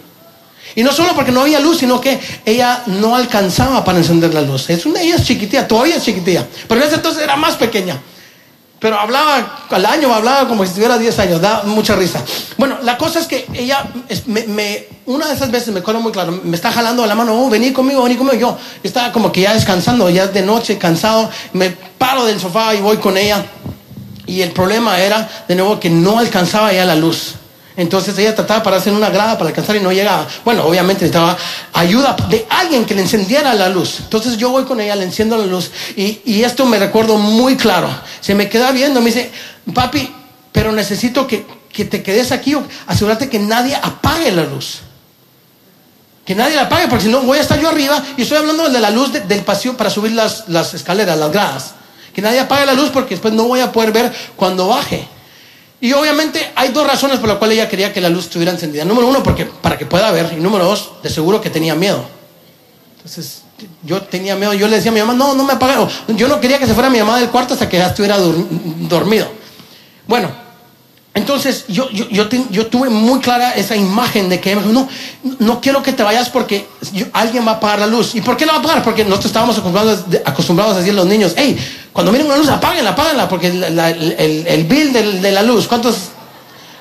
Y 0.75 0.83
no 0.83 0.91
solo 0.91 1.15
porque 1.15 1.31
no 1.31 1.39
había 1.39 1.61
luz, 1.61 1.77
sino 1.77 2.01
que 2.01 2.19
ella 2.43 2.83
no 2.87 3.15
alcanzaba 3.15 3.85
para 3.85 3.97
encender 3.97 4.33
la 4.33 4.41
luz. 4.41 4.69
Es 4.69 4.85
una, 4.85 4.99
ella 4.99 5.15
es 5.15 5.23
chiquitilla, 5.23 5.65
todavía 5.65 5.95
es 5.95 6.03
chiquitilla, 6.03 6.45
pero 6.67 6.81
en 6.81 6.87
ese 6.87 6.97
entonces 6.97 7.23
era 7.23 7.37
más 7.37 7.55
pequeña. 7.55 7.97
Pero 8.79 8.97
hablaba 8.97 9.65
al 9.69 9.85
año, 9.85 10.13
hablaba 10.13 10.47
como 10.47 10.65
si 10.65 10.73
tuviera 10.73 10.97
10 10.97 11.19
años, 11.19 11.41
da 11.41 11.63
mucha 11.63 11.95
risa. 11.95 12.23
Bueno, 12.57 12.77
la 12.81 12.97
cosa 12.97 13.19
es 13.19 13.27
que 13.27 13.45
ella, 13.53 13.85
me, 14.25 14.87
una 15.05 15.27
de 15.27 15.33
esas 15.33 15.51
veces 15.51 15.73
me 15.73 15.81
acuerdo 15.81 15.99
muy 15.99 16.13
claro, 16.13 16.39
me 16.43 16.55
está 16.55 16.71
jalando 16.71 17.05
la 17.05 17.15
mano, 17.15 17.33
oh, 17.37 17.49
vení 17.49 17.73
conmigo, 17.73 18.03
vení 18.03 18.15
conmigo. 18.15 18.39
Yo 18.39 18.57
estaba 18.83 19.11
como 19.11 19.31
que 19.31 19.41
ya 19.41 19.53
descansando, 19.53 20.09
ya 20.09 20.27
de 20.27 20.41
noche, 20.41 20.77
cansado, 20.77 21.29
me 21.51 21.71
paro 21.71 22.25
del 22.25 22.39
sofá 22.39 22.73
y 22.73 22.79
voy 22.79 22.97
con 22.97 23.17
ella. 23.17 23.45
Y 24.25 24.41
el 24.41 24.51
problema 24.51 24.99
era, 24.99 25.27
de 25.47 25.55
nuevo, 25.55 25.79
que 25.79 25.89
no 25.89 26.19
alcanzaba 26.19 26.71
ya 26.71 26.85
la 26.85 26.95
luz. 26.95 27.38
Entonces 27.79 28.17
ella 28.17 28.35
trataba 28.35 28.61
para 28.61 28.75
hacer 28.75 28.91
una 28.91 29.09
grada 29.09 29.37
para 29.37 29.51
alcanzar 29.51 29.77
y 29.77 29.79
no 29.79 29.93
llegaba. 29.93 30.27
Bueno, 30.43 30.65
obviamente 30.65 31.05
necesitaba 31.05 31.37
ayuda 31.71 32.13
de 32.29 32.45
alguien 32.49 32.83
que 32.83 32.93
le 32.93 33.03
encendiera 33.03 33.53
la 33.53 33.69
luz. 33.69 34.01
Entonces 34.01 34.35
yo 34.35 34.49
voy 34.49 34.65
con 34.65 34.81
ella, 34.81 34.97
le 34.97 35.05
enciendo 35.05 35.37
la 35.37 35.45
luz 35.45 35.71
y, 35.95 36.43
esto 36.43 36.65
me 36.65 36.77
recuerdo 36.77 37.17
muy 37.17 37.55
claro. 37.55 37.89
Se 38.19 38.35
me 38.35 38.49
queda 38.49 38.73
viendo, 38.73 38.99
me 38.99 39.05
dice, 39.05 39.31
papi, 39.73 40.13
pero 40.51 40.73
necesito 40.73 41.25
que, 41.25 41.45
te 41.71 42.03
quedes 42.03 42.33
aquí, 42.33 42.53
asegúrate 42.85 43.29
que 43.29 43.39
nadie 43.39 43.77
apague 43.77 44.29
la 44.33 44.43
luz. 44.43 44.79
Que 46.25 46.35
nadie 46.35 46.57
la 46.57 46.63
apague, 46.63 46.89
porque 46.89 47.05
si 47.05 47.09
no 47.09 47.21
voy 47.21 47.37
a 47.37 47.41
estar 47.41 47.61
yo 47.61 47.69
arriba 47.69 48.03
y 48.17 48.23
estoy 48.23 48.39
hablando 48.39 48.67
de 48.67 48.79
la 48.81 48.89
luz 48.89 49.13
del 49.13 49.41
pasillo 49.43 49.77
para 49.77 49.89
subir 49.89 50.11
las, 50.11 50.49
las 50.49 50.73
escaleras, 50.73 51.17
las 51.17 51.31
gradas. 51.31 51.71
Que 52.13 52.21
nadie 52.21 52.41
apague 52.41 52.65
la 52.65 52.73
luz 52.73 52.89
porque 52.89 53.11
después 53.11 53.33
no 53.33 53.45
voy 53.45 53.61
a 53.61 53.71
poder 53.71 53.93
ver 53.93 54.11
cuando 54.35 54.67
baje. 54.67 55.07
Y 55.81 55.93
obviamente 55.93 56.51
hay 56.55 56.69
dos 56.69 56.85
razones 56.85 57.19
por 57.19 57.29
las 57.29 57.37
cuales 57.37 57.57
ella 57.57 57.69
quería 57.69 57.93
que 57.93 58.01
la 58.01 58.09
luz 58.09 58.25
estuviera 58.25 58.51
encendida. 58.51 58.83
Número 58.83 59.07
uno, 59.07 59.23
porque 59.23 59.45
para 59.45 59.77
que 59.77 59.85
pueda 59.85 60.11
ver. 60.11 60.33
Y 60.37 60.41
número 60.41 60.65
dos, 60.65 60.91
de 61.01 61.09
seguro 61.09 61.39
que 61.39 61.49
tenía 61.49 61.73
miedo. 61.73 62.03
Entonces, 62.97 63.43
yo 63.83 64.01
tenía 64.01 64.35
miedo. 64.35 64.53
Yo 64.53 64.67
le 64.67 64.75
decía 64.75 64.91
a 64.91 64.93
mi 64.93 64.99
mamá, 64.99 65.13
no, 65.13 65.33
no 65.35 65.43
me 65.43 65.53
apagaron. 65.53 65.89
Yo 66.09 66.27
no 66.27 66.41
quería 66.41 66.59
que 66.59 66.67
se 66.67 66.73
fuera 66.73 66.89
mi 66.89 66.99
mamá 66.99 67.17
del 67.19 67.29
cuarto 67.29 67.53
hasta 67.53 67.69
que 67.69 67.77
ya 67.77 67.87
estuviera 67.87 68.17
dormido. 68.17 69.27
Bueno, 70.05 70.29
entonces 71.13 71.65
yo, 71.67 71.89
yo, 71.89 72.07
yo, 72.49 72.67
tuve 72.67 72.89
muy 72.89 73.19
clara 73.19 73.51
esa 73.51 73.75
imagen 73.75 74.29
de 74.29 74.39
que 74.39 74.55
no, 74.55 74.87
no 75.39 75.59
quiero 75.59 75.81
que 75.81 75.91
te 75.91 76.03
vayas 76.03 76.29
porque 76.29 76.67
alguien 77.13 77.45
va 77.47 77.51
a 77.51 77.55
apagar 77.55 77.79
la 77.79 77.87
luz. 77.87 78.15
¿Y 78.15 78.21
por 78.21 78.37
qué 78.37 78.45
la 78.45 78.53
va 78.53 78.57
a 78.59 78.61
apagar? 78.61 78.83
Porque 78.83 79.03
nosotros 79.03 79.27
estábamos 79.27 79.57
acostumbrados, 79.57 80.05
acostumbrados 80.23 80.75
a 80.75 80.79
decirle 80.79 81.01
a 81.01 81.03
los 81.03 81.11
niños, 81.11 81.33
hey, 81.35 81.57
cuando 81.93 82.11
miren 82.11 82.27
una 82.27 82.37
luz, 82.37 82.49
apáguenla, 82.49 82.91
apáguenla, 82.91 83.27
porque 83.27 83.47
el, 83.47 83.79
el, 84.47 84.63
bill 84.65 84.93
de, 84.93 85.31
la 85.31 85.43
luz, 85.43 85.67
¿cuántos, 85.67 86.09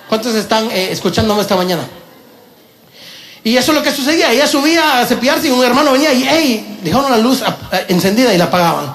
cuántos 0.08 0.34
están 0.34 0.70
eh, 0.70 0.92
escuchándome 0.92 1.40
esta 1.40 1.56
mañana? 1.56 1.88
Y 3.42 3.56
eso 3.56 3.72
es 3.72 3.78
lo 3.78 3.82
que 3.82 3.90
sucedía. 3.90 4.30
Ella 4.32 4.46
subía 4.46 5.00
a 5.00 5.06
cepillarse 5.06 5.48
y 5.48 5.50
un 5.50 5.64
hermano 5.64 5.92
venía 5.92 6.12
y, 6.12 6.26
hey, 6.28 6.78
dejaron 6.82 7.10
la 7.10 7.18
luz 7.18 7.42
encendida 7.88 8.34
y 8.34 8.38
la 8.38 8.44
apagaban. 8.44 8.94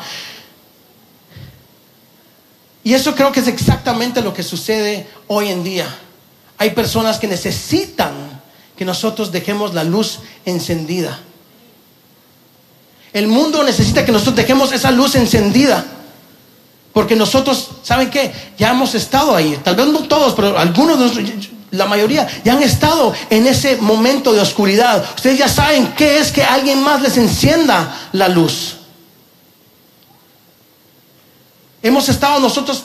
Y 2.83 2.93
eso 2.93 3.15
creo 3.15 3.31
que 3.31 3.39
es 3.39 3.47
exactamente 3.47 4.21
lo 4.21 4.33
que 4.33 4.43
sucede 4.43 5.07
hoy 5.27 5.49
en 5.49 5.63
día. 5.63 5.87
Hay 6.57 6.71
personas 6.71 7.17
que 7.17 7.27
necesitan 7.27 8.41
que 8.75 8.85
nosotros 8.85 9.31
dejemos 9.31 9.73
la 9.73 9.83
luz 9.83 10.19
encendida. 10.45 11.19
El 13.13 13.27
mundo 13.27 13.63
necesita 13.63 14.05
que 14.05 14.11
nosotros 14.11 14.35
dejemos 14.35 14.71
esa 14.71 14.91
luz 14.91 15.15
encendida. 15.15 15.85
Porque 16.93 17.15
nosotros, 17.15 17.69
¿saben 17.81 18.11
qué? 18.11 18.31
Ya 18.57 18.69
hemos 18.69 18.93
estado 18.93 19.35
ahí. 19.35 19.59
Tal 19.63 19.75
vez 19.75 19.87
no 19.87 20.03
todos, 20.03 20.33
pero 20.35 20.57
algunos 20.57 20.99
de 20.99 21.05
nosotros, 21.05 21.49
la 21.71 21.87
mayoría, 21.87 22.27
ya 22.45 22.53
han 22.53 22.61
estado 22.61 23.13
en 23.31 23.47
ese 23.47 23.77
momento 23.77 24.31
de 24.31 24.39
oscuridad. 24.39 25.03
Ustedes 25.15 25.39
ya 25.39 25.49
saben 25.49 25.93
qué 25.97 26.19
es 26.19 26.31
que 26.31 26.43
alguien 26.43 26.83
más 26.83 27.01
les 27.01 27.17
encienda 27.17 28.09
la 28.11 28.29
luz. 28.29 28.75
Hemos 31.81 32.07
estado 32.09 32.39
nosotros 32.39 32.83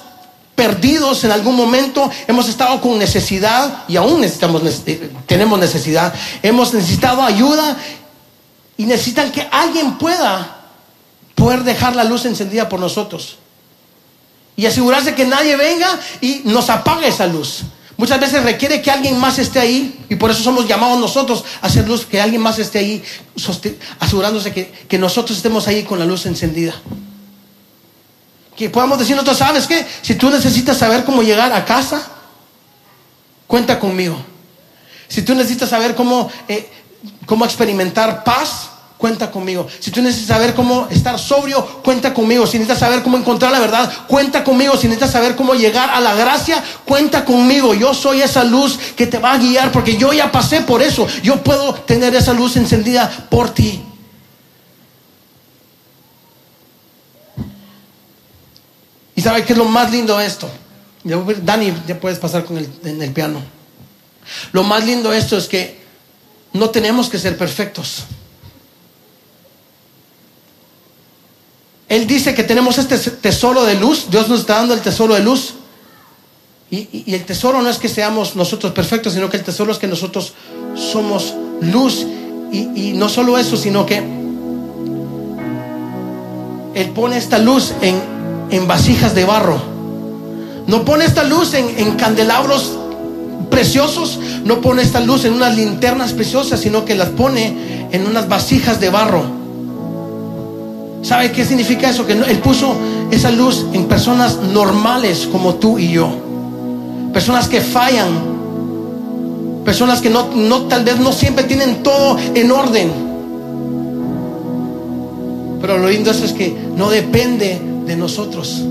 perdidos 0.54 1.22
en 1.22 1.30
algún 1.30 1.54
momento, 1.54 2.10
hemos 2.26 2.48
estado 2.48 2.80
con 2.80 2.98
necesidad 2.98 3.84
y 3.86 3.96
aún 3.96 4.22
necesitamos, 4.22 4.62
eh, 4.86 5.12
tenemos 5.26 5.56
necesidad, 5.58 6.12
hemos 6.42 6.74
necesitado 6.74 7.22
ayuda 7.22 7.76
y 8.76 8.84
necesitan 8.86 9.30
que 9.30 9.46
alguien 9.52 9.98
pueda 9.98 10.62
poder 11.36 11.62
dejar 11.62 11.94
la 11.94 12.02
luz 12.02 12.24
encendida 12.24 12.68
por 12.68 12.80
nosotros 12.80 13.38
y 14.58 14.66
asegurarse 14.66 15.14
que 15.14 15.24
nadie 15.24 15.56
venga 15.56 15.88
y 16.20 16.42
nos 16.44 16.68
apague 16.68 17.06
esa 17.06 17.28
luz. 17.28 17.60
Muchas 17.96 18.18
veces 18.18 18.42
requiere 18.42 18.82
que 18.82 18.90
alguien 18.90 19.16
más 19.16 19.38
esté 19.38 19.60
ahí 19.60 20.04
y 20.08 20.16
por 20.16 20.32
eso 20.32 20.42
somos 20.42 20.66
llamados 20.66 20.98
nosotros 20.98 21.44
a 21.62 21.68
hacer 21.68 21.86
luz, 21.86 22.04
que 22.04 22.20
alguien 22.20 22.42
más 22.42 22.58
esté 22.58 22.80
ahí 22.80 23.02
asegurándose 24.00 24.52
que, 24.52 24.68
que 24.88 24.98
nosotros 24.98 25.36
estemos 25.36 25.68
ahí 25.68 25.84
con 25.84 26.00
la 26.00 26.04
luz 26.04 26.26
encendida. 26.26 26.74
Que 28.56 28.68
podamos 28.68 28.98
decir 28.98 29.14
nosotros, 29.14 29.38
¿sabes 29.38 29.68
qué? 29.68 29.86
Si 30.02 30.16
tú 30.16 30.28
necesitas 30.28 30.76
saber 30.76 31.04
cómo 31.04 31.22
llegar 31.22 31.52
a 31.52 31.64
casa, 31.64 32.10
cuenta 33.46 33.78
conmigo. 33.78 34.18
Si 35.06 35.22
tú 35.22 35.36
necesitas 35.36 35.68
saber 35.68 35.94
cómo, 35.94 36.32
eh, 36.48 36.68
cómo 37.26 37.44
experimentar 37.44 38.24
paz, 38.24 38.70
cuenta 38.98 39.30
conmigo. 39.30 39.66
Si 39.78 39.90
tú 39.90 40.02
necesitas 40.02 40.36
saber 40.36 40.54
cómo 40.54 40.88
estar 40.90 41.18
sobrio, 41.18 41.64
cuenta 41.82 42.12
conmigo. 42.12 42.46
Si 42.46 42.58
necesitas 42.58 42.80
saber 42.80 43.02
cómo 43.02 43.16
encontrar 43.16 43.52
la 43.52 43.60
verdad, 43.60 43.90
cuenta 44.08 44.44
conmigo. 44.44 44.76
Si 44.76 44.88
necesitas 44.88 45.12
saber 45.12 45.36
cómo 45.36 45.54
llegar 45.54 45.88
a 45.88 46.00
la 46.00 46.14
gracia, 46.14 46.62
cuenta 46.84 47.24
conmigo. 47.24 47.72
Yo 47.74 47.94
soy 47.94 48.20
esa 48.20 48.44
luz 48.44 48.78
que 48.96 49.06
te 49.06 49.18
va 49.18 49.32
a 49.32 49.38
guiar 49.38 49.72
porque 49.72 49.96
yo 49.96 50.12
ya 50.12 50.30
pasé 50.30 50.60
por 50.62 50.82
eso. 50.82 51.06
Yo 51.22 51.42
puedo 51.42 51.72
tener 51.74 52.14
esa 52.14 52.32
luz 52.32 52.56
encendida 52.56 53.08
por 53.30 53.50
ti. 53.50 53.82
¿Y 59.14 59.20
sabe 59.20 59.44
qué 59.44 59.52
es 59.52 59.58
lo 59.58 59.64
más 59.64 59.90
lindo 59.90 60.18
de 60.18 60.26
esto? 60.26 60.50
Dani, 61.04 61.72
ya 61.86 61.98
puedes 61.98 62.18
pasar 62.18 62.44
con 62.44 62.58
el, 62.58 62.68
en 62.84 63.00
el 63.00 63.12
piano. 63.12 63.40
Lo 64.52 64.64
más 64.64 64.84
lindo 64.84 65.10
de 65.10 65.18
esto 65.18 65.36
es 65.36 65.46
que 65.46 65.80
no 66.52 66.70
tenemos 66.70 67.08
que 67.08 67.18
ser 67.18 67.36
perfectos. 67.38 68.04
Él 71.88 72.06
dice 72.06 72.34
que 72.34 72.44
tenemos 72.44 72.76
este 72.78 72.98
tesoro 72.98 73.64
de 73.64 73.74
luz, 73.74 74.08
Dios 74.10 74.28
nos 74.28 74.40
está 74.40 74.56
dando 74.56 74.74
el 74.74 74.80
tesoro 74.80 75.14
de 75.14 75.20
luz. 75.20 75.54
Y, 76.70 77.14
el 77.14 77.24
tesoro 77.24 77.62
no 77.62 77.70
es 77.70 77.78
que 77.78 77.88
seamos 77.88 78.36
nosotros 78.36 78.72
perfectos, 78.72 79.14
sino 79.14 79.30
que 79.30 79.38
el 79.38 79.44
tesoro 79.44 79.72
es 79.72 79.78
que 79.78 79.86
nosotros 79.86 80.34
somos 80.74 81.34
luz. 81.62 82.06
Y, 82.52 82.92
no 82.94 83.08
solo 83.08 83.38
eso, 83.38 83.56
sino 83.56 83.86
que 83.86 84.02
Él 86.74 86.90
pone 86.94 87.16
esta 87.16 87.38
luz 87.38 87.72
en, 87.80 87.98
en 88.50 88.68
vasijas 88.68 89.14
de 89.14 89.24
barro. 89.24 89.58
No 90.66 90.84
pone 90.84 91.06
esta 91.06 91.24
luz 91.24 91.54
en, 91.54 91.78
en 91.78 91.92
candelabros 91.92 92.72
preciosos, 93.50 94.20
no 94.44 94.60
pone 94.60 94.82
esta 94.82 95.00
luz 95.00 95.24
en 95.24 95.32
unas 95.32 95.56
linternas 95.56 96.12
preciosas, 96.12 96.60
sino 96.60 96.84
que 96.84 96.94
las 96.94 97.08
pone 97.08 97.88
en 97.92 98.06
unas 98.06 98.28
vasijas 98.28 98.78
de 98.78 98.90
barro. 98.90 99.37
¿Sabe 101.02 101.30
qué 101.32 101.44
significa 101.44 101.90
eso? 101.90 102.06
Que 102.06 102.12
Él 102.12 102.38
puso 102.38 102.74
esa 103.10 103.30
luz 103.30 103.66
en 103.72 103.86
personas 103.86 104.38
normales 104.52 105.28
como 105.30 105.54
tú 105.54 105.78
y 105.78 105.92
yo. 105.92 106.10
Personas 107.12 107.48
que 107.48 107.60
fallan. 107.60 108.38
Personas 109.64 110.00
que 110.00 110.10
no, 110.10 110.28
no, 110.34 110.62
tal 110.62 110.84
vez 110.84 110.98
no 110.98 111.12
siempre 111.12 111.44
tienen 111.44 111.82
todo 111.82 112.18
en 112.34 112.50
orden. 112.50 112.90
Pero 115.60 115.78
lo 115.78 115.88
lindo 115.88 116.10
es 116.10 116.32
que 116.32 116.56
no 116.76 116.90
depende 116.90 117.60
de 117.86 117.96
nosotros. 117.96 118.62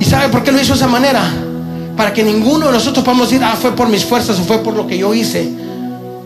¿Y 0.00 0.04
sabe 0.04 0.28
por 0.30 0.42
qué 0.42 0.52
lo 0.52 0.60
hizo 0.60 0.72
de 0.72 0.78
esa 0.78 0.88
manera? 0.88 1.22
Para 1.96 2.12
que 2.12 2.22
ninguno 2.22 2.66
de 2.66 2.72
nosotros 2.72 3.04
podamos 3.04 3.30
decir, 3.30 3.44
ah, 3.44 3.56
fue 3.60 3.72
por 3.72 3.88
mis 3.88 4.04
fuerzas 4.04 4.38
o 4.38 4.42
fue 4.42 4.58
por 4.58 4.74
lo 4.74 4.86
que 4.86 4.98
yo 4.98 5.14
hice. 5.14 5.48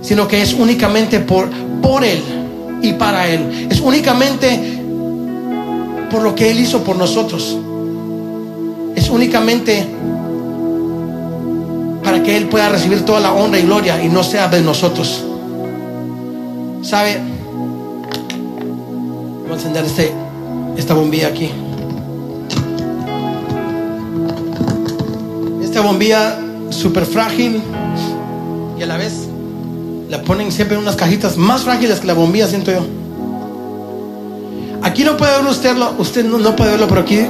Sino 0.00 0.26
que 0.28 0.40
es 0.40 0.54
únicamente 0.54 1.20
por, 1.20 1.50
por 1.82 2.04
Él 2.04 2.37
y 2.82 2.92
para 2.94 3.28
Él. 3.28 3.68
Es 3.70 3.80
únicamente 3.80 4.78
por 6.10 6.22
lo 6.22 6.34
que 6.34 6.50
Él 6.50 6.60
hizo 6.60 6.82
por 6.82 6.96
nosotros. 6.96 7.56
Es 8.94 9.10
únicamente 9.10 9.86
para 12.02 12.22
que 12.22 12.36
Él 12.36 12.48
pueda 12.48 12.68
recibir 12.68 13.04
toda 13.04 13.20
la 13.20 13.32
honra 13.32 13.58
y 13.58 13.62
gloria 13.62 14.02
y 14.02 14.08
no 14.08 14.22
sea 14.22 14.48
de 14.48 14.60
nosotros. 14.62 15.24
¿Sabe? 16.82 17.20
Voy 19.42 19.50
a 19.50 19.54
encender 19.54 19.84
este, 19.84 20.12
esta 20.76 20.94
bombilla 20.94 21.28
aquí. 21.28 21.50
Esta 25.62 25.80
bombilla 25.82 26.38
súper 26.70 27.04
frágil 27.04 27.62
y 28.78 28.82
a 28.82 28.86
la 28.86 28.96
vez 28.96 29.28
la 30.08 30.22
ponen 30.22 30.50
siempre 30.50 30.76
en 30.76 30.82
unas 30.82 30.96
cajitas 30.96 31.36
más 31.36 31.62
frágiles 31.62 32.00
que 32.00 32.06
la 32.06 32.14
bombilla, 32.14 32.48
siento 32.48 32.72
yo. 32.72 32.80
Aquí 34.82 35.04
no 35.04 35.16
puede 35.16 35.32
verlo 35.32 35.50
usted, 35.50 35.76
usted 35.98 36.24
no, 36.24 36.56
puede 36.56 36.70
verlo, 36.70 36.86
pero 36.88 37.00
aquí 37.00 37.20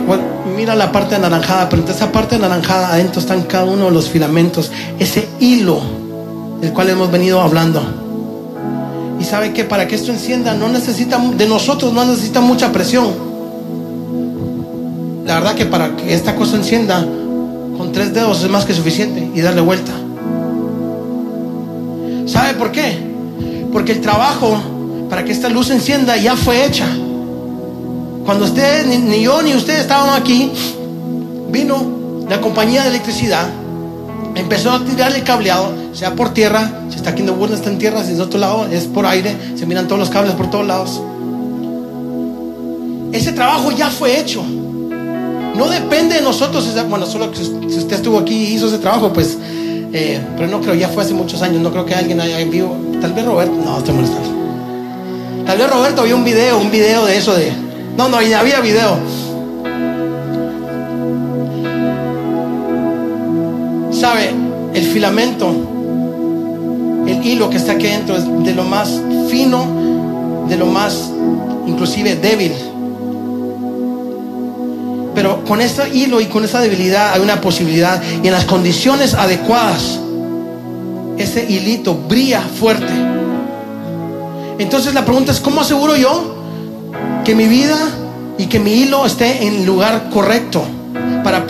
mira 0.56 0.76
la 0.76 0.92
parte 0.92 1.14
anaranjada, 1.14 1.68
pero 1.68 1.82
en 1.82 1.88
esa 1.88 2.12
parte 2.12 2.36
anaranjada 2.36 2.92
adentro 2.92 3.20
están 3.20 3.42
cada 3.42 3.64
uno 3.64 3.86
de 3.86 3.90
los 3.90 4.08
filamentos, 4.08 4.70
ese 4.98 5.28
hilo 5.40 5.80
del 6.60 6.72
cual 6.72 6.90
hemos 6.90 7.10
venido 7.10 7.40
hablando. 7.40 7.82
Y 9.18 9.24
sabe 9.24 9.52
que 9.52 9.64
para 9.64 9.88
que 9.88 9.96
esto 9.96 10.12
encienda 10.12 10.54
no 10.54 10.68
necesita 10.68 11.18
de 11.18 11.48
nosotros, 11.48 11.92
no 11.92 12.04
necesita 12.04 12.40
mucha 12.40 12.70
presión. 12.70 13.06
La 15.26 15.34
verdad 15.34 15.54
que 15.54 15.66
para 15.66 15.96
que 15.96 16.14
esta 16.14 16.36
cosa 16.36 16.56
encienda, 16.56 17.04
con 17.76 17.90
tres 17.92 18.14
dedos 18.14 18.42
es 18.42 18.50
más 18.50 18.64
que 18.64 18.74
suficiente 18.74 19.30
y 19.34 19.40
darle 19.40 19.62
vuelta. 19.62 19.92
¿Sabe 22.28 22.54
por 22.54 22.70
qué? 22.70 22.98
Porque 23.72 23.92
el 23.92 24.00
trabajo 24.00 24.60
para 25.08 25.24
que 25.24 25.32
esta 25.32 25.48
luz 25.48 25.70
encienda 25.70 26.16
ya 26.16 26.36
fue 26.36 26.66
hecha. 26.66 26.86
Cuando 28.24 28.44
ustedes, 28.44 28.86
ni, 28.86 29.22
yo 29.22 29.40
ni 29.42 29.54
ustedes 29.54 29.80
estaban 29.80 30.20
aquí, 30.20 30.52
vino 31.50 32.26
la 32.28 32.40
compañía 32.40 32.82
de 32.82 32.90
electricidad, 32.90 33.48
empezó 34.34 34.70
a 34.70 34.84
tirar 34.84 35.14
el 35.16 35.24
cableado, 35.24 35.72
sea 35.94 36.14
por 36.14 36.34
tierra, 36.34 36.82
si 36.90 36.96
está 36.96 37.10
aquí 37.10 37.22
en 37.22 37.30
Woodland 37.30 37.54
está 37.54 37.70
en 37.70 37.78
tierra, 37.78 38.04
si 38.04 38.12
es 38.12 38.18
de 38.18 38.22
otro 38.24 38.38
lado, 38.38 38.66
es 38.70 38.84
por 38.84 39.06
aire, 39.06 39.34
se 39.56 39.64
miran 39.64 39.88
todos 39.88 39.98
los 39.98 40.10
cables 40.10 40.34
por 40.34 40.50
todos 40.50 40.66
lados. 40.66 41.00
Ese 43.12 43.32
trabajo 43.32 43.72
ya 43.72 43.88
fue 43.88 44.20
hecho. 44.20 44.44
No 44.44 45.68
depende 45.70 46.16
de 46.16 46.20
nosotros, 46.20 46.68
bueno, 46.90 47.06
solo 47.06 47.30
si 47.34 47.78
usted 47.78 47.96
estuvo 47.96 48.18
aquí 48.18 48.34
y 48.34 48.54
hizo 48.54 48.68
ese 48.68 48.78
trabajo, 48.78 49.10
pues 49.12 49.38
eh, 49.92 50.20
pero 50.36 50.48
no 50.48 50.60
creo, 50.60 50.74
ya 50.74 50.88
fue 50.88 51.02
hace 51.02 51.14
muchos 51.14 51.40
años, 51.42 51.62
no 51.62 51.70
creo 51.70 51.86
que 51.86 51.94
alguien 51.94 52.20
haya 52.20 52.40
en 52.40 52.50
vivo. 52.50 52.76
Tal 53.00 53.12
vez 53.12 53.24
Roberto, 53.24 53.54
no, 53.64 53.78
estoy 53.78 53.94
molestando. 53.94 54.28
Tal 55.46 55.56
vez 55.56 55.70
Roberto 55.70 56.02
vio 56.02 56.16
un 56.16 56.24
video, 56.24 56.58
un 56.58 56.70
video 56.70 57.06
de 57.06 57.16
eso 57.16 57.34
de. 57.34 57.52
No, 57.96 58.08
no, 58.08 58.20
ya 58.20 58.40
había 58.40 58.60
video. 58.60 58.98
¿Sabe? 63.90 64.30
El 64.74 64.84
filamento, 64.84 65.50
el 67.06 67.26
hilo 67.26 67.48
que 67.48 67.56
está 67.56 67.72
aquí 67.72 67.86
dentro 67.86 68.16
es 68.16 68.24
de 68.44 68.54
lo 68.54 68.64
más 68.64 69.00
fino, 69.30 70.46
de 70.48 70.56
lo 70.56 70.66
más 70.66 71.10
inclusive 71.66 72.16
débil. 72.16 72.52
Pero 75.18 75.44
con 75.44 75.60
ese 75.60 75.88
hilo 75.92 76.20
y 76.20 76.26
con 76.26 76.44
esa 76.44 76.60
debilidad 76.60 77.12
hay 77.12 77.20
una 77.20 77.40
posibilidad. 77.40 78.00
Y 78.22 78.28
en 78.28 78.32
las 78.32 78.44
condiciones 78.44 79.14
adecuadas, 79.14 79.98
ese 81.18 81.44
hilito 81.44 81.96
brilla 81.96 82.40
fuerte. 82.40 82.92
Entonces 84.60 84.94
la 84.94 85.04
pregunta 85.04 85.32
es, 85.32 85.40
¿cómo 85.40 85.62
aseguro 85.62 85.96
yo 85.96 86.36
que 87.24 87.34
mi 87.34 87.48
vida 87.48 87.76
y 88.38 88.46
que 88.46 88.60
mi 88.60 88.74
hilo 88.74 89.04
esté 89.04 89.44
en 89.44 89.56
el 89.56 89.66
lugar 89.66 90.08
correcto 90.10 90.62
para, 91.24 91.48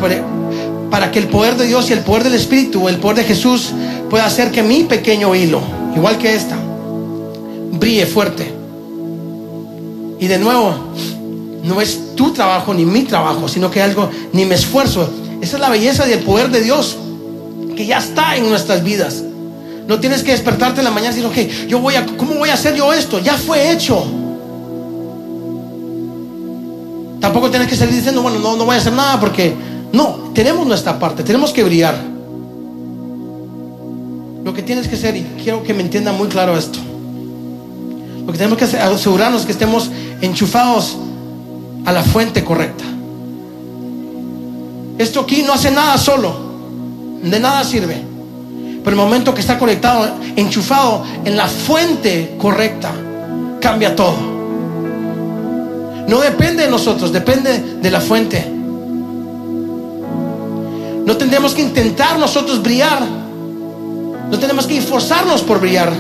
para 0.91 1.11
que 1.11 1.19
el 1.19 1.27
poder 1.27 1.59
de 1.59 1.67
Dios 1.67 1.91
y 1.91 1.93
el 1.93 2.01
poder 2.01 2.25
del 2.25 2.37
Espíritu, 2.37 2.89
el 2.89 2.97
poder 2.97 3.19
de 3.19 3.25
Jesús, 3.25 3.73
pueda 4.09 4.25
hacer 4.25 4.51
que 4.51 4.63
mi 4.63 4.85
pequeño 4.85 5.35
hilo, 5.35 5.61
igual 5.95 6.17
que 6.17 6.35
esta, 6.35 6.57
brille 7.73 8.07
fuerte. 8.07 8.51
Y 10.21 10.27
de 10.27 10.39
nuevo, 10.39 10.75
no 11.63 11.81
es 11.81 12.15
tu 12.15 12.33
trabajo 12.33 12.73
ni 12.75 12.85
mi 12.85 13.03
trabajo, 13.03 13.49
sino 13.49 13.71
que 13.71 13.83
algo, 13.83 14.11
ni 14.33 14.45
mi 14.45 14.55
esfuerzo. 14.55 15.09
Esa 15.41 15.57
es 15.57 15.61
la 15.61 15.69
belleza 15.69 16.09
y 16.09 16.13
el 16.13 16.21
poder 16.21 16.51
de 16.51 16.61
Dios 16.63 16.97
que 17.77 17.87
ya 17.87 17.99
está 17.99 18.37
en 18.37 18.49
nuestras 18.49 18.83
vidas. 18.83 19.23
No 19.87 20.01
tienes 20.01 20.23
que 20.23 20.33
despertarte 20.33 20.81
en 20.81 20.85
la 20.85 20.91
mañana 20.91 21.17
y 21.17 21.23
decir, 21.23 21.65
ok, 21.65 21.69
yo 21.69 21.79
voy 21.79 21.95
a, 21.95 22.05
¿cómo 22.05 22.35
voy 22.35 22.51
a 22.51 22.55
hacer 22.55 22.75
yo 22.75 22.93
esto? 22.93 23.21
Ya 23.21 23.35
fue 23.35 23.71
hecho. 23.71 24.05
Tampoco 27.21 27.51
tienes 27.51 27.69
que 27.69 27.77
salir 27.77 27.95
diciendo, 27.95 28.23
bueno, 28.23 28.39
no, 28.39 28.57
no 28.57 28.65
voy 28.65 28.75
a 28.75 28.79
hacer 28.79 28.93
nada 28.93 29.19
porque 29.19 29.55
no, 29.93 30.31
tenemos 30.35 30.67
nuestra 30.67 30.99
parte, 30.99 31.23
tenemos 31.23 31.53
que 31.53 31.65
brillar. 31.65 31.97
Lo 34.45 34.53
que 34.53 34.63
tienes 34.63 34.89
que 34.89 34.97
hacer, 34.97 35.17
y 35.17 35.23
quiero 35.43 35.63
que 35.63 35.73
me 35.73 35.83
entiendan 35.83 36.17
muy 36.17 36.29
claro 36.29 36.57
esto, 36.57 36.79
lo 38.27 38.33
que 38.33 38.39
tenemos 38.39 38.59
que 38.59 38.65
hacer, 38.65 38.81
asegurarnos 38.81 39.47
que 39.47 39.53
estemos 39.53 39.91
enchufados 40.21 40.97
a 41.89 41.93
la 41.93 42.03
fuente 42.03 42.45
correcta. 42.45 42.85
Esto 44.99 45.21
aquí 45.21 45.43
no 45.43 45.55
hace 45.55 45.71
nada 45.71 45.97
solo, 45.97 46.37
de 47.23 47.41
nada 47.41 47.65
sirve. 47.65 47.97
Pero 48.85 48.91
el 48.91 48.97
momento 48.97 49.33
que 49.33 49.41
está 49.41 49.59
conectado, 49.59 50.07
enchufado 50.37 51.03
en 51.25 51.35
la 51.35 51.47
fuente 51.47 52.37
correcta, 52.37 52.93
cambia 53.59 53.97
todo. 53.97 54.19
No 56.09 56.21
depende 56.21 56.65
de 56.65 56.71
nosotros, 56.71 57.11
depende 57.11 57.79
de 57.81 57.91
la 57.91 58.03
fuente. 58.03 58.47
No 61.07 61.17
tendremos 61.17 61.55
que 61.55 61.63
intentar 61.63 62.19
nosotros 62.19 62.63
brillar. 62.63 63.01
No 64.31 64.39
tenemos 64.39 64.67
que 64.67 64.77
esforzarnos 64.77 65.41
por 65.41 65.59
brillar. 65.59 65.91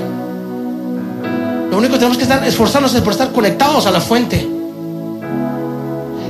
Lo 1.70 1.78
único 1.78 1.94
que 1.94 1.98
tenemos 1.98 2.18
que 2.18 2.24
estar, 2.24 2.46
esforzarnos 2.46 2.94
es 2.94 3.00
por 3.00 3.14
estar 3.14 3.32
conectados 3.32 3.86
a 3.86 3.90
la 3.90 4.02
fuente. 4.02 4.57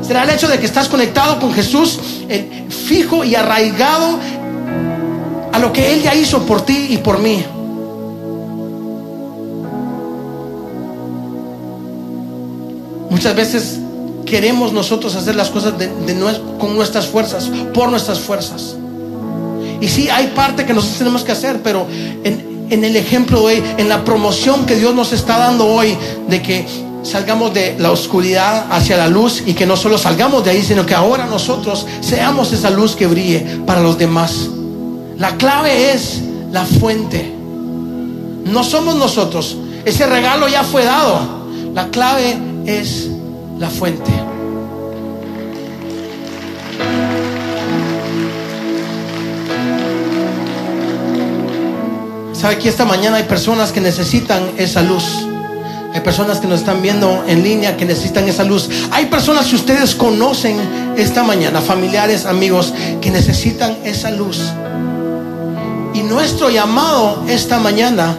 Será 0.02 0.24
el 0.24 0.30
hecho 0.30 0.48
de 0.48 0.58
que 0.58 0.66
estás 0.66 0.88
conectado 0.88 1.38
con 1.38 1.52
Jesús, 1.52 1.98
fijo 2.68 3.24
y 3.24 3.34
arraigado 3.34 4.18
a 5.52 5.58
lo 5.58 5.72
que 5.72 5.92
Él 5.92 6.02
ya 6.02 6.14
hizo 6.14 6.42
por 6.46 6.62
ti 6.62 6.88
y 6.90 6.98
por 6.98 7.18
mí. 7.18 7.44
Muchas 13.10 13.34
veces 13.34 13.78
queremos 14.24 14.72
nosotros 14.72 15.14
hacer 15.14 15.34
las 15.34 15.48
cosas 15.48 15.74
con 16.58 16.76
nuestras 16.76 17.06
fuerzas, 17.06 17.50
por 17.74 17.90
nuestras 17.90 18.20
fuerzas. 18.20 18.76
Y 19.80 19.88
sí, 19.88 20.08
hay 20.08 20.28
parte 20.28 20.66
que 20.66 20.74
nosotros 20.74 20.98
tenemos 20.98 21.24
que 21.24 21.32
hacer, 21.32 21.60
pero 21.62 21.86
en, 22.24 22.66
en 22.70 22.84
el 22.84 22.96
ejemplo 22.96 23.40
de 23.40 23.46
hoy, 23.46 23.62
en 23.78 23.88
la 23.88 24.04
promoción 24.04 24.66
que 24.66 24.76
Dios 24.76 24.94
nos 24.94 25.12
está 25.12 25.38
dando 25.38 25.66
hoy, 25.66 25.96
de 26.28 26.42
que 26.42 26.66
salgamos 27.02 27.54
de 27.54 27.76
la 27.78 27.90
oscuridad 27.90 28.66
hacia 28.70 28.96
la 28.96 29.08
luz 29.08 29.42
y 29.46 29.54
que 29.54 29.66
no 29.66 29.76
solo 29.76 29.98
salgamos 29.98 30.44
de 30.44 30.50
ahí, 30.50 30.62
sino 30.62 30.84
que 30.84 30.94
ahora 30.94 31.26
nosotros 31.26 31.86
seamos 32.00 32.52
esa 32.52 32.70
luz 32.70 32.96
que 32.96 33.06
brille 33.06 33.60
para 33.66 33.80
los 33.80 33.98
demás. 33.98 34.48
La 35.16 35.36
clave 35.36 35.92
es 35.92 36.20
la 36.52 36.64
fuente. 36.64 37.34
No 38.44 38.64
somos 38.64 38.96
nosotros. 38.96 39.56
Ese 39.84 40.06
regalo 40.06 40.48
ya 40.48 40.64
fue 40.64 40.84
dado. 40.84 41.20
La 41.74 41.88
clave 41.88 42.38
es 42.66 43.08
la 43.58 43.68
fuente. 43.68 44.10
Sabe 52.32 52.58
que 52.58 52.68
esta 52.68 52.84
mañana 52.84 53.16
hay 53.16 53.24
personas 53.24 53.72
que 53.72 53.80
necesitan 53.80 54.52
esa 54.56 54.82
luz. 54.82 55.26
Hay 55.98 56.04
personas 56.04 56.38
que 56.38 56.46
nos 56.46 56.60
están 56.60 56.80
viendo 56.80 57.24
en 57.26 57.42
línea 57.42 57.76
que 57.76 57.84
necesitan 57.84 58.28
esa 58.28 58.44
luz. 58.44 58.70
Hay 58.92 59.06
personas 59.06 59.46
que 59.48 59.56
ustedes 59.56 59.96
conocen 59.96 60.56
esta 60.96 61.24
mañana, 61.24 61.60
familiares, 61.60 62.24
amigos, 62.24 62.72
que 63.00 63.10
necesitan 63.10 63.76
esa 63.82 64.12
luz. 64.12 64.38
Y 65.94 66.02
nuestro 66.04 66.50
llamado 66.50 67.24
esta 67.26 67.58
mañana, 67.58 68.16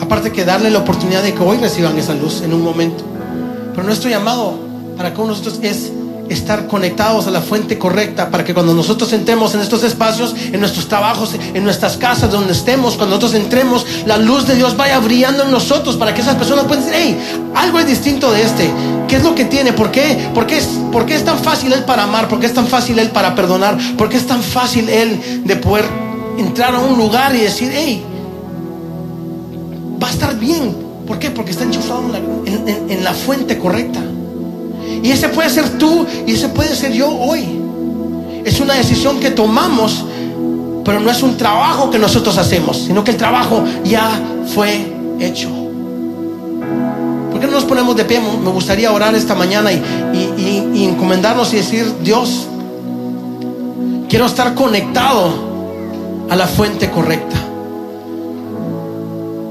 aparte 0.00 0.32
que 0.32 0.46
darle 0.46 0.70
la 0.70 0.78
oportunidad 0.78 1.22
de 1.22 1.34
que 1.34 1.42
hoy 1.42 1.58
reciban 1.58 1.98
esa 1.98 2.14
luz 2.14 2.40
en 2.40 2.54
un 2.54 2.62
momento, 2.62 3.04
pero 3.74 3.86
nuestro 3.86 4.08
llamado 4.08 4.58
para 4.96 5.12
de 5.12 5.28
nosotros 5.28 5.58
es 5.60 5.92
estar 6.28 6.66
conectados 6.66 7.26
a 7.26 7.30
la 7.30 7.40
fuente 7.40 7.78
correcta 7.78 8.30
para 8.30 8.44
que 8.44 8.54
cuando 8.54 8.74
nosotros 8.74 9.12
entremos 9.12 9.54
en 9.54 9.60
estos 9.60 9.82
espacios, 9.82 10.34
en 10.52 10.60
nuestros 10.60 10.88
trabajos, 10.88 11.34
en 11.34 11.64
nuestras 11.64 11.96
casas, 11.96 12.30
donde 12.30 12.52
estemos, 12.52 12.96
cuando 12.96 13.16
nosotros 13.16 13.40
entremos, 13.40 13.86
la 14.06 14.16
luz 14.16 14.46
de 14.46 14.54
Dios 14.54 14.76
vaya 14.76 14.98
brillando 14.98 15.44
en 15.44 15.50
nosotros 15.50 15.96
para 15.96 16.14
que 16.14 16.22
esas 16.22 16.36
personas 16.36 16.64
puedan 16.64 16.84
decir, 16.84 16.98
hey, 17.00 17.52
algo 17.54 17.78
es 17.78 17.86
distinto 17.86 18.30
de 18.32 18.42
este. 18.42 18.70
¿Qué 19.08 19.16
es 19.16 19.24
lo 19.24 19.34
que 19.34 19.44
tiene? 19.44 19.72
¿Por 19.72 19.90
qué? 19.90 20.30
¿Por 20.34 20.46
qué 20.46 20.58
es, 20.58 20.68
por 20.92 21.06
qué 21.06 21.14
es 21.14 21.24
tan 21.24 21.38
fácil 21.38 21.72
Él 21.72 21.84
para 21.84 22.04
amar? 22.04 22.28
¿Por 22.28 22.40
qué 22.40 22.46
es 22.46 22.54
tan 22.54 22.66
fácil 22.66 22.98
Él 22.98 23.10
para 23.10 23.34
perdonar? 23.34 23.78
¿Por 23.96 24.08
qué 24.08 24.16
es 24.16 24.26
tan 24.26 24.42
fácil 24.42 24.88
Él 24.88 25.42
de 25.44 25.56
poder 25.56 25.84
entrar 26.38 26.74
a 26.74 26.80
un 26.80 26.98
lugar 26.98 27.34
y 27.34 27.40
decir, 27.40 27.70
hey, 27.72 28.04
va 30.02 30.08
a 30.08 30.10
estar 30.10 30.36
bien? 30.38 30.86
¿Por 31.06 31.18
qué? 31.18 31.30
Porque 31.30 31.52
está 31.52 31.64
enchufado 31.64 32.02
en 32.46 33.04
la, 33.04 33.14
fuente 33.14 33.58
correcta. 33.58 34.00
Y 35.02 35.10
ese 35.10 35.28
puede 35.28 35.50
ser 35.50 35.78
tú 35.78 36.06
y 36.26 36.32
ese 36.32 36.48
puede 36.48 36.74
ser 36.74 36.92
yo 36.92 37.08
hoy. 37.08 37.60
Es 38.44 38.60
una 38.60 38.74
decisión 38.74 39.18
que 39.20 39.30
tomamos, 39.30 40.04
pero 40.84 41.00
no 41.00 41.10
es 41.10 41.22
un 41.22 41.36
trabajo 41.36 41.90
que 41.90 41.98
nosotros 41.98 42.38
hacemos, 42.38 42.78
sino 42.78 43.02
que 43.02 43.12
el 43.12 43.16
trabajo 43.16 43.64
ya 43.84 44.20
fue 44.54 44.86
hecho. 45.20 45.48
¿Por 47.30 47.40
qué 47.40 47.46
no 47.46 47.52
nos 47.52 47.64
ponemos 47.64 47.96
de 47.96 48.04
pie? 48.04 48.20
Me 48.20 48.50
gustaría 48.50 48.92
orar 48.92 49.14
esta 49.14 49.34
mañana 49.34 49.72
y, 49.72 49.82
y 50.74 50.84
encomendarnos 50.84 51.52
y 51.52 51.56
decir, 51.56 51.92
Dios, 52.02 52.46
quiero 54.08 54.26
estar 54.26 54.54
conectado 54.54 55.30
a 56.30 56.36
la 56.36 56.46
fuente 56.46 56.90
correcta. 56.90 57.36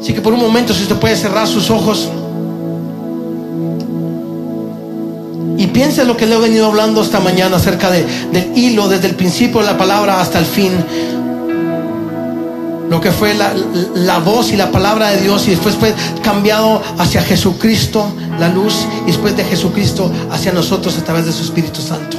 Así 0.02 0.14
que 0.14 0.22
por 0.22 0.34
un 0.34 0.40
momento, 0.40 0.74
si 0.74 0.84
usted 0.84 0.98
puede 0.98 1.16
cerrar 1.16 1.48
sus 1.48 1.70
ojos 1.70 2.10
y 5.58 5.68
piense 5.68 6.04
lo 6.04 6.18
que 6.18 6.26
le 6.26 6.36
he 6.36 6.40
venido 6.40 6.66
hablando 6.68 7.02
esta 7.02 7.20
mañana 7.20 7.58
acerca 7.58 7.90
de, 7.90 8.04
del 8.32 8.58
hilo, 8.58 8.90
desde 8.90 9.08
el 9.08 9.16
principio 9.16 9.62
de 9.62 9.68
la 9.68 9.78
palabra 9.78 10.20
hasta 10.20 10.40
el 10.40 10.46
fin. 10.46 10.72
Lo 12.90 13.02
que 13.02 13.12
fue 13.12 13.34
la, 13.34 13.54
la 13.96 14.20
voz 14.20 14.52
y 14.52 14.58
la 14.58 14.72
palabra 14.72 15.10
de 15.10 15.22
Dios 15.22 15.48
y 15.48 15.52
después 15.52 15.76
fue 15.76 15.94
cambiado 16.22 16.82
hacia 16.98 17.22
Jesucristo, 17.22 18.06
la 18.40 18.50
luz, 18.50 18.86
y 19.04 19.08
después 19.08 19.36
de 19.36 19.44
Jesucristo 19.44 20.12
hacia 20.30 20.52
nosotros 20.52 20.98
a 20.98 21.04
través 21.04 21.26
de 21.26 21.32
su 21.32 21.44
Espíritu 21.44 21.82
Santo. 21.82 22.18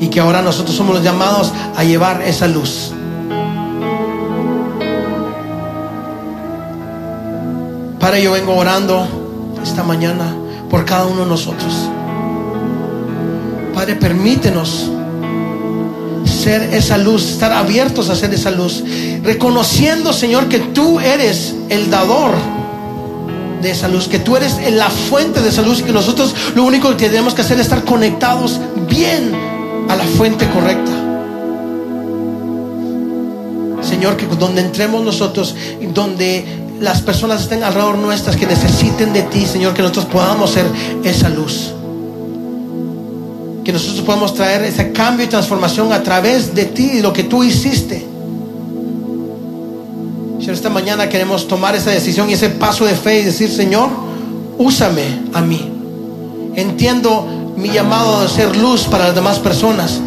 Y 0.00 0.08
que 0.08 0.20
ahora 0.20 0.42
nosotros 0.42 0.76
somos 0.76 0.94
los 0.96 1.04
llamados 1.04 1.52
a 1.76 1.84
llevar 1.84 2.22
esa 2.22 2.48
luz. 2.48 2.92
Padre, 8.00 8.22
yo 8.22 8.32
vengo 8.32 8.56
orando 8.56 9.06
esta 9.62 9.82
mañana 9.82 10.34
por 10.70 10.84
cada 10.84 11.06
uno 11.06 11.24
de 11.24 11.28
nosotros. 11.28 11.74
Padre, 13.74 13.96
permítenos 13.96 14.90
ser 16.24 16.74
esa 16.74 16.96
luz, 16.96 17.30
estar 17.30 17.52
abiertos 17.52 18.08
a 18.08 18.16
ser 18.16 18.32
esa 18.32 18.50
luz, 18.50 18.82
reconociendo, 19.22 20.12
Señor, 20.12 20.48
que 20.48 20.58
tú 20.58 21.00
eres 21.00 21.54
el 21.68 21.90
dador 21.90 22.30
de 23.60 23.70
esa 23.70 23.88
luz, 23.88 24.08
que 24.08 24.18
tú 24.18 24.36
eres 24.36 24.56
la 24.72 24.88
fuente 24.88 25.40
de 25.40 25.50
esa 25.50 25.62
luz 25.62 25.80
y 25.80 25.82
que 25.82 25.92
nosotros 25.92 26.34
lo 26.54 26.64
único 26.64 26.96
que 26.96 27.08
tenemos 27.08 27.34
que 27.34 27.42
hacer 27.42 27.58
es 27.58 27.64
estar 27.64 27.84
conectados 27.84 28.58
bien 28.88 29.32
a 29.88 29.96
la 29.96 30.04
fuente 30.04 30.48
correcta. 30.48 30.90
Señor, 33.82 34.16
que 34.16 34.26
donde 34.26 34.62
entremos 34.62 35.02
nosotros, 35.04 35.54
donde 35.92 36.69
las 36.80 37.02
personas 37.02 37.42
estén 37.42 37.62
alrededor 37.62 37.98
nuestras 37.98 38.36
que 38.36 38.46
necesiten 38.46 39.12
de 39.12 39.22
ti, 39.22 39.44
Señor, 39.46 39.74
que 39.74 39.82
nosotros 39.82 40.06
podamos 40.06 40.50
ser 40.50 40.64
esa 41.04 41.28
luz. 41.28 41.72
Que 43.64 43.72
nosotros 43.72 44.00
podamos 44.00 44.34
traer 44.34 44.64
ese 44.64 44.90
cambio 44.90 45.26
y 45.26 45.28
transformación 45.28 45.92
a 45.92 46.02
través 46.02 46.54
de 46.54 46.64
ti 46.64 47.00
lo 47.00 47.12
que 47.12 47.24
tú 47.24 47.44
hiciste. 47.44 48.06
Señor, 50.38 50.54
esta 50.54 50.70
mañana 50.70 51.08
queremos 51.10 51.46
tomar 51.46 51.74
esa 51.74 51.90
decisión 51.90 52.30
y 52.30 52.32
ese 52.32 52.48
paso 52.48 52.86
de 52.86 52.94
fe 52.94 53.20
y 53.20 53.24
decir, 53.24 53.50
Señor, 53.50 53.90
úsame 54.56 55.20
a 55.34 55.42
mí. 55.42 55.70
Entiendo 56.56 57.52
mi 57.56 57.68
llamado 57.68 58.22
de 58.22 58.28
ser 58.30 58.56
luz 58.56 58.84
para 58.84 59.04
las 59.04 59.14
demás 59.14 59.38
personas. 59.38 60.00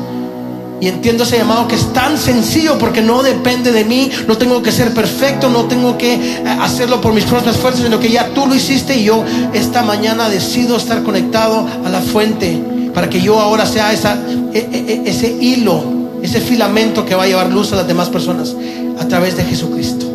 Y 0.84 0.89
entiendo 0.89 1.23
ese 1.23 1.38
llamado 1.38 1.65
que 1.65 1.75
es 1.75 1.93
tan 1.93 2.17
sencillo 2.17 2.77
porque 2.77 3.01
no 3.01 3.23
depende 3.23 3.71
de 3.71 3.86
mí, 3.86 4.11
no 4.27 4.38
tengo 4.38 4.61
que 4.61 4.69
ser 4.69 4.93
perfecto, 4.93 5.49
no 5.49 5.63
tengo 5.63 5.97
que 5.97 6.15
eh, 6.15 6.43
hacerlo 6.59 6.99
por 6.99 7.13
mis 7.13 7.23
propias 7.23 7.55
fuerzas, 7.55 7.84
sino 7.86 8.01
que 8.01 8.11
ya 8.11 8.34
tú 8.34 8.45
lo 8.45 8.53
hiciste 8.53 8.97
y 8.97 9.05
yo 9.05 9.23
esta 9.53 9.81
mañana 9.84 10.27
decido 10.27 10.75
estar 10.75 11.01
conectado 11.03 11.65
a 11.86 11.89
la 11.89 12.01
fuente 12.01 12.61
para 12.93 13.09
que 13.09 13.21
yo 13.21 13.39
ahora 13.39 13.65
sea 13.65 13.93
esa, 13.93 14.17
e, 14.53 14.57
e, 14.57 14.93
e, 15.05 15.09
ese 15.09 15.31
hilo, 15.39 15.86
ese 16.21 16.41
filamento 16.41 17.05
que 17.05 17.15
va 17.15 17.23
a 17.23 17.27
llevar 17.27 17.49
luz 17.49 17.71
a 17.71 17.77
las 17.77 17.88
demás 17.88 18.09
personas 18.09 18.53
a 18.99 19.07
través 19.07 19.38
de 19.38 19.45
Jesucristo. 19.45 20.05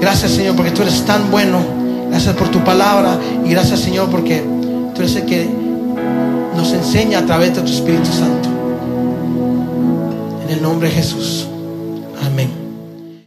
Gracias 0.00 0.32
Señor 0.32 0.56
porque 0.56 0.72
tú 0.72 0.82
eres 0.82 1.04
tan 1.04 1.30
bueno. 1.30 1.60
Gracias 2.10 2.34
por 2.34 2.48
tu 2.48 2.64
palabra 2.64 3.16
y 3.46 3.50
gracias 3.50 3.78
Señor 3.78 4.08
porque 4.10 4.42
tú 4.92 5.02
eres 5.02 5.14
el 5.14 5.24
que 5.24 5.63
nos 6.56 6.72
enseña 6.72 7.20
a 7.20 7.26
través 7.26 7.54
de 7.54 7.62
tu 7.62 7.68
Espíritu 7.68 8.10
Santo. 8.10 8.48
En 10.46 10.50
el 10.50 10.62
nombre 10.62 10.88
de 10.88 10.94
Jesús. 10.94 11.46
Amén. 12.24 12.63